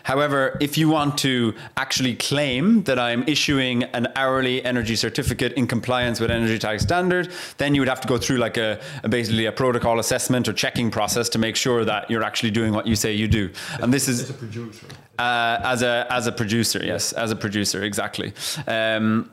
However, 0.02 0.58
if 0.60 0.76
you 0.76 0.88
want 0.88 1.16
to 1.18 1.54
actually 1.76 2.14
claim 2.16 2.82
that 2.84 2.98
I'm 2.98 3.22
issuing 3.26 3.84
an 3.84 4.08
hourly 4.16 4.62
energy 4.64 4.96
certificate 4.96 5.52
in 5.54 5.66
compliance 5.66 6.20
with 6.20 6.30
Energy 6.30 6.58
Tag 6.58 6.80
standard, 6.80 7.32
then 7.56 7.74
you 7.74 7.80
would 7.80 7.88
have 7.88 8.00
to 8.02 8.08
go 8.08 8.18
through 8.18 8.36
like 8.38 8.56
a, 8.56 8.80
a 9.02 9.08
basically 9.08 9.46
a 9.46 9.52
protocol 9.52 9.98
assessment 9.98 10.48
or 10.48 10.52
checking 10.52 10.90
process 10.90 11.28
to 11.30 11.38
make 11.38 11.56
sure 11.56 11.84
that 11.84 12.10
you're 12.10 12.24
actually 12.24 12.50
doing 12.50 12.72
what 12.72 12.86
you 12.86 12.96
say 12.96 13.12
you 13.12 13.28
do. 13.28 13.50
And 13.80 13.92
this 13.94 14.08
is 14.08 14.28
a 14.28 14.34
producer. 14.34 14.86
uh, 15.18 15.60
as 15.62 15.82
a 15.82 16.06
as 16.10 16.26
a 16.26 16.32
producer, 16.32 16.84
yes, 16.84 17.12
as 17.12 17.30
a 17.30 17.36
producer, 17.36 17.82
exactly. 17.82 18.32
Um, 18.66 19.30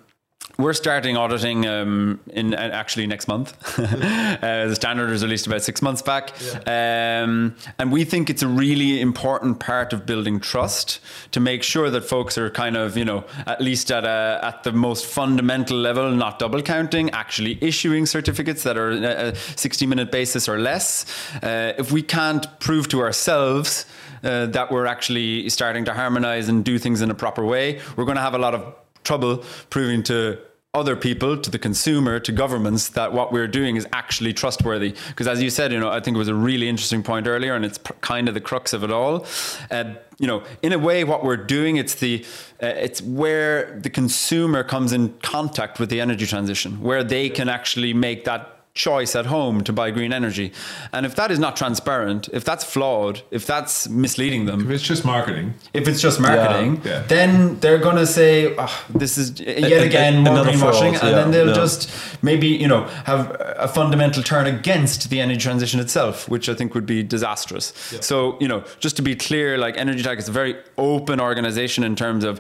we're 0.59 0.73
starting 0.73 1.15
auditing 1.15 1.65
um, 1.65 2.19
in 2.27 2.53
uh, 2.53 2.57
actually 2.57 3.07
next 3.07 3.29
month. 3.29 3.53
uh, 3.79 4.67
the 4.67 4.75
standard 4.75 5.09
was 5.09 5.23
released 5.23 5.47
about 5.47 5.61
six 5.61 5.81
months 5.81 6.01
back, 6.01 6.33
um, 6.67 7.55
and 7.79 7.91
we 7.91 8.03
think 8.03 8.29
it's 8.29 8.43
a 8.43 8.47
really 8.47 8.99
important 8.99 9.61
part 9.61 9.93
of 9.93 10.05
building 10.05 10.39
trust 10.39 10.99
to 11.31 11.39
make 11.39 11.63
sure 11.63 11.89
that 11.89 12.01
folks 12.01 12.37
are 12.37 12.49
kind 12.49 12.75
of 12.75 12.97
you 12.97 13.05
know 13.05 13.23
at 13.47 13.61
least 13.61 13.89
at 13.89 14.03
a 14.03 14.39
at 14.43 14.63
the 14.63 14.73
most 14.73 15.05
fundamental 15.05 15.77
level, 15.77 16.11
not 16.11 16.39
double 16.39 16.61
counting, 16.61 17.09
actually 17.11 17.57
issuing 17.61 18.05
certificates 18.05 18.63
that 18.63 18.77
are 18.77 18.91
a 18.91 19.35
60 19.35 19.85
minute 19.85 20.11
basis 20.11 20.49
or 20.49 20.59
less. 20.59 21.05
Uh, 21.41 21.73
if 21.77 21.91
we 21.93 22.03
can't 22.03 22.59
prove 22.59 22.89
to 22.89 22.99
ourselves 22.99 23.85
uh, 24.25 24.45
that 24.47 24.71
we're 24.71 24.85
actually 24.85 25.47
starting 25.49 25.85
to 25.85 25.93
harmonize 25.93 26.49
and 26.49 26.65
do 26.65 26.77
things 26.77 27.01
in 27.01 27.09
a 27.09 27.15
proper 27.15 27.45
way, 27.45 27.79
we're 27.95 28.03
going 28.03 28.17
to 28.17 28.21
have 28.21 28.33
a 28.35 28.37
lot 28.37 28.53
of 28.53 28.75
trouble 29.05 29.37
proving 29.69 30.03
to 30.03 30.37
other 30.75 30.95
people, 30.95 31.35
to 31.35 31.49
the 31.49 31.57
consumer, 31.57 32.19
to 32.19 32.31
governments 32.31 32.89
that 32.89 33.11
what 33.11 33.31
we're 33.31 33.47
doing 33.47 33.75
is 33.75 33.87
actually 33.91 34.33
trustworthy. 34.33 34.93
Because 35.07 35.27
as 35.27 35.41
you 35.41 35.49
said, 35.49 35.71
you 35.71 35.79
know, 35.79 35.89
I 35.89 35.99
think 35.99 36.13
it 36.13 36.19
was 36.19 36.27
a 36.27 36.35
really 36.35 36.69
interesting 36.69 37.01
point 37.01 37.25
earlier, 37.25 37.55
and 37.55 37.65
it's 37.65 37.79
kind 38.01 38.27
of 38.27 38.35
the 38.35 38.41
crux 38.41 38.71
of 38.71 38.83
it 38.83 38.91
all. 38.91 39.25
Uh, 39.71 39.95
you 40.19 40.27
know, 40.27 40.43
in 40.61 40.71
a 40.71 40.77
way, 40.77 41.03
what 41.03 41.23
we're 41.23 41.37
doing, 41.37 41.77
it's 41.77 41.95
the, 41.95 42.23
uh, 42.61 42.67
it's 42.67 43.01
where 43.01 43.79
the 43.79 43.89
consumer 43.89 44.63
comes 44.63 44.93
in 44.93 45.09
contact 45.23 45.79
with 45.79 45.89
the 45.89 45.99
energy 45.99 46.27
transition, 46.27 46.79
where 46.81 47.03
they 47.03 47.29
can 47.29 47.49
actually 47.49 47.91
make 47.91 48.25
that 48.25 48.58
choice 48.87 49.13
at 49.21 49.25
home 49.25 49.57
to 49.67 49.71
buy 49.73 49.87
green 49.97 50.13
energy. 50.21 50.47
And 50.93 51.05
if 51.05 51.13
that 51.19 51.29
is 51.31 51.39
not 51.45 51.53
transparent, 51.61 52.21
if 52.39 52.43
that's 52.49 52.63
flawed, 52.73 53.15
if 53.29 53.43
that's 53.45 53.89
misleading 53.89 54.43
them, 54.49 54.59
If 54.65 54.69
it's 54.75 54.87
just 54.93 55.03
marketing, 55.13 55.47
if 55.79 55.83
it's 55.89 56.01
just 56.07 56.17
marketing, 56.29 56.71
Yeah. 56.85 57.03
then 57.15 57.59
they're 57.61 57.83
going 57.87 57.99
to 58.05 58.09
say, 58.19 58.31
oh, 58.57 58.75
"This 59.03 59.13
is 59.17 59.27
yet 59.39 59.81
a- 59.83 59.89
again 59.91 60.13
more 60.23 60.39
greenwashing," 60.45 60.93
fraud, 60.97 61.03
and 61.07 61.13
then 61.19 61.27
they'll 61.33 61.53
yeah. 61.55 61.63
just 61.65 61.81
maybe 62.29 62.47
you 62.63 62.69
know 62.73 62.81
have 63.11 63.23
a 63.67 63.69
fundamental 63.79 64.21
turn 64.31 64.45
against 64.55 64.99
the 65.11 65.19
energy 65.25 65.41
transition 65.49 65.79
itself, 65.85 66.15
which 66.33 66.45
I 66.51 66.55
think 66.59 66.69
would 66.75 66.85
be 66.95 66.99
disastrous. 67.17 67.65
So 68.09 68.15
you 68.41 68.47
know, 68.51 68.59
just 68.85 68.95
to 68.99 69.03
be 69.09 69.13
clear, 69.27 69.47
like 69.65 69.73
Energy 69.85 70.03
Tag 70.07 70.17
is 70.23 70.27
a 70.33 70.35
very 70.41 70.53
open 70.77 71.17
organization 71.29 71.81
in 71.89 71.95
terms 71.95 72.23
of. 72.31 72.39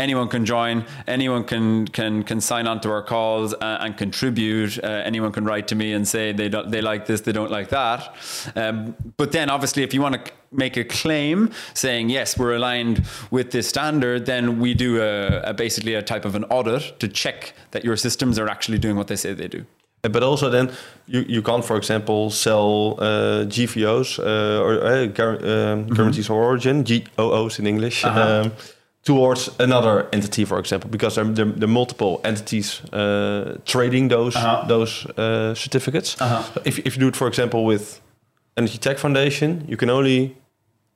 Anyone 0.00 0.26
can 0.28 0.44
join. 0.44 0.86
Anyone 1.06 1.44
can 1.44 1.86
can 1.86 2.24
can 2.24 2.40
sign 2.40 2.66
on 2.66 2.80
to 2.80 2.90
our 2.90 3.02
calls 3.02 3.54
uh, 3.54 3.78
and 3.80 3.96
contribute. 3.96 4.82
Uh, 4.82 4.88
anyone 4.88 5.30
can 5.30 5.44
write 5.44 5.68
to 5.68 5.76
me 5.76 5.92
and 5.92 6.06
say 6.06 6.32
they 6.32 6.48
don't 6.48 6.68
they 6.68 6.80
like 6.80 7.06
this, 7.06 7.20
they 7.20 7.30
don't 7.30 7.50
like 7.50 7.68
that. 7.68 8.12
Um, 8.56 8.96
but 9.16 9.30
then, 9.30 9.50
obviously, 9.50 9.84
if 9.84 9.94
you 9.94 10.02
want 10.02 10.16
to 10.16 10.32
make 10.50 10.76
a 10.76 10.82
claim 10.84 11.50
saying 11.74 12.10
yes, 12.10 12.36
we're 12.36 12.56
aligned 12.56 13.04
with 13.30 13.52
this 13.52 13.68
standard, 13.68 14.26
then 14.26 14.58
we 14.58 14.74
do 14.74 15.00
a, 15.00 15.50
a 15.50 15.54
basically 15.54 15.94
a 15.94 16.02
type 16.02 16.24
of 16.24 16.34
an 16.34 16.42
audit 16.44 16.98
to 16.98 17.06
check 17.06 17.54
that 17.70 17.84
your 17.84 17.96
systems 17.96 18.36
are 18.36 18.48
actually 18.48 18.78
doing 18.78 18.96
what 18.96 19.06
they 19.06 19.16
say 19.16 19.32
they 19.32 19.46
do. 19.46 19.64
But 20.02 20.22
also 20.22 20.50
then 20.50 20.70
you, 21.06 21.24
you 21.28 21.42
can't, 21.42 21.64
for 21.64 21.76
example, 21.76 22.30
sell 22.30 22.96
uh, 22.98 23.44
GVOs 23.46 24.18
uh, 24.18 24.62
or 24.62 24.84
uh, 24.84 25.72
um, 25.72 25.86
guarantees 25.86 26.26
of 26.26 26.36
origin, 26.36 26.82
GOOs 26.82 27.58
in 27.58 27.66
English, 27.66 28.04
um, 28.04 28.52
towards 29.04 29.50
another 29.58 30.06
entity, 30.12 30.44
for 30.44 30.58
example, 30.58 30.88
because 30.90 31.14
there, 31.16 31.24
there, 31.24 31.44
there 31.44 31.68
are 31.68 31.72
multiple 31.72 32.20
entities 32.24 32.80
uh, 32.92 33.56
trading 33.64 34.08
those 34.08 34.36
Uh-huh. 34.38 34.66
those 34.68 35.06
uh, 35.18 35.54
certificates. 35.54 36.16
Uh-huh. 36.20 36.42
If, 36.64 36.78
if 36.78 36.96
you 36.96 37.00
do 37.00 37.08
it, 37.08 37.16
for 37.16 37.28
example, 37.28 37.60
with 37.64 38.00
Energy 38.56 38.78
Tech 38.78 38.98
Foundation, 38.98 39.64
you 39.68 39.76
can 39.76 39.90
only 39.90 40.34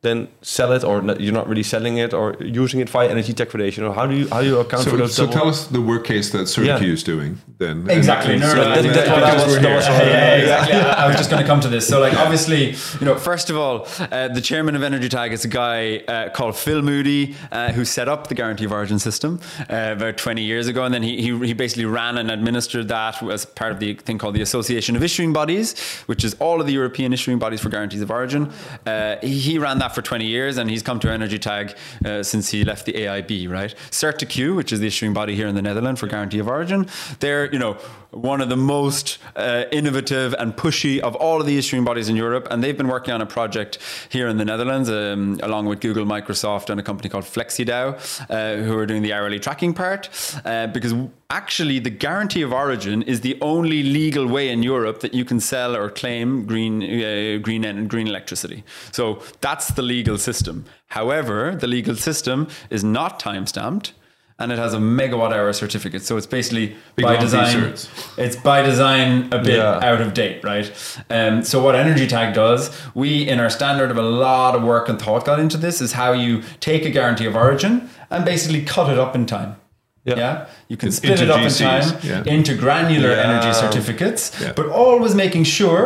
then 0.03 0.29
sell 0.43 0.71
it, 0.73 0.85
or 0.85 1.03
you're 1.19 1.33
not 1.33 1.49
really 1.49 1.65
selling 1.65 1.97
it, 1.99 2.15
or 2.15 2.37
using 2.41 2.79
it 2.79 2.89
via 2.89 3.09
energy 3.11 3.33
tech 3.33 3.51
foundation, 3.51 3.83
or 3.83 3.93
how 3.93 4.07
do 4.07 4.15
you 4.15 4.29
how 4.29 4.41
do 4.41 4.47
you 4.47 4.59
account 4.61 4.85
for 4.85 4.91
So, 4.91 4.97
those? 4.97 5.15
so 5.15 5.23
double- 5.25 5.39
tell 5.39 5.49
us 5.49 5.67
the 5.67 5.81
work 5.81 6.05
case 6.05 6.31
that 6.31 6.47
CertiQ 6.47 6.67
Yeah. 6.87 6.93
is 6.93 7.03
doing 7.03 7.39
then. 7.59 7.85
Exactly. 7.91 8.39
No, 8.39 8.49
so- 8.49 8.55
no, 8.57 8.65
that- 8.69 8.79
I 8.79 8.83
think 8.83 8.95
that- 8.95 9.07
that's 9.07 9.11
what 9.11 9.21
that 9.21 9.31
I 9.31 9.35
was- 9.35 9.45
was- 9.47 9.63
that 9.63 9.75
was 9.77 9.87
yeah, 9.87 9.99
what- 9.99 10.07
yeah, 10.07 10.35
exactly. 10.43 10.77
I 10.77 11.05
I 11.05 11.07
was 11.09 11.17
just 11.17 11.31
going 11.31 11.43
to 11.43 11.49
come 11.49 11.61
to 11.61 11.69
this. 11.69 11.89
So, 11.89 11.99
like, 12.01 12.15
obviously, 12.17 12.77
you 13.01 13.07
know, 13.07 13.17
first 13.17 13.51
of 13.51 13.57
all, 13.57 13.89
uh, 14.13 14.29
the 14.29 14.41
chairman 14.41 14.77
of 14.77 14.83
Energy 14.85 15.09
Tag 15.09 15.33
is 15.33 15.45
a 15.45 15.49
guy 15.49 15.97
uh, 16.07 16.29
called 16.29 16.55
Phil 16.57 16.81
Moody, 16.83 17.35
uh, 17.51 17.73
who 17.73 17.85
set 17.85 18.09
up 18.09 18.29
the 18.29 18.35
Guarantee 18.37 18.67
of 18.67 18.73
Origin 18.73 19.01
system 19.01 19.41
uh, 19.69 19.95
about 19.97 20.17
20 20.17 20.43
years 20.43 20.69
ago, 20.69 20.85
and 20.85 20.95
then 20.95 21.03
he, 21.03 21.21
he 21.23 21.31
he 21.49 21.53
basically 21.55 21.87
ran 21.87 22.19
and 22.19 22.31
administered 22.31 22.87
that 22.89 23.21
as 23.23 23.45
part 23.47 23.73
of 23.73 23.81
the 23.81 23.95
thing 23.95 24.19
called 24.19 24.35
the 24.37 24.43
Association 24.43 24.95
of 24.95 25.03
Issuing 25.03 25.33
Bodies, 25.33 25.75
which 26.07 26.23
is 26.23 26.37
all 26.39 26.61
of 26.61 26.67
the 26.69 26.73
European 26.73 27.13
issuing 27.13 27.39
bodies 27.41 27.61
for 27.61 27.69
guarantees 27.69 28.01
of 28.03 28.11
origin. 28.13 28.51
Uh, 28.87 29.17
he, 29.23 29.39
he 29.39 29.59
ran 29.59 29.79
that 29.81 29.88
for 29.95 30.03
20 30.03 30.25
years, 30.25 30.59
and 30.59 30.71
he's 30.71 30.83
come 30.83 31.01
to 31.01 31.11
Energy 31.11 31.39
Tag 31.39 31.77
uh, 32.05 32.23
since 32.23 32.51
he 32.51 32.65
left 32.65 32.87
the 32.87 32.93
AIB, 32.93 33.49
right? 33.49 33.75
CertiQ, 33.91 34.57
which 34.57 34.73
is 34.73 34.81
the 34.81 34.87
issuing 34.87 35.13
body 35.13 35.35
here 35.35 35.47
in 35.47 35.55
the 35.55 35.63
Netherlands 35.63 36.01
for 36.01 36.07
guarantee 36.07 36.39
of 36.39 36.49
origin, 36.49 36.87
they're 37.21 37.53
you 37.53 37.59
know 37.59 37.77
one 38.11 38.41
of 38.41 38.49
the 38.49 38.57
most 38.57 39.19
uh, 39.37 39.65
innovative 39.71 40.35
and 40.39 40.57
pushy 40.57 40.99
of 40.99 41.15
all 41.17 41.41
of 41.41 41.47
the 41.47 41.59
issuing 41.59 41.85
bodies 41.85 42.09
in 42.09 42.17
Europe, 42.17 42.49
and 42.51 42.65
they've 42.65 42.77
been 42.77 42.89
working 42.89 43.13
on 43.13 43.21
a 43.21 43.27
project 43.27 43.79
here 44.09 44.29
in 44.29 44.39
the 44.39 44.45
Netherlands, 44.45 44.89
um, 44.89 45.39
along 45.43 45.67
with 45.67 45.81
Google, 45.81 46.07
Microsoft, 46.07 46.71
and 46.71 46.81
a 46.81 46.83
company 46.83 47.09
called 47.09 47.25
FlexiDAO, 47.25 48.31
uh, 48.31 48.63
who 48.65 48.77
are 48.79 48.87
doing 48.87 49.03
the 49.03 49.13
hourly 49.13 49.39
tracking 49.39 49.75
part, 49.75 50.09
uh, 50.45 50.67
because 50.69 50.95
actually 51.31 51.79
the 51.79 51.91
guarantee 51.91 52.41
of 52.41 52.53
origin 52.53 53.03
is 53.03 53.21
the 53.21 53.37
only 53.43 53.83
legal 53.83 54.27
way 54.27 54.49
in 54.49 54.63
Europe 54.63 55.01
that 55.01 55.13
you 55.13 55.27
can 55.27 55.39
sell 55.39 55.77
or 55.77 55.91
claim 55.91 56.47
green 56.47 56.83
uh, 56.83 57.39
green 57.43 57.65
and 57.65 57.91
green 57.91 58.07
electricity. 58.07 58.65
So 58.93 59.21
that's 59.41 59.69
the 59.79 59.83
legal 59.97 60.19
system. 60.19 60.65
However, 60.99 61.55
the 61.63 61.67
legal 61.69 61.95
system 61.97 62.49
is 62.69 62.83
not 62.85 63.19
time 63.21 63.47
stamped. 63.47 63.93
And 64.41 64.53
it 64.53 64.59
has 64.59 64.73
a 64.73 64.79
megawatt 64.79 65.33
hour 65.33 65.53
certificate, 65.53 66.03
so 66.09 66.17
it's 66.17 66.31
basically 66.39 66.67
Big 66.95 67.05
by 67.07 67.17
design. 67.17 67.57
certs. 67.57 67.89
It's 68.25 68.37
by 68.37 68.63
design 68.63 69.11
a 69.33 69.39
bit 69.49 69.57
Yeah. 69.57 69.81
out 69.91 70.01
of 70.01 70.15
date, 70.15 70.39
right? 70.45 70.69
Um, 71.11 71.43
so 71.43 71.61
what 71.65 71.75
Energy 71.75 72.07
Tag 72.07 72.35
does, 72.35 72.71
we 72.95 73.09
in 73.33 73.41
our 73.41 73.51
standard 73.51 73.91
of 73.91 73.97
a 73.99 74.03
lot 74.29 74.55
of 74.55 74.63
work 74.63 74.89
and 74.89 74.97
thought 75.03 75.25
got 75.25 75.41
into 75.41 75.57
this 75.57 75.81
is 75.81 75.91
how 75.95 76.13
you 76.13 76.43
take 76.61 76.83
a 76.91 76.91
guarantee 76.99 77.27
of 77.27 77.35
origin 77.35 77.73
and 78.13 78.25
basically 78.25 78.63
cut 78.63 78.89
it 78.93 78.99
up 79.05 79.17
in 79.17 79.27
time. 79.27 79.57
Yeah. 80.05 80.47
you 80.69 80.77
can 80.77 80.91
split 80.93 81.21
it 81.21 81.31
up 81.31 81.41
in 81.49 81.53
time 81.53 81.87
yeah. 82.03 82.23
into 82.35 82.55
granular 82.55 83.11
Yeah. 83.11 83.27
energy 83.29 83.53
certificates, 83.53 84.23
Yeah. 84.41 84.53
but 84.59 84.67
always 84.85 85.15
making 85.17 85.45
sure 85.59 85.85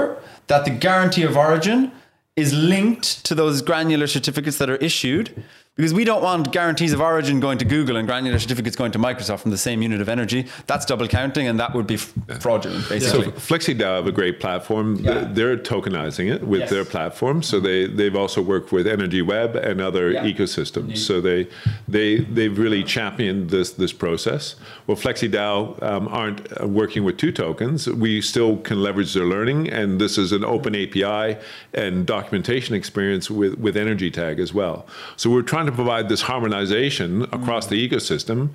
that 0.50 0.64
the 0.66 0.70
guarantee 0.86 1.24
of 1.30 1.36
origin 1.38 1.90
is 2.36 2.52
linked 2.54 3.24
to 3.24 3.34
those 3.34 3.62
granular 3.62 4.06
certificates 4.06 4.58
that 4.58 4.70
are 4.70 4.76
issued. 4.76 5.44
Because 5.76 5.94
we 5.94 6.04
don't 6.04 6.22
want 6.22 6.52
guarantees 6.52 6.92
of 6.92 7.00
origin 7.00 7.40
going 7.40 7.56
to 7.56 7.64
Google 7.64 7.96
and 7.96 8.06
granular 8.06 8.38
certificates 8.38 8.76
going 8.76 8.92
to 8.92 8.98
Microsoft 8.98 9.40
from 9.40 9.52
the 9.52 9.56
same 9.56 9.80
unit 9.80 10.02
of 10.02 10.08
energy. 10.10 10.44
That's 10.66 10.84
double 10.84 11.08
counting, 11.08 11.46
and 11.48 11.58
that 11.60 11.74
would 11.74 11.86
be 11.86 11.94
f- 11.94 12.12
fraudulent, 12.40 12.84
So 12.84 12.90
basically. 12.90 13.32
FlexiDAO 13.32 13.96
have 13.96 14.06
a 14.06 14.12
great 14.12 14.38
platform. 14.38 14.96
Yeah. 14.96 15.26
They're 15.32 15.56
tokenizing 15.56 16.30
it 16.30 16.46
with 16.46 16.60
Yes. 16.60 16.70
their 16.70 16.84
platform. 16.84 17.42
So 17.42 17.58
they 17.58 17.86
they've 17.86 18.14
also 18.14 18.42
worked 18.42 18.70
with 18.70 18.86
Energy 18.86 19.22
Web 19.22 19.56
and 19.56 19.80
other 19.80 20.10
Yeah. 20.12 20.24
ecosystems. 20.26 20.98
So 20.98 21.22
they 21.22 21.48
they 21.88 22.18
they've 22.18 22.58
really 22.58 22.84
championed 22.84 23.48
this 23.48 23.70
this 23.72 23.94
process. 23.94 24.56
Well, 24.86 24.98
FlexiDAO 24.98 25.82
um, 25.82 26.06
aren't 26.08 26.40
uh, 26.62 26.66
working 26.68 27.02
with 27.02 27.16
two 27.16 27.32
tokens. 27.32 27.88
We 27.88 28.20
still 28.20 28.58
can 28.58 28.82
leverage 28.82 29.14
their 29.14 29.24
learning, 29.24 29.70
and 29.70 29.98
this 29.98 30.18
is 30.18 30.32
an 30.32 30.44
open 30.44 30.74
API 30.76 31.38
and 31.72 32.04
documentation 32.04 32.74
experience 32.74 33.30
with 33.30 33.54
with 33.58 33.74
Energy 33.74 34.10
Tag 34.10 34.38
as 34.38 34.52
well. 34.52 34.86
So 35.16 35.30
we're 35.30 35.40
trying 35.40 35.61
to 35.66 35.72
provide 35.72 36.08
this 36.08 36.22
harmonization 36.22 37.22
across 37.24 37.66
the 37.66 37.88
ecosystem 37.88 38.50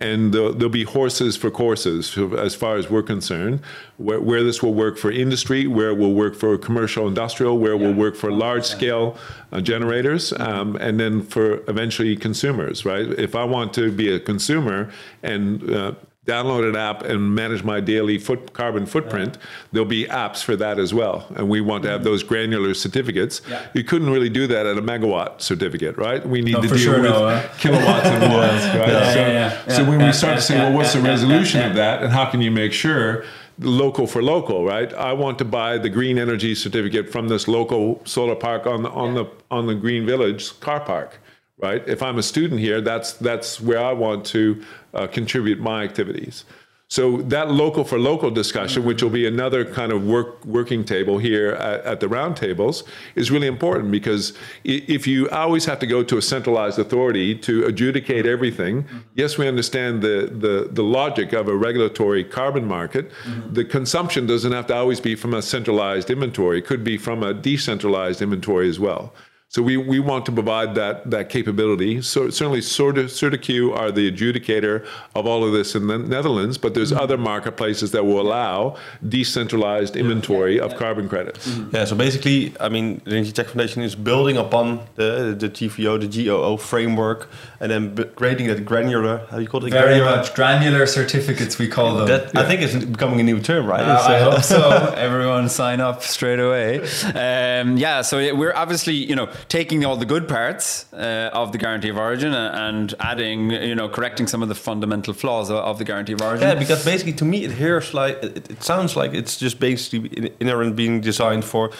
and 0.00 0.32
there'll, 0.32 0.52
there'll 0.54 0.70
be 0.70 0.84
horses 0.84 1.36
for 1.36 1.50
courses 1.50 2.16
as 2.38 2.54
far 2.54 2.76
as 2.76 2.88
we're 2.88 3.02
concerned 3.02 3.60
where, 3.98 4.20
where 4.20 4.42
this 4.42 4.62
will 4.62 4.72
work 4.72 4.96
for 4.96 5.10
industry 5.10 5.66
where 5.66 5.90
it 5.90 5.98
will 5.98 6.14
work 6.14 6.34
for 6.34 6.56
commercial 6.56 7.06
industrial 7.06 7.58
where 7.58 7.72
it 7.72 7.78
will 7.78 7.92
work 7.92 8.16
for 8.16 8.32
large 8.32 8.64
scale 8.64 9.16
uh, 9.52 9.60
generators 9.60 10.32
um, 10.40 10.76
and 10.76 10.98
then 10.98 11.22
for 11.22 11.62
eventually 11.68 12.16
consumers 12.16 12.84
right? 12.84 13.06
If 13.18 13.34
i 13.34 13.44
want 13.44 13.74
to 13.74 13.92
be 13.92 14.10
a 14.10 14.18
consumer 14.18 14.90
and 15.22 15.70
uh, 15.70 15.92
download 16.30 16.68
an 16.68 16.76
app 16.76 17.02
and 17.02 17.34
manage 17.34 17.62
my 17.72 17.78
daily 17.80 18.18
foot 18.18 18.52
carbon 18.52 18.84
footprint 18.86 19.38
there'll 19.72 19.94
be 20.00 20.04
apps 20.06 20.42
for 20.42 20.56
that 20.56 20.78
as 20.78 20.92
well. 21.00 21.16
And 21.36 21.48
we 21.48 21.60
want 21.60 21.82
to 21.84 21.90
have 21.90 22.04
those 22.04 22.22
granular 22.22 22.74
certificates. 22.74 23.42
Yeah. 23.48 23.66
you 23.74 23.84
couldn't 23.84 24.10
really 24.10 24.28
do 24.40 24.46
that 24.46 24.66
at 24.66 24.76
a 24.76 24.82
megawatt 24.82 25.40
certificate 25.40 25.96
right? 25.96 26.24
We 26.26 26.40
need 26.42 26.52
No, 26.52 26.62
to 26.62 26.68
deal 26.68 26.78
sure, 26.78 27.00
with 27.02 27.10
no, 27.10 27.26
uh, 27.26 27.48
kilowatts 27.58 28.06
and 28.06 28.32
watts 28.34 28.64
right? 28.80 28.88
Yeah, 28.88 29.12
so, 29.12 29.20
yeah, 29.20 29.62
yeah, 29.66 29.76
so 29.76 29.84
when 29.84 30.00
yeah, 30.00 30.06
we 30.06 30.12
start 30.12 30.32
yeah, 30.32 30.36
to 30.36 30.42
say, 30.42 30.54
yeah, 30.56 30.68
well, 30.68 30.76
what's 30.78 30.92
the 30.92 30.98
yeah, 30.98 31.04
yeah, 31.04 31.10
resolution 31.10 31.60
yeah. 31.60 31.70
of 31.70 31.74
that, 31.76 32.02
and 32.02 32.12
how 32.12 32.26
can 32.30 32.40
you 32.40 32.50
make 32.50 32.72
sure 32.72 33.24
local 33.58 34.06
for 34.06 34.22
local, 34.22 34.64
right? 34.64 34.92
I 34.94 35.12
want 35.12 35.38
to 35.38 35.44
buy 35.44 35.78
the 35.78 35.88
green 35.88 36.18
energy 36.18 36.54
certificate 36.54 37.10
from 37.10 37.28
this 37.28 37.46
local 37.48 38.00
solar 38.04 38.36
park 38.36 38.66
on 38.66 38.82
the 38.82 38.90
on 38.90 39.14
the 39.14 39.26
on 39.50 39.66
the 39.66 39.74
Green 39.74 40.06
Village 40.06 40.58
car 40.60 40.80
park, 40.80 41.18
right? 41.62 41.86
If 41.86 42.02
I'm 42.02 42.18
a 42.18 42.22
student 42.22 42.60
here, 42.60 42.80
that's 42.80 43.12
that's 43.14 43.60
where 43.60 43.84
I 43.84 43.92
want 43.92 44.24
to 44.26 44.62
uh, 44.94 45.06
contribute 45.06 45.60
my 45.60 45.84
activities. 45.84 46.44
So 46.90 47.18
that 47.18 47.52
local 47.52 47.84
for 47.84 48.00
local 48.00 48.32
discussion, 48.32 48.84
which 48.84 49.00
will 49.00 49.10
be 49.10 49.24
another 49.24 49.64
kind 49.64 49.92
of 49.92 50.04
work 50.04 50.44
working 50.44 50.84
table 50.84 51.18
here 51.18 51.50
at, 51.52 51.84
at 51.84 52.00
the 52.00 52.08
roundtables, 52.08 52.82
is 53.14 53.30
really 53.30 53.46
important 53.46 53.92
because 53.92 54.32
if 54.64 55.06
you 55.06 55.28
always 55.30 55.66
have 55.66 55.78
to 55.78 55.86
go 55.86 56.02
to 56.02 56.18
a 56.18 56.22
centralized 56.22 56.80
authority 56.80 57.36
to 57.36 57.64
adjudicate 57.64 58.26
everything, 58.26 58.86
yes, 59.14 59.38
we 59.38 59.46
understand 59.46 60.02
the, 60.02 60.32
the, 60.32 60.68
the 60.72 60.82
logic 60.82 61.32
of 61.32 61.46
a 61.46 61.54
regulatory 61.54 62.24
carbon 62.24 62.66
market. 62.66 63.12
The 63.52 63.64
consumption 63.64 64.26
doesn't 64.26 64.50
have 64.50 64.66
to 64.66 64.74
always 64.74 64.98
be 64.98 65.14
from 65.14 65.32
a 65.32 65.42
centralized 65.42 66.10
inventory; 66.10 66.58
it 66.58 66.66
could 66.66 66.82
be 66.82 66.98
from 66.98 67.22
a 67.22 67.32
decentralized 67.32 68.20
inventory 68.20 68.68
as 68.68 68.80
well. 68.80 69.14
So 69.52 69.62
we, 69.62 69.76
we 69.76 69.98
want 69.98 70.26
to 70.26 70.32
provide 70.32 70.76
that 70.76 71.10
that 71.10 71.28
capability. 71.28 72.02
So 72.02 72.30
certainly 72.30 72.60
Certi- 72.60 73.06
CertiQ 73.10 73.76
are 73.76 73.90
the 73.90 74.08
adjudicator 74.08 74.86
of 75.16 75.26
all 75.26 75.42
of 75.44 75.52
this 75.52 75.74
in 75.74 75.88
the 75.88 75.98
Netherlands, 75.98 76.56
but 76.56 76.74
there's 76.74 76.92
other 76.92 77.18
marketplaces 77.18 77.90
that 77.90 78.04
will 78.06 78.20
allow 78.20 78.76
decentralized 79.08 79.96
inventory 79.96 80.60
of 80.60 80.76
carbon 80.76 81.08
credits. 81.08 81.48
Yeah, 81.72 81.84
so 81.84 81.96
basically, 81.96 82.54
I 82.60 82.68
mean, 82.68 83.00
the 83.04 83.10
Energy 83.16 83.32
Tech 83.32 83.46
Foundation 83.48 83.82
is 83.82 83.96
building 83.96 84.36
upon 84.36 84.86
the 84.94 85.34
the 85.36 85.48
GVO, 85.48 85.98
the 85.98 86.06
GOO 86.26 86.56
framework, 86.56 87.28
and 87.58 87.72
then 87.72 87.92
b- 87.96 88.04
creating 88.14 88.46
that 88.46 88.64
granular. 88.64 89.26
How 89.30 89.38
do 89.38 89.42
you 89.42 89.48
call 89.48 89.64
it? 89.64 89.70
Very 89.72 89.98
granular, 89.98 90.16
much 90.16 90.32
granular 90.36 90.86
certificates, 90.86 91.58
we 91.58 91.66
call 91.66 91.96
them. 91.96 92.06
That 92.06 92.36
I 92.36 92.44
think 92.46 92.62
it's 92.62 92.84
becoming 92.84 93.18
a 93.18 93.24
new 93.24 93.40
term, 93.40 93.66
right? 93.66 93.80
Uh, 93.82 93.94
It's, 93.98 94.06
I 94.06 94.18
hope 94.20 94.42
so. 94.44 94.94
Everyone 95.08 95.48
sign 95.48 95.80
up 95.80 96.04
straight 96.04 96.38
away. 96.38 96.68
Um, 97.16 97.76
yeah, 97.76 98.02
so 98.02 98.16
we're 98.36 98.54
obviously, 98.54 98.94
you 98.94 99.16
know, 99.16 99.26
taking 99.48 99.84
all 99.84 99.96
the 99.96 100.06
good 100.06 100.28
parts 100.28 100.86
uh, 100.92 101.30
of 101.32 101.52
the 101.52 101.58
guarantee 101.58 101.90
of 101.90 101.96
origin 101.96 102.32
and, 102.34 102.94
adding, 103.00 103.50
you 103.50 103.74
know, 103.74 103.88
correcting 103.88 104.26
some 104.28 104.42
of 104.42 104.48
the 104.48 104.54
fundamental 104.54 105.14
flaws 105.14 105.50
of, 105.50 105.78
the 105.78 105.84
guarantee 105.84 106.12
of 106.14 106.22
origin. 106.22 106.48
Yeah, 106.48 106.54
because 106.54 106.84
basically 106.84 107.14
to 107.14 107.24
me 107.24 107.44
it 107.44 107.52
hears 107.52 107.94
like 107.94 108.18
it, 108.22 108.50
it 108.50 108.62
sounds 108.62 108.96
like 108.96 109.14
it's 109.14 109.36
just 109.38 109.58
basically 109.60 110.32
inherent 110.40 110.76
being 110.76 111.00
designed 111.00 111.44
for 111.44 111.70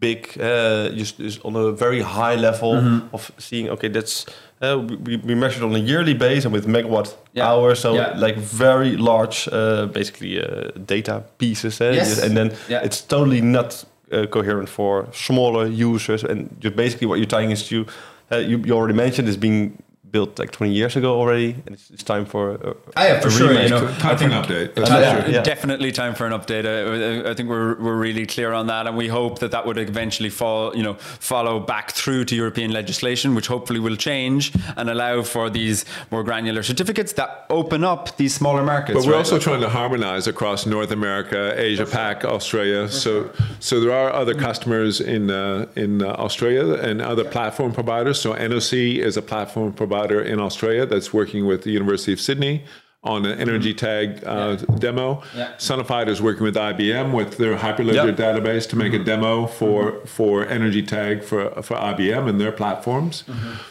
big, 0.00 0.38
uh, 0.40 0.90
just, 0.90 1.18
just 1.18 1.44
on 1.44 1.56
a 1.56 1.72
very 1.72 2.00
high 2.02 2.34
level 2.36 2.74
Mm-hmm. 2.74 3.14
of 3.14 3.30
seeing. 3.38 3.68
Okay, 3.70 3.88
that's 3.88 4.26
uh, 4.60 4.78
we, 5.04 5.16
we 5.16 5.34
measured 5.34 5.62
on 5.62 5.74
a 5.74 5.78
yearly 5.78 6.14
base 6.14 6.44
and 6.44 6.52
with 6.52 6.66
megawatt 6.66 7.14
Yeah. 7.32 7.48
hours, 7.48 7.78
so 7.80 7.94
Yeah. 7.94 8.14
like 8.16 8.36
very 8.36 8.96
large, 8.96 9.48
uh, 9.52 9.86
basically 9.86 10.40
uh, 10.42 10.70
data 10.86 11.22
pieces. 11.38 11.80
Uh, 11.80 11.92
Yes. 11.94 12.22
and 12.22 12.36
then 12.36 12.52
Yeah. 12.68 12.84
it's 12.84 13.00
totally 13.00 13.40
not 13.40 13.84
uh, 14.12 14.26
coherent 14.26 14.68
for 14.68 15.08
smaller 15.12 15.66
users. 15.66 16.24
And 16.24 16.56
just 16.60 16.76
basically 16.76 17.06
what 17.06 17.18
you're 17.18 17.26
tying 17.26 17.50
is 17.50 17.66
to 17.68 17.86
uh, 18.30 18.36
you, 18.36 18.58
you 18.58 18.72
already 18.74 18.94
mentioned 18.94 19.28
is 19.28 19.36
being 19.36 19.82
built 20.10 20.38
like 20.38 20.50
20 20.50 20.72
years 20.72 20.96
ago 20.96 21.18
already, 21.20 21.52
and 21.66 21.74
it's, 21.74 21.90
it's 21.90 22.02
time 22.02 22.24
for. 22.26 22.52
Uh, 22.52 22.74
Ah, 22.96 23.04
yeah, 23.04 23.20
for 23.20 23.28
a 23.28 23.30
sure. 23.30 23.52
You 23.52 23.68
know, 23.68 23.86
Time 23.98 24.14
I 24.14 24.16
think- 24.16 24.32
update. 24.32 24.74
That's 24.74 24.90
Uh, 24.90 24.94
yeah, 24.98 25.22
sure. 25.24 25.30
Yeah. 25.34 25.42
Definitely 25.42 25.92
time 25.92 26.14
for 26.14 26.26
an 26.26 26.32
update. 26.32 26.64
I, 26.66 27.30
I 27.30 27.34
think 27.34 27.48
we're, 27.48 27.74
we're 27.80 27.96
really 27.96 28.26
clear 28.26 28.52
on 28.52 28.66
that, 28.68 28.86
and 28.86 28.96
we 28.96 29.08
hope 29.08 29.38
that 29.40 29.50
that 29.50 29.66
would 29.66 29.78
eventually 29.78 30.30
fall, 30.30 30.74
you 30.76 30.82
know, 30.82 30.94
follow 30.94 31.60
back 31.60 31.92
through 31.92 32.24
to 32.26 32.34
European 32.36 32.70
legislation, 32.72 33.34
which 33.34 33.46
hopefully 33.48 33.80
will 33.80 33.96
change 33.96 34.52
and 34.76 34.88
allow 34.88 35.22
for 35.22 35.50
these 35.50 35.84
more 36.10 36.22
granular 36.22 36.62
certificates 36.62 37.12
that 37.14 37.44
open 37.50 37.84
up 37.84 38.16
these 38.16 38.34
smaller 38.34 38.62
markets. 38.62 38.96
But 38.96 39.04
we're 39.06 39.12
right? 39.12 39.18
also 39.18 39.38
trying 39.38 39.60
to 39.60 39.68
harmonize 39.68 40.26
across 40.26 40.64
North 40.66 40.90
America, 40.90 41.54
Asia 41.56 41.86
Pac, 41.86 42.24
Australia. 42.24 42.88
So, 42.88 43.30
so 43.60 43.80
there 43.80 43.92
are 43.92 44.12
other 44.12 44.34
customers 44.34 45.00
in 45.00 45.30
uh, 45.30 45.66
in 45.76 46.02
uh, 46.02 46.06
Australia 46.26 46.74
and 46.74 47.02
other 47.02 47.24
platform 47.24 47.72
providers. 47.72 48.20
So 48.20 48.34
Enosi 48.34 48.98
is 48.98 49.16
a 49.16 49.22
platform 49.22 49.72
provider 49.72 49.97
in 50.06 50.40
Australia 50.40 50.86
that's 50.86 51.12
working 51.12 51.46
with 51.46 51.62
the 51.62 51.70
University 51.70 52.12
of 52.12 52.20
Sydney. 52.20 52.64
On 53.04 53.24
an 53.24 53.38
energy 53.38 53.72
tag 53.72 54.24
uh, 54.26 54.56
demo. 54.56 55.22
Yeah. 55.34 55.52
Sonified 55.56 56.08
is 56.08 56.20
working 56.20 56.42
with 56.42 56.56
IBM 56.56 57.12
with 57.14 57.38
their 57.38 57.56
Hyperledger 57.56 58.08
Yep. 58.08 58.16
database 58.16 58.68
to 58.70 58.76
make 58.76 58.92
a 58.92 58.98
demo 58.98 59.46
for 59.46 60.00
for 60.04 60.44
energy 60.46 60.82
tag 60.82 61.22
for 61.22 61.50
for 61.62 61.76
IBM 61.76 62.28
and 62.28 62.40
their 62.40 62.50
platforms. 62.50 63.22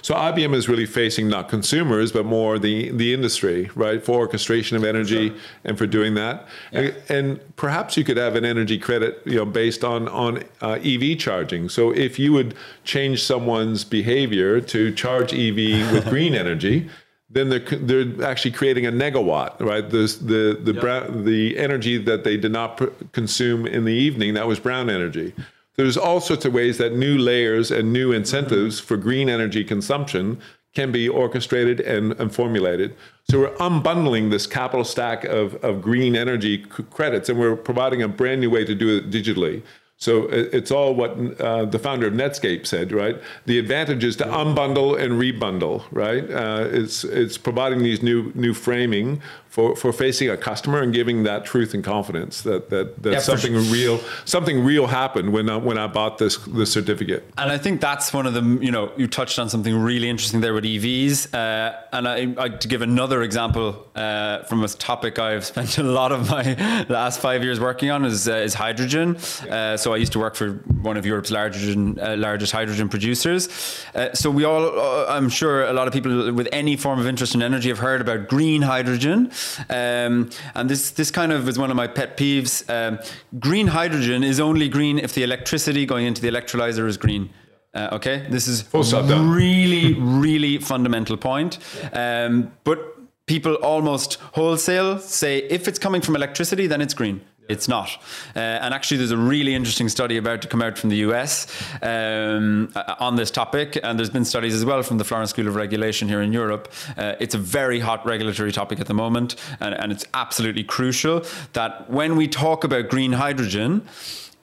So 0.01 0.15
IBM 0.15 0.53
is 0.55 0.69
really 0.69 0.85
facing 0.85 1.27
not 1.27 1.49
consumers 1.49 2.13
but 2.13 2.25
more 2.25 2.57
the 2.57 2.89
the 2.91 3.13
industry, 3.13 3.69
right, 3.75 4.01
for 4.03 4.17
orchestration 4.17 4.77
of 4.77 4.85
energy 4.85 5.33
and 5.65 5.77
for 5.77 5.85
doing 5.85 6.13
that. 6.15 6.47
And, 6.71 6.95
and 7.09 7.55
perhaps 7.57 7.97
you 7.97 8.05
could 8.05 8.17
have 8.17 8.35
an 8.35 8.45
energy 8.45 8.77
credit, 8.79 9.21
you 9.25 9.35
know, 9.35 9.45
based 9.45 9.83
on 9.83 10.07
on 10.07 10.45
uh, 10.61 10.79
EV 10.83 11.17
charging. 11.19 11.67
So 11.67 11.91
if 11.91 12.17
you 12.17 12.31
would 12.31 12.55
change 12.85 13.23
someone's 13.23 13.83
behavior 13.83 14.61
to 14.61 14.93
charge 14.93 15.33
EV 15.33 15.91
with 15.91 16.05
green 16.09 16.33
energy 16.33 16.89
then 17.29 17.49
they're 17.49 17.59
they're 17.59 18.23
actually 18.23 18.51
creating 18.51 18.85
a 18.85 18.91
negawatt, 18.91 19.59
right? 19.59 19.89
The 19.89 20.05
the 20.21 20.59
the 20.61 20.73
brown, 20.79 21.25
the 21.25 21.57
energy 21.57 21.97
that 21.97 22.23
they 22.23 22.37
did 22.37 22.51
not 22.51 22.77
pr- 22.77 22.85
consume 23.11 23.67
in 23.67 23.85
the 23.85 23.93
evening 23.93 24.33
that 24.35 24.47
was 24.47 24.59
brown 24.59 24.89
energy. 24.89 25.33
There's 25.75 25.97
all 25.97 26.19
sorts 26.19 26.45
of 26.45 26.53
ways 26.53 26.77
that 26.79 26.93
new 26.95 27.17
layers 27.17 27.69
and 27.69 27.93
new 27.93 28.11
incentives 28.11 28.79
for 28.79 28.97
green 28.97 29.29
energy 29.29 29.63
consumption 29.63 30.39
can 30.73 30.91
be 30.91 31.07
orchestrated 31.07 31.79
and, 31.81 32.13
and 32.13 32.33
formulated. 32.33 32.95
So 33.29 33.41
we're 33.41 33.55
unbundling 33.55 34.29
this 34.29 34.47
capital 34.47 34.85
stack 34.85 35.23
of, 35.23 35.55
of 35.63 35.81
green 35.81 36.15
energy 36.15 36.63
c- 36.75 36.83
credits, 36.91 37.29
and 37.29 37.39
we're 37.39 37.55
providing 37.55 38.01
a 38.01 38.07
brand 38.07 38.41
new 38.41 38.49
way 38.49 38.63
to 38.63 38.73
do 38.75 38.97
it 38.97 39.09
digitally. 39.09 39.63
So 39.99 40.27
it's 40.29 40.69
all 40.69 40.93
what 40.93 41.17
uh, 41.41 41.65
the 41.65 41.79
founder 41.79 42.05
of 42.05 42.13
Netscape 42.13 42.67
said, 42.67 42.91
right? 42.91 43.19
The 43.47 43.57
advantage 43.57 44.03
is 44.03 44.15
to 44.17 44.25
unbundle 44.25 44.99
and 45.01 45.13
rebundle, 45.13 45.85
right? 45.89 46.29
Uh, 46.29 46.67
it's 46.71 47.03
it's 47.03 47.37
providing 47.39 47.81
these 47.81 48.03
new 48.03 48.31
new 48.35 48.53
framing 48.53 49.23
for, 49.57 49.75
for 49.75 49.91
facing 49.91 50.29
a 50.29 50.37
customer 50.37 50.83
and 50.83 50.93
giving 50.93 51.23
that 51.23 51.43
truth 51.43 51.73
and 51.73 51.83
confidence 51.83 52.43
that 52.43 52.69
that, 52.69 53.01
that 53.01 53.13
Yeah, 53.13 53.19
something 53.19 53.55
real 53.71 53.99
something 54.23 54.63
real 54.63 54.85
happened 54.85 55.33
when 55.33 55.49
I, 55.49 55.57
when 55.57 55.79
I 55.79 55.87
bought 55.87 56.19
this 56.19 56.37
this 56.45 56.71
certificate. 56.71 57.23
And 57.39 57.51
I 57.51 57.57
think 57.57 57.81
that's 57.81 58.13
one 58.13 58.27
of 58.27 58.35
the, 58.35 58.43
you 58.63 58.71
know, 58.71 58.91
you 58.97 59.07
touched 59.07 59.39
on 59.39 59.49
something 59.49 59.75
really 59.75 60.09
interesting 60.09 60.41
there 60.41 60.53
with 60.53 60.63
EVs. 60.63 61.33
Uh, 61.33 61.75
and 61.91 62.07
I, 62.07 62.35
I, 62.37 62.49
to 62.49 62.67
give 62.67 62.83
another 62.83 63.23
example 63.23 63.87
uh, 63.95 64.43
from 64.43 64.63
a 64.63 64.67
topic 64.67 65.17
I've 65.17 65.45
spent 65.53 65.79
a 65.79 65.83
lot 65.83 66.11
of 66.11 66.29
my 66.29 66.85
last 66.89 67.19
five 67.19 67.43
years 67.43 67.59
working 67.59 67.89
on 67.89 68.05
is, 68.05 68.29
uh, 68.29 68.33
is 68.33 68.53
hydrogen. 68.53 69.15
Uh, 69.49 69.75
so 69.75 69.91
I 69.91 69.97
used 69.97 70.11
to 70.11 70.19
work 70.19 70.35
for 70.35 70.51
one 70.83 70.97
of 70.97 71.05
Europe's 71.05 71.31
largest, 71.31 71.75
uh, 71.75 72.15
largest 72.15 72.51
hydrogen 72.51 72.89
producers. 72.89 73.49
Uh, 73.95 74.13
so 74.13 74.29
we 74.29 74.43
all, 74.43 74.79
uh, 74.79 75.07
I'm 75.09 75.29
sure 75.29 75.65
a 75.65 75.73
lot 75.73 75.87
of 75.87 75.93
people 75.93 76.31
with 76.31 76.47
any 76.51 76.77
form 76.77 76.99
of 76.99 77.07
interest 77.07 77.33
in 77.33 77.41
energy 77.41 77.69
have 77.69 77.79
heard 77.79 78.01
about 78.01 78.27
green 78.27 78.61
hydrogen. 78.61 79.31
Um, 79.69 80.29
and 80.55 80.69
this, 80.69 80.91
this 80.91 81.11
kind 81.11 81.31
of 81.31 81.47
is 81.47 81.57
one 81.57 81.69
of 81.69 81.77
my 81.77 81.87
pet 81.87 82.17
peeves. 82.17 82.67
Um, 82.69 82.99
green 83.39 83.67
hydrogen 83.67 84.23
is 84.23 84.39
only 84.39 84.69
green 84.69 84.99
if 84.99 85.13
the 85.13 85.23
electricity 85.23 85.85
going 85.85 86.05
into 86.05 86.21
the 86.21 86.29
electrolyzer 86.29 86.87
is 86.87 86.97
green. 86.97 87.29
Uh, 87.73 87.89
okay, 87.91 88.25
this 88.29 88.47
is 88.47 88.63
done. 89.07 89.29
really, 89.29 89.93
really 89.93 90.57
fundamental 90.57 91.17
point. 91.17 91.59
Um, 91.93 92.51
but 92.63 92.79
people 93.27 93.55
almost 93.55 94.15
wholesale 94.33 94.99
say 94.99 95.39
if 95.39 95.67
it's 95.67 95.77
coming 95.77 96.01
from 96.01 96.15
electricity, 96.15 96.65
then 96.65 96.81
it's 96.81 96.93
green. 96.93 97.21
It's 97.49 97.67
not. 97.67 97.89
Uh, 98.35 98.39
and 98.39 98.73
actually, 98.73 98.97
there's 98.97 99.11
a 99.11 99.17
really 99.17 99.55
interesting 99.55 99.89
study 99.89 100.17
about 100.17 100.41
to 100.41 100.47
come 100.47 100.61
out 100.61 100.77
from 100.77 100.89
the 100.89 100.97
US 100.97 101.47
um, 101.81 102.71
uh, 102.75 102.95
on 102.99 103.15
this 103.15 103.31
topic. 103.31 103.79
And 103.83 103.97
there's 103.97 104.09
been 104.09 104.25
studies 104.25 104.53
as 104.53 104.65
well 104.65 104.83
from 104.83 104.97
the 104.97 105.03
Florence 105.03 105.29
School 105.29 105.47
of 105.47 105.55
Regulation 105.55 106.07
here 106.07 106.21
in 106.21 106.33
Europe. 106.33 106.71
Uh, 106.97 107.15
it's 107.19 107.35
a 107.35 107.37
very 107.37 107.79
hot 107.79 108.05
regulatory 108.05 108.51
topic 108.51 108.79
at 108.79 108.87
the 108.87 108.93
moment. 108.93 109.35
And, 109.59 109.73
and 109.75 109.91
it's 109.91 110.05
absolutely 110.13 110.63
crucial 110.63 111.23
that 111.53 111.89
when 111.89 112.15
we 112.15 112.27
talk 112.27 112.63
about 112.63 112.89
green 112.89 113.13
hydrogen, 113.13 113.87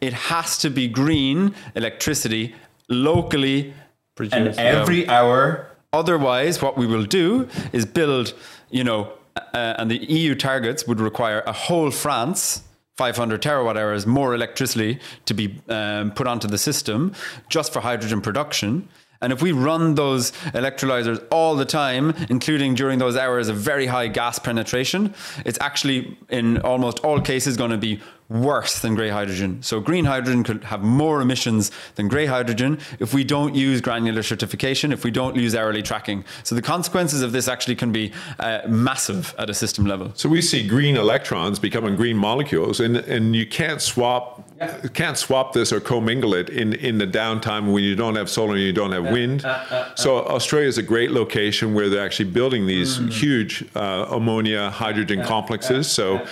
it 0.00 0.12
has 0.12 0.58
to 0.58 0.70
be 0.70 0.88
green 0.88 1.54
electricity 1.74 2.54
locally 2.88 3.74
and 4.16 4.30
Produced, 4.30 4.58
yeah. 4.58 4.64
every 4.64 5.08
hour. 5.08 5.70
Otherwise, 5.92 6.62
what 6.62 6.76
we 6.76 6.86
will 6.86 7.04
do 7.04 7.48
is 7.72 7.84
build, 7.84 8.32
you 8.70 8.84
know, 8.84 9.12
uh, 9.36 9.74
and 9.78 9.90
the 9.90 9.96
EU 9.96 10.34
targets 10.34 10.86
would 10.86 11.00
require 11.00 11.42
a 11.46 11.52
whole 11.52 11.90
France. 11.90 12.62
500 12.96 13.42
terawatt 13.42 13.76
hours 13.76 14.06
more 14.06 14.34
electricity 14.34 15.00
to 15.26 15.34
be 15.34 15.60
um, 15.68 16.12
put 16.12 16.26
onto 16.26 16.46
the 16.46 16.58
system 16.58 17.12
just 17.48 17.72
for 17.72 17.80
hydrogen 17.80 18.20
production. 18.20 18.88
And 19.24 19.32
if 19.32 19.42
we 19.42 19.52
run 19.52 19.94
those 19.94 20.32
electrolyzers 20.52 21.24
all 21.30 21.56
the 21.56 21.64
time, 21.64 22.14
including 22.28 22.74
during 22.74 22.98
those 22.98 23.16
hours 23.16 23.48
of 23.48 23.56
very 23.56 23.86
high 23.86 24.08
gas 24.08 24.38
penetration, 24.38 25.14
it's 25.46 25.58
actually 25.60 26.16
in 26.28 26.58
almost 26.58 26.98
all 27.00 27.20
cases 27.20 27.56
going 27.56 27.70
to 27.70 27.78
be 27.78 28.00
worse 28.28 28.80
than 28.80 28.94
grey 28.94 29.10
hydrogen. 29.10 29.62
So 29.62 29.80
green 29.80 30.06
hydrogen 30.06 30.44
could 30.44 30.64
have 30.64 30.82
more 30.82 31.20
emissions 31.20 31.70
than 31.94 32.08
grey 32.08 32.26
hydrogen 32.26 32.78
if 32.98 33.12
we 33.12 33.22
don't 33.22 33.54
use 33.54 33.80
granular 33.80 34.22
certification, 34.22 34.92
if 34.92 35.04
we 35.04 35.10
don't 35.10 35.36
use 35.36 35.54
hourly 35.54 35.82
tracking. 35.82 36.24
So 36.42 36.54
the 36.54 36.62
consequences 36.62 37.22
of 37.22 37.32
this 37.32 37.48
actually 37.48 37.76
can 37.76 37.92
be 37.92 38.12
uh, 38.38 38.60
massive 38.66 39.34
at 39.38 39.50
a 39.50 39.54
system 39.54 39.84
level. 39.84 40.12
So 40.14 40.28
we 40.28 40.40
see 40.40 40.66
green 40.66 40.96
electrons 40.96 41.58
becoming 41.58 41.96
green 41.96 42.16
molecules, 42.16 42.80
and 42.80 42.96
and 42.96 43.36
you 43.36 43.46
can't 43.46 43.80
swap 43.80 44.43
can't 44.92 45.18
swap 45.18 45.52
this 45.52 45.72
or 45.72 45.80
commingle 45.80 46.34
it 46.34 46.48
in 46.48 46.74
in 46.74 46.98
the 46.98 47.06
downtime 47.06 47.72
when 47.72 47.82
you 47.82 47.96
don't 47.96 48.16
have 48.16 48.30
solar 48.30 48.54
and 48.54 48.62
you 48.62 48.72
don't 48.72 48.92
have 48.92 49.04
wind. 49.04 49.44
Uh, 49.44 49.48
uh, 49.48 49.74
uh, 49.74 49.94
so 49.94 50.18
Australia 50.26 50.68
is 50.68 50.78
a 50.78 50.82
great 50.82 51.10
location 51.10 51.74
where 51.74 51.88
they're 51.88 52.04
actually 52.04 52.30
building 52.30 52.66
these 52.66 52.98
mm. 52.98 53.10
huge 53.12 53.64
uh, 53.74 54.06
ammonia 54.10 54.70
hydrogen 54.70 55.24
complexes. 55.24 55.90
So. 55.90 56.26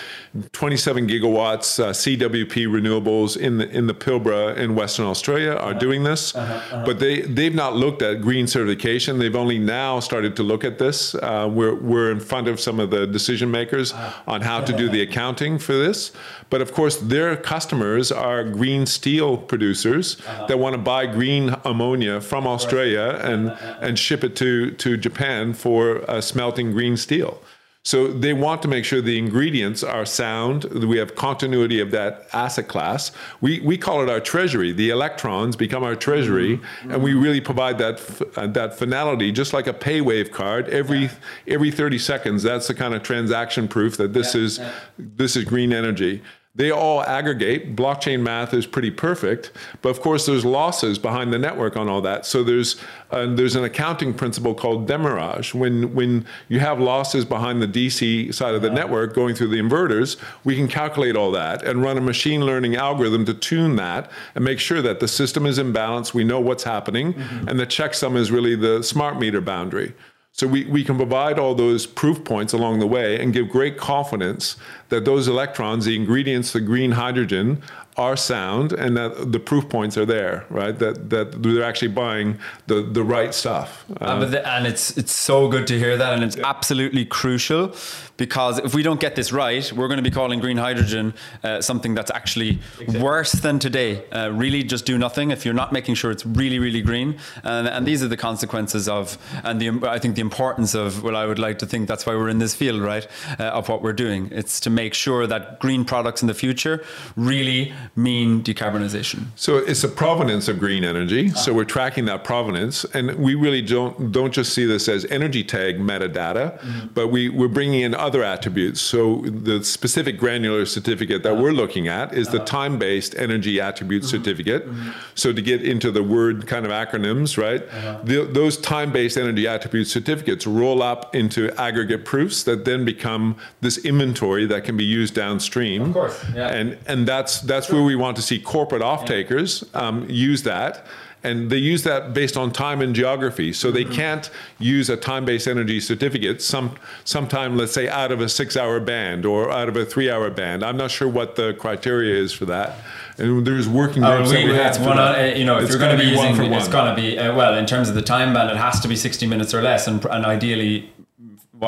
27 0.52 1.08
gigawatts 1.08 1.78
uh, 1.78 1.90
CWP 1.90 2.66
renewables 2.66 3.36
in 3.36 3.58
the 3.58 3.68
in 3.68 3.86
the 3.86 3.92
Pilbara 3.92 4.56
in 4.56 4.74
Western 4.74 5.04
Australia 5.04 5.50
are 5.50 5.70
uh-huh. 5.70 5.78
doing 5.78 6.04
this, 6.04 6.34
uh-huh, 6.34 6.54
uh-huh. 6.54 6.86
but 6.86 6.98
they 6.98 7.20
they've 7.20 7.54
not 7.54 7.76
looked 7.76 8.00
at 8.00 8.22
green 8.22 8.46
certification. 8.46 9.18
They've 9.18 9.36
only 9.36 9.58
now 9.58 10.00
started 10.00 10.34
to 10.36 10.42
look 10.42 10.64
at 10.64 10.78
this. 10.78 11.14
Uh, 11.14 11.50
we're 11.52 11.74
we're 11.74 12.10
in 12.10 12.18
front 12.18 12.48
of 12.48 12.60
some 12.60 12.80
of 12.80 12.88
the 12.88 13.06
decision 13.06 13.50
makers 13.50 13.92
ah. 13.94 14.22
on 14.26 14.40
how 14.40 14.62
to 14.62 14.74
do 14.74 14.88
the 14.88 15.02
accounting 15.08 15.58
for 15.58 15.74
this. 15.74 16.12
But 16.48 16.62
of 16.62 16.72
course, 16.72 16.96
their 16.96 17.36
customers 17.36 18.10
are 18.10 18.42
green 18.42 18.86
steel 18.86 19.36
producers 19.36 20.16
that 20.48 20.58
want 20.58 20.72
to 20.74 20.78
buy 20.78 21.06
green 21.06 21.54
ammonia 21.64 22.22
from 22.22 22.46
Australia 22.46 23.20
and 23.22 23.50
and 23.82 23.98
ship 23.98 24.24
it 24.24 24.34
to 24.36 24.70
to 24.70 24.96
Japan 24.96 25.52
for 25.52 26.10
uh, 26.10 26.22
smelting 26.22 26.72
green 26.72 26.96
steel. 26.96 27.42
So 27.84 28.06
they 28.06 28.32
want 28.32 28.62
to 28.62 28.68
make 28.68 28.84
sure 28.84 29.00
the 29.00 29.18
ingredients 29.18 29.82
are 29.82 30.06
sound. 30.06 30.64
We 30.64 30.98
have 30.98 31.16
continuity 31.16 31.80
of 31.80 31.90
that 31.90 32.28
asset 32.32 32.68
class. 32.68 33.10
We, 33.40 33.58
we 33.58 33.76
call 33.76 34.04
it 34.04 34.08
our 34.08 34.20
treasury. 34.20 34.70
The 34.70 34.90
electrons 34.90 35.56
become 35.56 35.82
our 35.82 35.96
treasury, 35.96 36.60
and 36.82 37.02
we 37.02 37.14
really 37.14 37.40
provide 37.40 37.78
that 37.78 37.94
f- 37.94 38.22
uh, 38.38 38.46
that 38.48 38.78
finality, 38.78 39.32
just 39.32 39.52
like 39.52 39.66
a 39.66 39.72
PayWave 39.72 40.30
card. 40.30 40.68
Every 40.68 41.10
every 41.48 41.72
30 41.72 41.98
seconds, 41.98 42.44
that's 42.44 42.68
the 42.68 42.74
kind 42.74 42.94
of 42.94 43.02
transaction 43.02 43.66
proof 43.66 43.96
that 43.96 44.12
this 44.12 44.36
is 44.36 44.60
this 44.96 45.34
is 45.34 45.44
green 45.44 45.72
energy. 45.72 46.22
They 46.54 46.70
all 46.70 47.02
aggregate. 47.02 47.74
Blockchain 47.74 48.20
math 48.20 48.52
is 48.52 48.66
pretty 48.66 48.90
perfect, 48.90 49.52
but 49.80 49.88
of 49.88 50.02
course, 50.02 50.26
there's 50.26 50.44
losses 50.44 50.98
behind 50.98 51.32
the 51.32 51.38
network 51.38 51.78
on 51.78 51.88
all 51.88 52.02
that. 52.02 52.26
So 52.26 52.44
there's 52.44 52.76
uh, 53.10 53.34
there's 53.34 53.56
an 53.56 53.64
accounting 53.64 54.12
principle 54.12 54.54
called 54.54 54.86
demurrage. 54.86 55.54
When 55.54 55.94
when 55.94 56.26
you 56.48 56.60
have 56.60 56.78
losses 56.78 57.24
behind 57.24 57.62
the 57.62 57.68
DC 57.68 58.34
side 58.34 58.54
of 58.54 58.60
the 58.60 58.68
network 58.68 59.14
going 59.14 59.34
through 59.34 59.48
the 59.48 59.56
inverters, 59.56 60.18
we 60.44 60.54
can 60.54 60.68
calculate 60.68 61.16
all 61.16 61.30
that 61.30 61.62
and 61.62 61.80
run 61.80 61.96
a 61.96 62.02
machine 62.02 62.44
learning 62.44 62.76
algorithm 62.76 63.24
to 63.24 63.34
tune 63.34 63.76
that 63.76 64.10
and 64.34 64.44
make 64.44 64.58
sure 64.58 64.82
that 64.82 65.00
the 65.00 65.08
system 65.08 65.46
is 65.46 65.56
in 65.56 65.72
balance. 65.72 66.12
We 66.12 66.22
know 66.22 66.40
what's 66.40 66.64
happening, 66.64 67.14
and 67.48 67.58
the 67.58 67.66
checksum 67.66 68.14
is 68.14 68.30
really 68.30 68.56
the 68.56 68.82
smart 68.82 69.18
meter 69.18 69.40
boundary. 69.40 69.94
So 70.34 70.46
we, 70.46 70.64
we 70.64 70.82
can 70.82 70.96
provide 70.96 71.38
all 71.38 71.54
those 71.54 71.84
proof 71.86 72.24
points 72.24 72.54
along 72.54 72.78
the 72.78 72.86
way 72.86 73.20
and 73.20 73.34
give 73.34 73.50
great 73.50 73.76
confidence 73.76 74.56
that 74.88 75.04
those 75.04 75.28
electrons, 75.28 75.84
the 75.84 75.94
ingredients, 75.94 76.54
the 76.54 76.60
green 76.60 76.92
hydrogen, 76.92 77.62
are 77.98 78.16
sound 78.16 78.72
and 78.72 78.96
that 78.96 79.30
the 79.32 79.38
proof 79.38 79.68
points 79.68 79.98
are 79.98 80.06
there, 80.06 80.46
right? 80.48 80.78
That 80.78 81.10
that 81.10 81.42
they're 81.42 81.62
actually 81.62 81.88
buying 81.88 82.38
the, 82.66 82.82
the 82.82 83.02
right 83.04 83.34
stuff. 83.34 83.84
Uh, 84.00 84.20
but 84.20 84.30
the- 84.30 84.48
and 84.48 84.66
it's 84.66 84.96
it's 84.96 85.12
so 85.12 85.46
good 85.48 85.66
to 85.66 85.78
hear 85.78 85.98
that, 85.98 86.14
and 86.14 86.24
it's 86.24 86.38
absolutely 86.38 87.04
crucial 87.04 87.74
because 88.16 88.58
if 88.58 88.74
we 88.74 88.82
don't 88.82 89.00
get 89.00 89.16
this 89.16 89.32
right, 89.32 89.72
we're 89.72 89.88
going 89.88 89.98
to 89.98 90.02
be 90.02 90.10
calling 90.10 90.40
green 90.40 90.56
hydrogen 90.56 91.14
uh, 91.42 91.60
something 91.60 91.94
that's 91.94 92.10
actually 92.10 92.60
worse 92.98 93.32
than 93.32 93.58
today. 93.58 94.08
Uh, 94.10 94.30
really, 94.32 94.62
just 94.62 94.84
do 94.84 94.98
nothing 94.98 95.30
if 95.30 95.44
you're 95.44 95.54
not 95.54 95.72
making 95.72 95.94
sure 95.94 96.10
it's 96.10 96.26
really, 96.26 96.58
really 96.58 96.82
green. 96.82 97.18
And, 97.42 97.66
and 97.68 97.86
these 97.86 98.02
are 98.02 98.08
the 98.08 98.16
consequences 98.16 98.88
of, 98.88 99.18
and 99.44 99.60
the 99.60 99.88
I 99.88 99.98
think 99.98 100.14
the 100.16 100.20
importance 100.20 100.74
of. 100.74 101.02
Well, 101.02 101.16
I 101.16 101.26
would 101.26 101.38
like 101.38 101.58
to 101.60 101.66
think 101.66 101.88
that's 101.88 102.06
why 102.06 102.14
we're 102.14 102.28
in 102.28 102.38
this 102.38 102.54
field, 102.54 102.80
right? 102.80 103.06
Uh, 103.38 103.44
of 103.44 103.68
what 103.68 103.82
we're 103.82 103.92
doing. 103.92 104.28
It's 104.30 104.60
to 104.60 104.70
make 104.70 104.94
sure 104.94 105.26
that 105.26 105.58
green 105.60 105.84
products 105.84 106.22
in 106.22 106.28
the 106.28 106.34
future 106.34 106.84
really 107.16 107.72
mean 107.96 108.42
decarbonization? 108.42 109.26
So 109.36 109.56
it's 109.56 109.82
the 109.82 109.88
provenance 109.88 110.48
of 110.48 110.58
green 110.58 110.84
energy. 110.84 111.30
So 111.30 111.52
we're 111.52 111.64
tracking 111.64 112.04
that 112.06 112.24
provenance, 112.24 112.84
and 112.94 113.14
we 113.16 113.34
really 113.34 113.62
don't 113.62 114.12
don't 114.12 114.32
just 114.32 114.52
see 114.52 114.66
this 114.66 114.88
as 114.88 115.04
energy 115.06 115.44
tag 115.44 115.78
metadata, 115.78 116.58
mm-hmm. 116.58 116.88
but 116.94 117.08
we 117.08 117.28
we're 117.28 117.48
bringing 117.48 117.80
in 117.80 117.94
other 117.94 118.11
attributes. 118.20 118.80
So 118.80 119.22
the 119.22 119.64
specific 119.64 120.18
granular 120.18 120.66
certificate 120.66 121.22
that 121.22 121.36
we're 121.38 121.52
looking 121.52 121.88
at 121.88 122.12
is 122.14 122.28
the 122.28 122.36
uh-huh. 122.36 122.46
time-based 122.46 123.14
energy 123.16 123.60
attribute 123.60 124.02
mm-hmm. 124.02 124.16
certificate. 124.16 124.68
Mm-hmm. 124.68 124.90
So 125.14 125.32
to 125.32 125.40
get 125.40 125.62
into 125.62 125.90
the 125.90 126.02
word 126.02 126.46
kind 126.46 126.66
of 126.66 126.72
acronyms, 126.72 127.38
right? 127.38 127.62
Uh-huh. 127.62 128.00
The, 128.04 128.24
those 128.24 128.58
time-based 128.58 129.16
energy 129.16 129.46
attribute 129.46 129.86
certificates 129.86 130.46
roll 130.46 130.82
up 130.82 131.14
into 131.14 131.50
aggregate 131.58 132.04
proofs 132.04 132.42
that 132.44 132.64
then 132.64 132.84
become 132.84 133.36
this 133.60 133.78
inventory 133.78 134.46
that 134.46 134.64
can 134.64 134.76
be 134.76 134.84
used 134.84 135.14
downstream. 135.14 135.82
Of 135.82 135.92
course, 135.92 136.24
yeah. 136.34 136.48
And 136.48 136.78
and 136.86 137.06
that's 137.06 137.40
that's 137.40 137.70
where 137.70 137.82
we 137.82 137.96
want 137.96 138.16
to 138.16 138.22
see 138.22 138.38
corporate 138.40 138.82
off 138.82 139.04
takers 139.04 139.64
um, 139.74 140.08
use 140.08 140.42
that 140.42 140.86
and 141.24 141.50
they 141.50 141.56
use 141.56 141.84
that 141.84 142.12
based 142.12 142.36
on 142.36 142.52
time 142.52 142.80
and 142.80 142.94
geography. 142.94 143.52
So 143.52 143.70
they 143.70 143.84
mm-hmm. 143.84 143.92
can't 143.92 144.30
use 144.58 144.90
a 144.90 144.96
time-based 144.96 145.46
energy 145.46 145.80
certificate 145.80 146.42
some 146.42 146.76
sometime, 147.04 147.56
let's 147.56 147.72
say, 147.72 147.88
out 147.88 148.12
of 148.12 148.20
a 148.20 148.28
six-hour 148.28 148.80
band 148.80 149.24
or 149.24 149.50
out 149.50 149.68
of 149.68 149.76
a 149.76 149.84
three-hour 149.84 150.30
band. 150.30 150.64
I'm 150.64 150.76
not 150.76 150.90
sure 150.90 151.08
what 151.08 151.36
the 151.36 151.54
criteria 151.54 152.14
is 152.14 152.32
for 152.32 152.44
that. 152.46 152.76
And 153.18 153.46
there's 153.46 153.68
working 153.68 154.02
groups. 154.02 154.30
Oh, 154.30 154.34
we, 154.34 154.44
we 154.46 154.58
it's 154.58 154.78
one 154.78 154.98
on, 154.98 155.14
uh, 155.14 155.34
you 155.36 155.44
know, 155.44 155.58
if 155.58 155.68
you're 155.68 155.78
going 155.78 155.96
to 155.96 156.02
be 156.02 156.10
using, 156.10 156.52
it's 156.52 156.68
going 156.68 156.94
to 156.94 157.00
be 157.00 157.18
uh, 157.18 157.34
well 157.36 157.54
in 157.54 157.66
terms 157.66 157.88
of 157.88 157.94
the 157.94 158.02
time 158.02 158.32
band, 158.32 158.50
it 158.50 158.56
has 158.56 158.80
to 158.80 158.88
be 158.88 158.96
60 158.96 159.26
minutes 159.26 159.54
or 159.54 159.62
less, 159.62 159.86
and, 159.86 160.04
and 160.06 160.24
ideally 160.24 160.91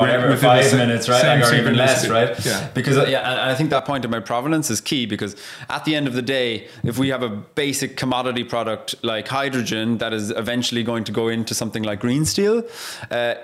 whatever 0.01 0.35
five 0.37 0.73
minutes, 0.73 1.07
right? 1.07 1.39
Like, 1.39 1.51
or 1.51 1.55
even 1.55 1.75
less, 1.75 2.07
right? 2.07 2.45
Yeah. 2.45 2.69
Because 2.73 2.97
uh, 2.97 3.05
yeah, 3.07 3.31
and 3.31 3.39
I 3.39 3.55
think 3.55 3.69
that 3.69 3.85
point 3.85 4.05
about 4.05 4.25
provenance 4.25 4.69
is 4.69 4.81
key 4.81 5.05
because 5.05 5.35
at 5.69 5.85
the 5.85 5.95
end 5.95 6.07
of 6.07 6.13
the 6.13 6.21
day, 6.21 6.67
if 6.83 6.97
we 6.97 7.09
have 7.09 7.23
a 7.23 7.29
basic 7.29 7.97
commodity 7.97 8.43
product 8.43 8.95
like 9.03 9.27
hydrogen 9.27 9.97
that 9.99 10.13
is 10.13 10.31
eventually 10.31 10.83
going 10.83 11.03
to 11.05 11.11
go 11.11 11.27
into 11.27 11.53
something 11.53 11.83
like 11.83 11.99
green 11.99 12.25
steel, 12.25 12.63
uh, 13.11 13.35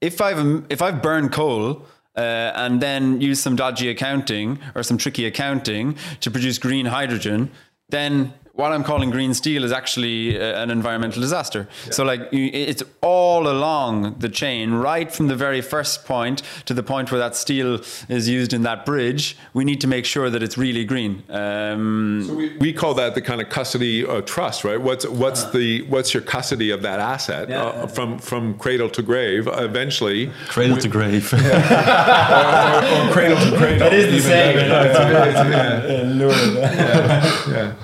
if 0.00 0.20
I've 0.20 0.64
if 0.70 0.82
I've 0.82 1.02
burned 1.02 1.32
coal. 1.32 1.86
Uh, 2.16 2.52
and 2.56 2.82
then 2.82 3.20
use 3.20 3.40
some 3.40 3.54
dodgy 3.54 3.88
accounting 3.88 4.58
or 4.74 4.82
some 4.82 4.98
tricky 4.98 5.24
accounting 5.24 5.96
to 6.20 6.28
produce 6.28 6.58
green 6.58 6.86
hydrogen, 6.86 7.48
then 7.88 8.34
what 8.60 8.72
I'm 8.72 8.84
calling 8.84 9.10
green 9.10 9.32
steel 9.32 9.64
is 9.64 9.72
actually 9.72 10.38
uh, 10.38 10.62
an 10.62 10.70
environmental 10.70 11.20
disaster. 11.20 11.66
Yeah. 11.86 11.92
So 11.92 12.04
like 12.04 12.28
it's 12.32 12.82
all 13.00 13.48
along 13.48 14.18
the 14.18 14.28
chain, 14.28 14.74
right 14.74 15.10
from 15.10 15.28
the 15.28 15.36
very 15.36 15.62
first 15.62 16.04
point 16.04 16.42
to 16.66 16.74
the 16.74 16.82
point 16.82 17.10
where 17.10 17.18
that 17.18 17.34
steel 17.34 17.80
is 18.08 18.28
used 18.28 18.52
in 18.52 18.62
that 18.62 18.84
bridge. 18.84 19.36
We 19.54 19.64
need 19.64 19.80
to 19.80 19.86
make 19.86 20.04
sure 20.04 20.30
that 20.30 20.42
it's 20.42 20.58
really 20.58 20.84
green. 20.84 21.22
Um, 21.30 22.24
so 22.26 22.34
we, 22.34 22.56
we 22.58 22.72
call 22.72 22.94
that 22.94 23.14
the 23.14 23.22
kind 23.22 23.40
of 23.40 23.48
custody 23.48 24.06
uh, 24.06 24.20
trust, 24.20 24.62
right? 24.62 24.80
What's 24.80 25.06
what's 25.06 25.44
uh, 25.44 25.50
the 25.50 25.82
what's 25.82 26.12
your 26.12 26.22
custody 26.22 26.70
of 26.70 26.82
that 26.82 27.00
asset 27.00 27.48
yeah, 27.48 27.62
uh, 27.62 27.86
from 27.86 28.18
from 28.18 28.58
cradle 28.58 28.90
to 28.90 29.02
grave? 29.02 29.48
Eventually, 29.50 30.30
cradle 30.48 30.76
we, 30.76 30.82
to 30.82 30.88
grave, 30.88 31.32
yeah. 31.36 32.36
or, 32.36 33.06
or, 33.06 33.08
or, 33.08 33.12
cradle 33.12 33.38
to 33.38 33.56
cradle. 33.56 33.78
That 33.78 33.94
is 33.94 34.12
the 34.12 34.20
same. 34.20 34.50
yeah. 37.50 37.74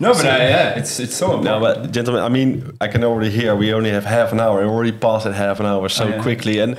No, 0.00 0.12
but 0.22 0.40
I, 0.40 0.48
yeah, 0.48 0.78
it's 0.78 1.00
it's 1.00 1.16
so 1.16 1.26
important. 1.26 1.44
No, 1.44 1.60
but 1.60 1.92
gentlemen, 1.92 2.22
I 2.22 2.28
mean, 2.28 2.76
I 2.80 2.88
can 2.88 3.04
already 3.04 3.30
hear 3.30 3.54
we 3.56 3.72
only 3.72 3.90
have 3.90 4.04
half 4.04 4.32
an 4.32 4.40
hour. 4.40 4.60
We 4.60 4.68
already 4.68 4.92
passed 4.92 5.24
that 5.24 5.34
half 5.34 5.60
an 5.60 5.66
hour 5.66 5.88
so 5.88 6.04
oh, 6.04 6.08
yeah. 6.08 6.22
quickly, 6.22 6.58
and 6.58 6.76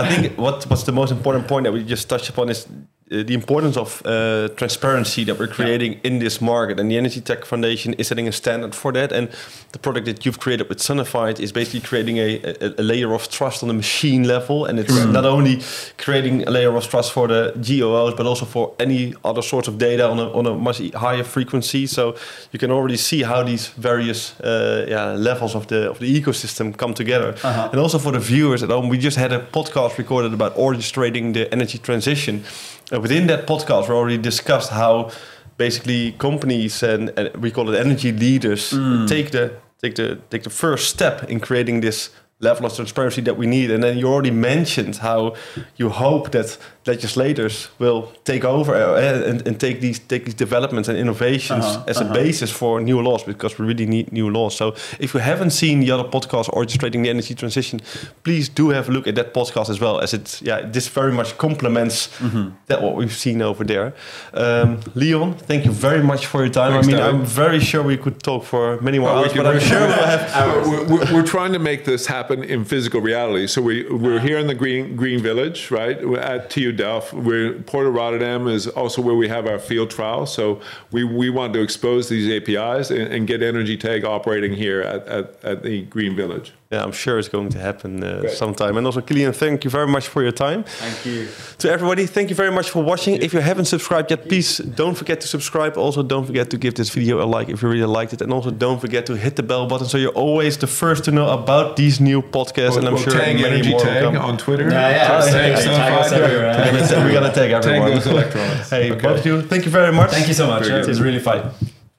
I 0.00 0.08
think 0.08 0.38
what 0.44 0.64
what's 0.70 0.84
the 0.84 0.92
most 0.92 1.12
important 1.12 1.48
point 1.48 1.64
that 1.64 1.72
we 1.72 1.82
just 1.84 2.08
touched 2.08 2.28
upon 2.28 2.48
is 2.48 2.66
uh, 2.66 2.70
the 3.12 3.34
importance 3.34 3.76
of 3.76 4.02
uh, 4.06 4.48
transparency 4.56 5.24
that 5.24 5.38
we're 5.38 5.46
creating 5.46 5.92
yeah. 5.92 5.98
in 6.04 6.18
this 6.18 6.40
market. 6.40 6.80
And 6.80 6.90
the 6.90 6.96
Energy 6.96 7.20
Tag 7.20 7.44
Foundation 7.44 7.92
is 7.94 8.08
setting 8.08 8.26
a 8.26 8.32
standard 8.32 8.74
for 8.74 8.92
that. 8.92 9.12
And 9.12 9.28
the 9.72 9.78
product 9.78 10.06
that 10.06 10.24
you've 10.24 10.40
created 10.40 10.68
with 10.68 10.78
Sonified 10.78 11.38
is 11.38 11.52
basically 11.52 11.80
creating 11.80 12.16
a, 12.16 12.40
a, 12.42 12.74
a 12.78 12.82
layer 12.82 13.12
of 13.12 13.28
trust 13.28 13.62
on 13.62 13.68
the 13.68 13.74
machine 13.74 14.24
level. 14.24 14.64
And 14.64 14.78
it's 14.78 14.92
mm. 14.92 15.12
not 15.12 15.26
only 15.26 15.60
creating 15.98 16.48
a 16.48 16.50
layer 16.50 16.74
of 16.74 16.88
trust 16.88 17.12
for 17.12 17.28
the 17.28 17.52
GOOs, 17.56 18.14
but 18.14 18.26
also 18.26 18.46
for 18.46 18.74
any 18.78 19.14
other 19.24 19.42
sorts 19.42 19.68
of 19.68 19.76
data 19.76 20.08
on 20.08 20.18
a, 20.18 20.32
on 20.32 20.46
a 20.46 20.54
much 20.54 20.80
higher 20.94 21.24
frequency. 21.24 21.86
So 21.86 22.16
you 22.50 22.58
can 22.58 22.70
already 22.70 22.96
see 22.96 23.22
how 23.22 23.42
these 23.42 23.68
various 23.68 24.40
uh, 24.40 24.86
yeah, 24.88 25.12
levels 25.12 25.54
of 25.54 25.66
the 25.66 25.90
of 25.90 25.98
the 25.98 26.20
ecosystem 26.20 26.74
come 26.76 26.94
together. 26.94 27.34
-huh. 27.34 27.70
And 27.70 27.78
also 27.80 27.98
for 27.98 28.12
the 28.12 28.20
viewers 28.20 28.62
at 28.62 28.70
home, 28.70 28.88
we 28.88 28.98
just 28.98 29.16
had 29.16 29.32
a 29.32 29.40
podcast 29.50 29.98
recorded 29.98 30.32
about 30.32 30.56
orchestrating 30.56 31.32
the 31.32 31.48
energy 31.50 31.78
transition. 31.78 32.44
Uh, 32.92 33.00
within 33.00 33.26
that 33.26 33.46
podcast, 33.46 33.88
we 33.88 33.94
already 33.94 34.18
discussed 34.18 34.70
how 34.70 35.10
basically 35.56 36.12
companies 36.12 36.82
and, 36.82 37.12
and 37.16 37.34
we 37.42 37.50
call 37.50 37.70
it 37.70 37.78
energy 37.78 38.12
leaders 38.12 38.72
mm. 38.72 39.06
take 39.08 39.30
the 39.30 39.52
take 39.80 39.94
the 39.94 40.16
take 40.30 40.42
the 40.42 40.50
first 40.50 40.88
step 40.88 41.30
in 41.30 41.40
creating 41.40 41.80
this 41.80 42.10
level 42.42 42.66
of 42.66 42.74
transparency 42.74 43.22
that 43.22 43.36
we 43.36 43.46
need. 43.46 43.70
And 43.70 43.82
then 43.82 43.96
you 43.96 44.08
already 44.08 44.30
mentioned 44.30 44.96
how 44.96 45.34
you 45.76 45.88
hope 45.88 46.32
that 46.32 46.58
legislators 46.86 47.68
will 47.78 48.12
take 48.24 48.44
over 48.44 48.74
uh, 48.74 49.00
and, 49.00 49.46
and 49.46 49.60
take 49.60 49.80
these 49.80 50.00
take 50.00 50.24
these 50.24 50.34
developments 50.34 50.88
and 50.88 50.98
innovations 50.98 51.64
uh-huh, 51.64 51.84
as 51.86 51.98
uh-huh. 51.98 52.10
a 52.10 52.14
basis 52.14 52.50
for 52.50 52.80
new 52.80 53.00
laws 53.00 53.22
because 53.22 53.56
we 53.58 53.66
really 53.66 53.86
need 53.86 54.12
new 54.12 54.28
laws. 54.28 54.56
So 54.56 54.74
if 54.98 55.14
you 55.14 55.20
haven't 55.20 55.50
seen 55.50 55.80
the 55.80 55.92
other 55.92 56.08
podcast 56.08 56.50
orchestrating 56.50 57.02
the 57.04 57.10
energy 57.10 57.34
transition, 57.34 57.80
please 58.24 58.48
do 58.48 58.70
have 58.70 58.88
a 58.88 58.92
look 58.92 59.06
at 59.06 59.14
that 59.14 59.32
podcast 59.32 59.70
as 59.70 59.80
well 59.80 60.00
as 60.00 60.12
it 60.12 60.42
yeah 60.42 60.62
this 60.72 60.88
very 60.88 61.12
much 61.12 61.38
complements 61.38 62.08
mm-hmm. 62.18 62.50
that 62.66 62.82
what 62.82 62.96
we've 62.96 63.12
seen 63.12 63.42
over 63.42 63.64
there. 63.64 63.94
Um, 64.34 64.80
Leon, 64.94 65.34
thank 65.34 65.64
you 65.64 65.72
very 65.72 66.02
much 66.02 66.26
for 66.26 66.42
your 66.42 66.52
time. 66.52 66.72
Thanks, 66.72 66.88
I 66.88 66.90
mean, 66.90 66.96
David. 66.96 67.14
I'm 67.14 67.24
very 67.24 67.60
sure 67.60 67.82
we 67.82 67.96
could 67.96 68.22
talk 68.22 68.44
for 68.44 68.80
many 68.80 68.98
more 68.98 69.10
hours, 69.10 69.32
but 69.32 69.46
I'm 69.46 69.60
sure 69.60 69.80
we'll 69.80 70.06
have. 70.06 70.90
We're, 70.90 71.14
we're, 71.14 71.32
trying 71.32 71.52
to 71.52 71.58
make 71.58 71.84
this 71.84 72.06
happen 72.06 72.31
in 72.32 72.64
physical 72.64 73.00
reality. 73.00 73.46
So 73.46 73.62
we 73.62 73.88
we're 73.90 74.16
uh-huh. 74.16 74.26
here 74.26 74.38
in 74.38 74.46
the 74.46 74.54
green 74.54 74.96
green 74.96 75.20
village, 75.20 75.70
right? 75.70 76.06
We're 76.06 76.20
at 76.20 76.50
TU 76.50 76.72
Delft. 76.72 77.12
We're 77.12 77.54
Port 77.62 77.86
of 77.86 77.94
Rotterdam 77.94 78.48
is 78.48 78.66
also 78.66 79.02
where 79.02 79.14
we 79.14 79.28
have 79.28 79.46
our 79.46 79.58
field 79.58 79.90
trial. 79.90 80.26
So 80.26 80.60
we, 80.90 81.04
we 81.04 81.30
want 81.30 81.52
to 81.54 81.60
expose 81.60 82.08
these 82.08 82.30
APIs 82.30 82.90
and, 82.90 83.12
and 83.12 83.26
get 83.26 83.42
Energy 83.42 83.76
Tag 83.76 84.04
operating 84.04 84.52
here 84.52 84.82
at, 84.82 85.06
at, 85.06 85.44
at 85.44 85.62
the 85.62 85.82
Green 85.82 86.16
Village 86.16 86.52
yeah, 86.72 86.82
I'm 86.82 86.92
sure 86.92 87.18
it's 87.18 87.28
going 87.28 87.50
to 87.50 87.58
happen 87.58 88.02
uh, 88.02 88.28
sometime. 88.28 88.78
And 88.78 88.86
also, 88.86 89.02
Kilian, 89.02 89.34
thank 89.34 89.62
you 89.64 89.70
very 89.70 89.86
much 89.86 90.08
for 90.08 90.22
your 90.22 90.32
time. 90.32 90.64
Thank 90.64 91.04
you. 91.04 91.28
To 91.58 91.70
everybody, 91.70 92.06
thank 92.06 92.30
you 92.30 92.34
very 92.34 92.50
much 92.50 92.70
for 92.70 92.82
watching. 92.82 93.16
If 93.16 93.34
you 93.34 93.40
haven't 93.40 93.66
subscribed 93.66 94.10
yet, 94.10 94.26
please 94.26 94.56
don't 94.56 94.94
forget 94.94 95.20
to 95.20 95.28
subscribe. 95.28 95.76
Also, 95.76 96.02
don't 96.02 96.24
forget 96.24 96.48
to 96.50 96.56
give 96.56 96.74
this 96.74 96.88
video 96.88 97.22
a 97.22 97.26
like 97.26 97.50
if 97.50 97.62
you 97.62 97.68
really 97.68 97.84
liked 97.84 98.14
it. 98.14 98.22
And 98.22 98.32
also, 98.32 98.50
don't 98.50 98.80
forget 98.80 99.04
to 99.06 99.16
hit 99.16 99.36
the 99.36 99.42
bell 99.42 99.66
button 99.66 99.86
so 99.86 99.98
you're 99.98 100.18
always 100.26 100.56
the 100.56 100.66
first 100.66 101.04
to 101.04 101.10
know 101.10 101.28
about 101.28 101.76
these 101.76 102.00
new 102.00 102.22
podcasts. 102.22 102.70
Well, 102.70 102.78
and 102.78 102.88
I'm 102.88 102.94
well, 102.94 103.02
sure 103.02 103.12
tag 103.12 103.36
many 103.36 103.56
energy 103.56 103.70
more 103.70 103.80
tag 103.80 104.16
on 104.16 104.38
Twitter. 104.38 104.70
Yeah, 104.70 104.90
yeah. 104.90 105.08
Tag, 105.08 105.32
tag, 105.32 105.64
tag 105.64 105.92
us 106.00 106.12
everywhere. 106.12 107.06
we 107.06 107.12
gotta 107.12 107.34
tag 107.34 107.50
everyone. 107.50 107.90
Tag 107.90 108.02
those 108.02 108.06
electrons. 108.06 108.70
hey, 108.74 108.92
okay. 108.92 109.02
both 109.02 109.20
of 109.20 109.26
you, 109.26 109.42
thank 109.42 109.66
you 109.66 109.70
very 109.70 109.92
much. 109.92 110.10
Thank 110.10 110.28
you 110.28 110.34
so 110.34 110.46
much. 110.46 110.66
It 110.66 110.86
was 110.86 111.02
really 111.02 111.20
fun. 111.20 111.50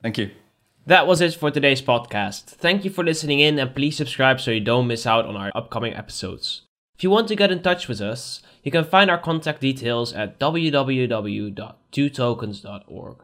Thank 0.02 0.18
you. 0.18 0.32
That 0.86 1.08
was 1.08 1.22
it 1.22 1.34
for 1.34 1.50
today's 1.50 1.82
podcast. 1.82 2.44
Thank 2.44 2.84
you 2.84 2.92
for 2.92 3.06
listening 3.06 3.40
in 3.40 3.58
and 3.58 3.74
please 3.74 3.96
subscribe 3.96 4.42
so 4.42 4.52
you 4.52 4.60
don't 4.60 4.88
miss 4.88 5.08
out 5.08 5.26
on 5.26 5.38
our 5.38 5.50
upcoming 5.56 5.94
episodes. 5.94 6.64
If 6.98 7.06
you 7.06 7.10
want 7.10 7.30
to 7.30 7.38
get 7.38 7.52
in 7.52 7.62
touch 7.62 7.88
with 7.88 8.02
us, 8.02 8.42
you 8.64 8.72
can 8.72 8.84
find 8.84 9.10
our 9.10 9.18
contact 9.18 9.62
details 9.62 10.12
at 10.12 10.40
www.twotokens.org. 10.40 13.18